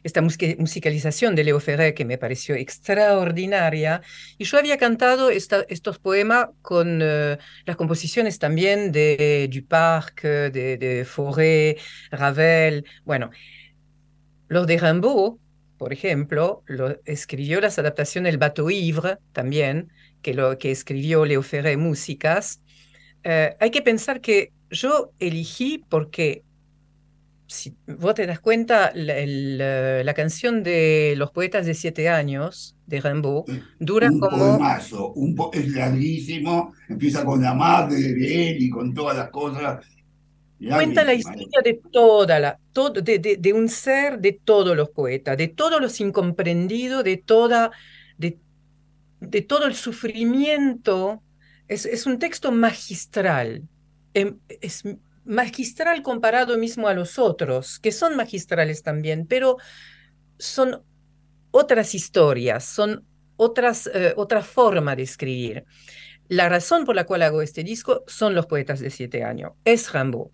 esta 0.07 0.23
musica- 0.23 0.55
musicalización 0.59 1.35
de 1.35 1.45
Léo 1.45 1.61
Ferré 1.61 1.95
que 1.95 2.05
me 2.05 2.19
pareció 2.19 2.55
extraordinaria 2.55 4.01
y 4.39 4.45
yo 4.45 4.59
había 4.59 4.79
cantado 4.79 5.31
esta- 5.31 5.65
estos 5.69 5.99
poemas 5.99 6.49
con 6.63 7.01
eh, 7.03 7.39
las 7.67 7.77
composiciones 7.77 8.39
también 8.39 8.93
de 8.93 9.49
Duparc, 9.53 10.23
de, 10.23 10.77
de 10.79 11.05
Fauré, 11.05 11.77
Ravel, 12.11 12.85
bueno. 13.05 13.31
Los 14.49 14.67
de 14.67 14.79
Rimbaud, 14.79 15.39
por 15.77 15.93
ejemplo, 15.93 16.63
lo, 16.67 17.01
escribió 17.05 17.61
las 17.61 17.79
adaptaciones 17.79 18.33
El 18.33 18.39
Bateau 18.39 18.71
Ivre 18.71 19.19
también, 19.33 19.91
que, 20.23 20.35
lo, 20.35 20.57
que 20.59 20.71
escribió 20.71 21.25
Leo 21.25 21.43
Ferré 21.43 21.77
Músicas. 21.77 22.61
Eh, 23.25 23.57
hay 23.61 23.71
que 23.71 23.83
pensar 23.83 24.21
que 24.21 24.53
yo 24.71 25.13
elegí 25.19 25.85
porque, 25.89 26.45
si 27.47 27.77
vos 27.87 28.15
te 28.15 28.27
das 28.27 28.41
cuenta, 28.41 28.91
la, 28.95 30.03
la 30.03 30.15
canción 30.15 30.63
de 30.63 31.15
Los 31.17 31.31
Poetas 31.31 31.67
de 31.67 31.75
Siete 31.75 32.09
Años 32.09 32.77
de 32.87 33.01
Rimbaud 33.01 33.45
dura 33.79 34.11
un 34.11 34.19
como... 34.21 34.37
poemazo, 34.39 35.13
un 35.13 35.35
po- 35.35 35.51
es 35.53 35.69
larguísimo, 35.73 36.73
empieza 36.89 37.25
con 37.25 37.43
la 37.43 37.55
madre 37.55 37.97
de 38.01 38.51
él 38.51 38.63
y 38.63 38.71
con 38.71 38.93
todas 38.95 39.17
las 39.17 39.31
cosas. 39.31 39.85
Cuenta 40.59 41.05
la 41.05 41.13
historia 41.15 41.61
de 41.63 41.81
toda 41.93 42.41
la, 42.41 42.59
todo, 42.73 43.01
de, 43.03 43.19
de- 43.19 43.37
de 43.37 43.53
un 43.53 43.69
ser 43.69 44.19
de 44.19 44.33
todos 44.33 44.75
los 44.77 44.89
poetas, 44.91 45.37
de 45.37 45.49
todos 45.49 45.81
los 45.81 46.01
incomprendidos, 46.01 47.05
de 47.05 47.19
toda, 47.19 47.71
de, 48.17 48.39
de 49.21 49.43
todo 49.43 49.67
el 49.67 49.75
sufrimiento. 49.75 51.23
Es, 51.69 51.85
es 51.87 52.07
un 52.07 52.19
texto 52.19 52.53
magistral. 52.53 53.63
Em, 54.15 54.39
Es 54.61 54.83
magistral 55.27 56.03
comparado 56.03 56.57
mismo 56.57 56.89
a 56.89 56.95
los 56.95 57.19
otros, 57.19 57.79
que 57.79 57.93
son 57.93 58.17
magistrales 58.17 58.83
también, 58.83 59.27
pero 59.27 59.57
son 60.39 60.83
otras 61.51 61.95
historias, 61.95 62.65
son 62.65 63.05
otras, 63.37 63.91
eh, 63.93 64.15
otra 64.17 64.43
forma 64.43 64.97
de 64.97 65.03
escribir. 65.03 65.65
La 66.29 66.49
razón 66.49 66.85
por 66.85 66.97
la 66.97 67.05
cual 67.05 67.23
hago 67.23 67.43
este 67.43 67.63
disco 67.63 68.03
son 68.07 68.35
los 68.35 68.47
poetas 68.47 68.81
de 68.81 68.91
siete 68.91 69.23
años. 69.23 69.53
Es 69.65 69.93
Rimbaud. 69.93 70.31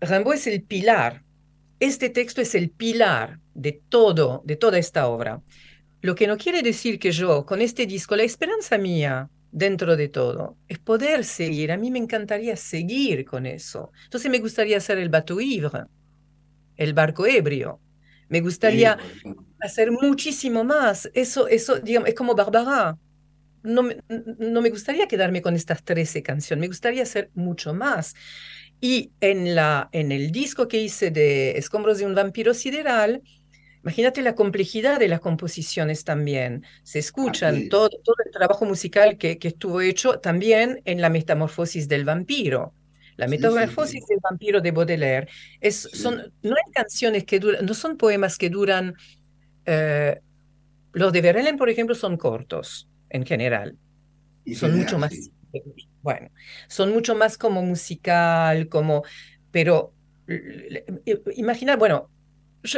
Rimbaud 0.00 0.34
es 0.34 0.46
el 0.46 0.62
pilar. 0.62 1.22
Este 1.80 2.10
texto 2.10 2.40
es 2.40 2.54
el 2.54 2.70
pilar 2.70 3.38
de 3.54 3.80
todo, 3.88 4.42
de 4.44 4.56
toda 4.56 4.78
esta 4.78 5.06
obra. 5.06 5.42
Lo 6.00 6.14
que 6.14 6.26
no 6.26 6.36
quiere 6.36 6.62
decir 6.62 6.98
que 6.98 7.12
yo, 7.12 7.44
con 7.46 7.60
este 7.60 7.86
disco, 7.86 8.16
la 8.16 8.24
esperanza 8.24 8.78
mía 8.78 9.30
dentro 9.58 9.96
de 9.96 10.08
todo 10.08 10.56
es 10.68 10.78
poder 10.78 11.24
seguir. 11.24 11.72
A 11.72 11.76
mí 11.76 11.90
me 11.90 11.98
encantaría 11.98 12.56
seguir 12.56 13.24
con 13.24 13.46
eso. 13.46 13.92
Entonces 14.04 14.30
me 14.30 14.38
gustaría 14.38 14.78
hacer 14.78 14.98
el 14.98 15.08
bateau 15.08 15.40
ivre, 15.40 15.84
el 16.76 16.94
barco 16.94 17.26
ebrio. 17.26 17.80
Me 18.28 18.40
gustaría 18.40 18.98
hacer 19.60 19.90
muchísimo 19.90 20.64
más. 20.64 21.10
Eso, 21.14 21.48
eso, 21.48 21.80
digamos, 21.80 22.08
es 22.08 22.14
como 22.14 22.34
Barbara. 22.34 22.96
No 23.62 23.82
me, 23.82 23.98
no 24.38 24.62
me 24.62 24.70
gustaría 24.70 25.08
quedarme 25.08 25.42
con 25.42 25.54
estas 25.54 25.82
13 25.82 26.22
canciones, 26.22 26.60
me 26.60 26.68
gustaría 26.68 27.02
hacer 27.02 27.30
mucho 27.34 27.74
más. 27.74 28.14
Y 28.80 29.10
en, 29.20 29.56
la, 29.56 29.88
en 29.92 30.12
el 30.12 30.30
disco 30.30 30.68
que 30.68 30.80
hice 30.80 31.10
de 31.10 31.58
Escombros 31.58 31.98
de 31.98 32.06
un 32.06 32.14
vampiro 32.14 32.54
sideral, 32.54 33.22
imagínate 33.82 34.22
la 34.22 34.34
complejidad 34.34 34.98
de 34.98 35.08
las 35.08 35.20
composiciones 35.20 36.04
también. 36.04 36.64
Se 36.82 36.98
escuchan 36.98 37.66
todo, 37.68 37.88
todo 37.90 38.16
el 38.24 38.32
trabajo 38.32 38.64
musical 38.66 39.18
que, 39.18 39.38
que 39.38 39.48
estuvo 39.48 39.80
hecho 39.80 40.20
también 40.20 40.80
en 40.84 41.00
la 41.00 41.10
metamorfosis 41.10 41.88
del 41.88 42.04
vampiro. 42.04 42.74
La 43.16 43.26
Sí, 43.26 43.48
sí, 43.48 43.64
metamorfosis 43.68 44.06
del 44.06 44.18
vampiro 44.22 44.60
de 44.60 44.70
Baudelaire 44.70 45.28
es, 45.60 45.90
son, 45.92 46.16
no 46.42 46.50
hay 46.54 46.72
canciones 46.72 47.24
que 47.24 47.40
duran, 47.40 47.66
no 47.66 47.74
son 47.74 47.96
poemas 47.96 48.38
que 48.38 48.50
duran. 48.50 48.94
eh, 49.66 50.20
los 50.92 51.12
de 51.12 51.20
Verlaine, 51.22 51.58
por 51.58 51.68
ejemplo, 51.70 51.94
son 51.94 52.16
cortos 52.16 52.88
en 53.10 53.24
general. 53.26 53.78
Y 54.44 54.54
Son 54.54 54.74
general, 54.74 54.76
mucho 54.76 54.98
más, 54.98 55.30
bueno, 56.02 56.30
son 56.68 56.92
mucho 56.92 57.14
más 57.16 57.38
como 57.38 57.62
musical, 57.62 58.68
como, 58.68 59.04
pero 59.50 59.94
l- 60.26 60.84
l- 61.06 61.22
imagina, 61.36 61.76
bueno, 61.76 62.10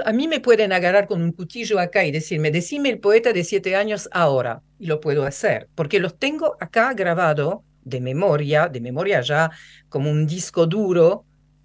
a 0.04 0.12
mí 0.12 0.28
me 0.28 0.40
pueden 0.40 0.72
agarrar 0.72 1.06
con 1.06 1.22
un 1.22 1.32
cuchillo 1.32 1.78
acá 1.78 2.04
y 2.04 2.12
decirme, 2.12 2.50
decime 2.50 2.90
el 2.90 2.98
poeta 2.98 3.32
de 3.32 3.44
siete 3.44 3.76
años 3.76 4.08
ahora, 4.12 4.62
y 4.78 4.86
lo 4.86 5.00
puedo 5.00 5.24
hacer, 5.24 5.68
porque 5.74 6.00
los 6.00 6.18
tengo 6.18 6.56
acá 6.60 6.92
grabado 6.94 7.64
de 7.82 8.00
memoria, 8.00 8.68
de 8.68 8.80
memoria 8.80 9.20
ya 9.22 9.50
como 9.88 10.10
un 10.10 10.26
disco 10.26 10.66
duro 10.66 11.24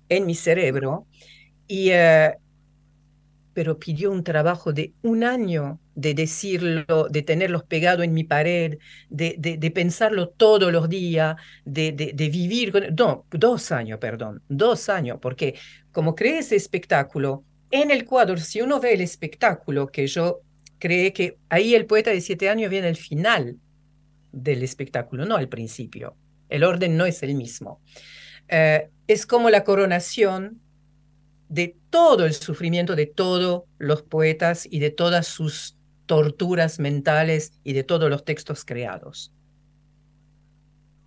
en 0.09 0.25
mi 0.25 0.35
cerebro, 0.35 1.07
y, 1.67 1.89
eh, 1.91 2.35
pero 3.53 3.79
pidió 3.79 4.11
un 4.11 4.23
trabajo 4.23 4.73
de 4.73 4.93
un 5.01 5.23
año 5.23 5.79
de 5.95 6.13
decirlo, 6.13 7.07
de 7.09 7.21
tenerlos 7.21 7.63
pegados 7.63 8.03
en 8.03 8.13
mi 8.13 8.25
pared, 8.25 8.77
de, 9.09 9.35
de, 9.37 9.71
pensarlo 9.71 10.27
todos 10.27 10.71
los 10.73 10.89
días, 10.89 11.37
de, 11.63 11.93
de, 11.93 12.11
de 12.13 12.29
vivir 12.29 12.73
con... 12.73 12.83
No, 12.97 13.25
dos 13.31 13.71
años, 13.71 13.97
perdón, 13.99 14.43
dos 14.49 14.89
años, 14.89 15.19
porque 15.21 15.55
como 15.93 16.15
creé 16.15 16.39
ese 16.39 16.57
espectáculo, 16.57 17.45
en 17.71 17.91
el 17.91 18.05
cuadro, 18.05 18.37
si 18.37 18.61
uno 18.61 18.79
ve 18.79 18.93
el 18.93 19.01
espectáculo, 19.01 19.87
que 19.87 20.07
yo 20.07 20.41
creé 20.79 21.13
que 21.13 21.37
ahí 21.49 21.75
el 21.75 21.85
poeta 21.85 22.11
de 22.11 22.21
siete 22.21 22.49
años 22.49 22.69
viene 22.69 22.87
al 22.87 22.95
final 22.95 23.57
del 24.31 24.63
espectáculo, 24.63 25.25
no 25.25 25.35
al 25.35 25.49
principio. 25.49 26.15
El 26.49 26.63
orden 26.63 26.97
no 26.97 27.05
es 27.05 27.23
el 27.23 27.35
mismo. 27.35 27.81
Eh, 28.47 28.89
es 29.07 29.25
como 29.25 29.49
la 29.49 29.63
coronación 29.63 30.61
de 31.49 31.75
todo 31.89 32.25
el 32.25 32.33
sufrimiento 32.33 32.95
de 32.95 33.05
todos 33.05 33.63
los 33.77 34.03
poetas 34.03 34.67
y 34.69 34.79
de 34.79 34.89
todas 34.91 35.27
sus 35.27 35.77
torturas 36.05 36.79
mentales 36.79 37.53
y 37.63 37.73
de 37.73 37.83
todos 37.83 38.09
los 38.09 38.25
textos 38.25 38.65
creados. 38.65 39.31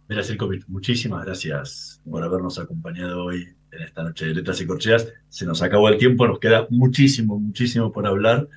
Mira, 0.09 0.23
Silkovic, 0.23 0.67
muchísimas 0.69 1.25
gracias 1.25 2.01
por 2.09 2.25
habernos 2.25 2.59
acompañado 2.59 3.25
hoy 3.25 3.58
en 3.71 3.83
esta 3.83 4.03
noche 4.03 4.27
de 4.27 4.35
Letras 4.35 4.61
y 4.61 4.67
Corcheas. 4.67 5.09
Se 5.29 5.47
nos 5.47 5.63
acabó 5.63 5.89
el 5.89 5.99
tiempo, 5.99 6.27
nos 6.27 6.39
queda 6.39 6.67
muchísimo, 6.71 7.39
muchísimo 7.39 7.93
por 7.93 8.07
hablar. 8.07 8.49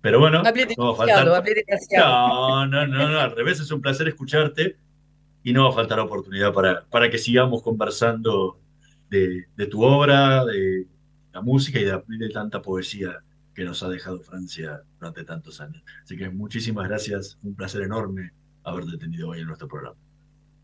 Pero 0.00 0.20
bueno, 0.20 0.42
Hablé 0.44 0.68
no 0.76 0.86
va 0.86 0.92
a 0.92 0.96
faltar. 0.96 1.28
hablé. 1.28 1.64
No, 1.96 2.66
no, 2.66 2.86
no, 2.86 3.08
no, 3.08 3.18
al 3.18 3.34
revés, 3.34 3.60
es 3.60 3.70
un 3.70 3.80
placer 3.80 4.08
escucharte 4.08 4.76
y 5.42 5.52
no 5.52 5.64
va 5.64 5.70
a 5.70 5.74
faltar 5.74 5.98
oportunidad 6.00 6.52
para, 6.52 6.84
para 6.86 7.10
que 7.10 7.18
sigamos 7.18 7.62
conversando 7.62 8.60
de, 9.10 9.46
de 9.56 9.66
tu 9.66 9.82
obra, 9.82 10.44
de 10.44 10.86
la 11.32 11.40
música 11.40 11.78
y 11.80 11.84
de, 11.84 12.00
de 12.06 12.28
tanta 12.30 12.62
poesía 12.62 13.22
que 13.54 13.64
nos 13.64 13.82
ha 13.82 13.88
dejado 13.88 14.20
Francia 14.20 14.82
durante 15.00 15.24
tantos 15.24 15.60
años. 15.60 15.82
Así 16.04 16.16
que 16.16 16.30
muchísimas 16.30 16.86
gracias, 16.88 17.38
un 17.42 17.56
placer 17.56 17.82
enorme 17.82 18.32
haberte 18.62 18.98
tenido 18.98 19.30
hoy 19.30 19.40
en 19.40 19.46
nuestro 19.46 19.66
programa. 19.66 19.96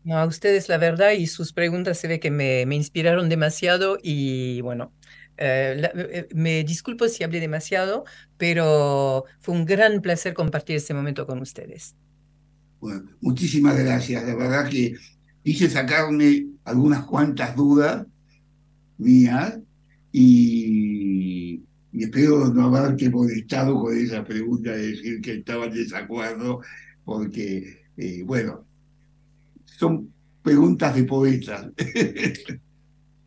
No, 0.05 0.17
a 0.19 0.25
ustedes 0.27 0.69
la 0.69 0.79
verdad 0.79 1.11
y 1.13 1.27
sus 1.27 1.53
preguntas 1.53 1.99
se 1.99 2.07
ve 2.07 2.21
que 2.21 2.31
me, 2.31 2.65
me 2.67 2.77
inspiraron 2.77 3.29
demasiado 3.29 3.99
y 4.03 4.61
bueno, 4.61 4.93
eh, 5.37 5.75
la- 5.79 5.91
eh, 5.95 6.29
me 6.35 6.63
disculpo 6.63 7.09
si 7.09 7.25
hablé 7.25 7.41
demasiado, 7.41 8.05
pero 8.37 9.25
fue 9.41 9.55
un 9.55 9.65
gran 9.65 10.01
placer 10.03 10.33
compartir 10.35 10.77
este 10.77 10.95
momento 10.95 11.27
con 11.27 11.41
ustedes. 11.41 11.97
Bueno, 12.79 13.09
muchísimas 13.21 13.77
gracias. 13.77 14.23
La 14.25 14.35
verdad 14.35 14.69
que 14.69 14.95
hice 15.43 15.69
sacarme 15.69 16.47
algunas 16.65 17.05
cuantas 17.05 17.55
dudas 17.55 18.05
mías 18.97 19.59
y 20.11 21.65
y 21.93 22.03
espero 22.05 22.49
no 22.53 22.65
haberte 22.77 23.09
molestado 23.09 23.79
con 23.81 23.97
esa 23.97 24.23
pregunta 24.23 24.71
de 24.71 24.87
decir 24.93 25.21
que 25.21 25.33
estaba 25.35 25.65
en 25.65 25.73
desacuerdo, 25.73 26.61
porque, 27.05 27.85
eh, 27.97 28.23
bueno, 28.25 28.67
son 29.77 30.13
preguntas 30.41 30.95
de 30.95 31.03
poetas. 31.03 31.67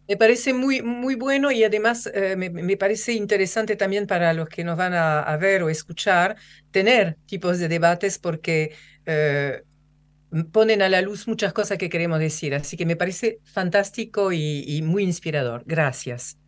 Me 0.08 0.16
parece 0.16 0.54
muy, 0.54 0.80
muy 0.80 1.16
bueno 1.16 1.50
y 1.50 1.64
además 1.64 2.10
eh, 2.14 2.34
me, 2.34 2.48
me 2.48 2.76
parece 2.78 3.12
interesante 3.12 3.76
también 3.76 4.06
para 4.06 4.32
los 4.32 4.48
que 4.48 4.64
nos 4.64 4.78
van 4.78 4.94
a, 4.94 5.20
a 5.20 5.36
ver 5.36 5.62
o 5.62 5.68
escuchar 5.68 6.36
tener 6.70 7.18
tipos 7.26 7.58
de 7.58 7.68
debates 7.68 8.18
porque 8.18 8.74
eh, 9.04 9.62
ponen 10.50 10.80
a 10.80 10.88
la 10.88 11.02
luz 11.02 11.28
muchas 11.28 11.52
cosas 11.52 11.76
que 11.76 11.90
queremos 11.90 12.20
decir. 12.20 12.54
Así 12.54 12.76
que 12.78 12.86
me 12.86 12.96
parece 12.96 13.40
fantástico 13.44 14.32
y, 14.32 14.64
y 14.66 14.80
muy 14.80 15.02
inspirador. 15.02 15.62
Gracias. 15.66 16.38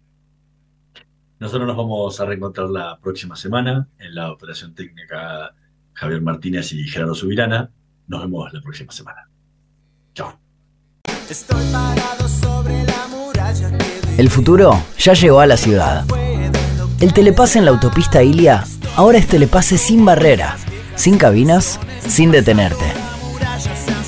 Nosotros 1.39 1.67
nos 1.67 1.77
vamos 1.77 2.21
a 2.21 2.25
reencontrar 2.27 2.69
la 2.71 2.99
próxima 3.01 3.37
semana 3.37 3.89
en 3.99 4.15
la 4.15 4.33
operación 4.33 4.75
técnica 4.75 5.55
Javier 5.93 6.23
Martínez 6.23 6.73
y 6.73 6.85
Gerardo 6.85 7.15
Subirana. 7.15 7.71
Nos 8.07 8.23
vemos 8.23 8.53
la 8.53 8.63
próxima 8.63 8.93
semana. 8.93 9.30
Chao. 10.15 10.33
Estoy 11.29 11.65
parado 11.73 12.29
sobre 12.29 12.85
la 12.85 13.07
muralla 13.09 13.79
que 13.79 14.21
El 14.21 14.31
futuro 14.31 14.83
ya 14.99 15.13
llegó 15.15 15.41
a 15.41 15.47
la 15.47 15.57
ciudad. 15.57 16.05
El 17.01 17.13
telepase 17.15 17.59
en 17.59 17.65
la 17.65 17.71
autopista 17.71 18.23
Ilia 18.23 18.65
ahora 18.97 19.19
es 19.19 19.27
telepase 19.27 19.79
sin 19.79 20.05
barrera, 20.05 20.57
sin 20.97 21.17
cabinas, 21.17 21.79
sin 22.07 22.31
detenerte. 22.31 22.85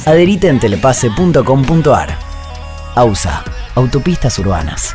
Adherite 0.05 0.49
en 0.49 0.61
telepase.com.ar. 0.61 2.19
AUSA, 2.95 3.45
Autopistas 3.75 4.39
Urbanas. 4.39 4.95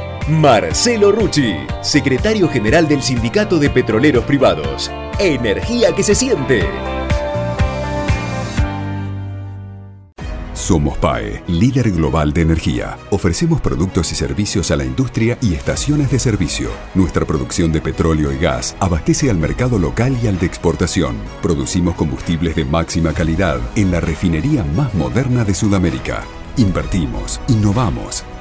Marcelo 0.29 1.11
Rucci, 1.11 1.55
secretario 1.81 2.47
general 2.47 2.87
del 2.87 3.01
Sindicato 3.01 3.57
de 3.57 3.69
Petroleros 3.69 4.23
Privados. 4.23 4.91
Energía 5.19 5.93
que 5.95 6.03
se 6.03 6.13
siente. 6.13 6.63
Somos 10.53 10.95
PAE, 10.99 11.43
líder 11.47 11.91
global 11.91 12.33
de 12.33 12.41
energía. 12.41 12.97
Ofrecemos 13.09 13.61
productos 13.61 14.11
y 14.11 14.15
servicios 14.15 14.69
a 14.69 14.75
la 14.75 14.85
industria 14.85 15.37
y 15.41 15.55
estaciones 15.55 16.11
de 16.11 16.19
servicio. 16.19 16.69
Nuestra 16.93 17.25
producción 17.25 17.71
de 17.71 17.81
petróleo 17.81 18.31
y 18.31 18.37
gas 18.37 18.75
abastece 18.79 19.31
al 19.31 19.37
mercado 19.37 19.79
local 19.79 20.15
y 20.23 20.27
al 20.27 20.37
de 20.37 20.45
exportación. 20.45 21.17
Producimos 21.41 21.95
combustibles 21.95 22.55
de 22.55 22.63
máxima 22.63 23.11
calidad 23.11 23.59
en 23.75 23.89
la 23.89 23.99
refinería 23.99 24.63
más 24.63 24.93
moderna 24.93 25.43
de 25.43 25.55
Sudamérica. 25.55 26.23
Invertimos, 26.57 27.41
innovamos, 27.47 28.23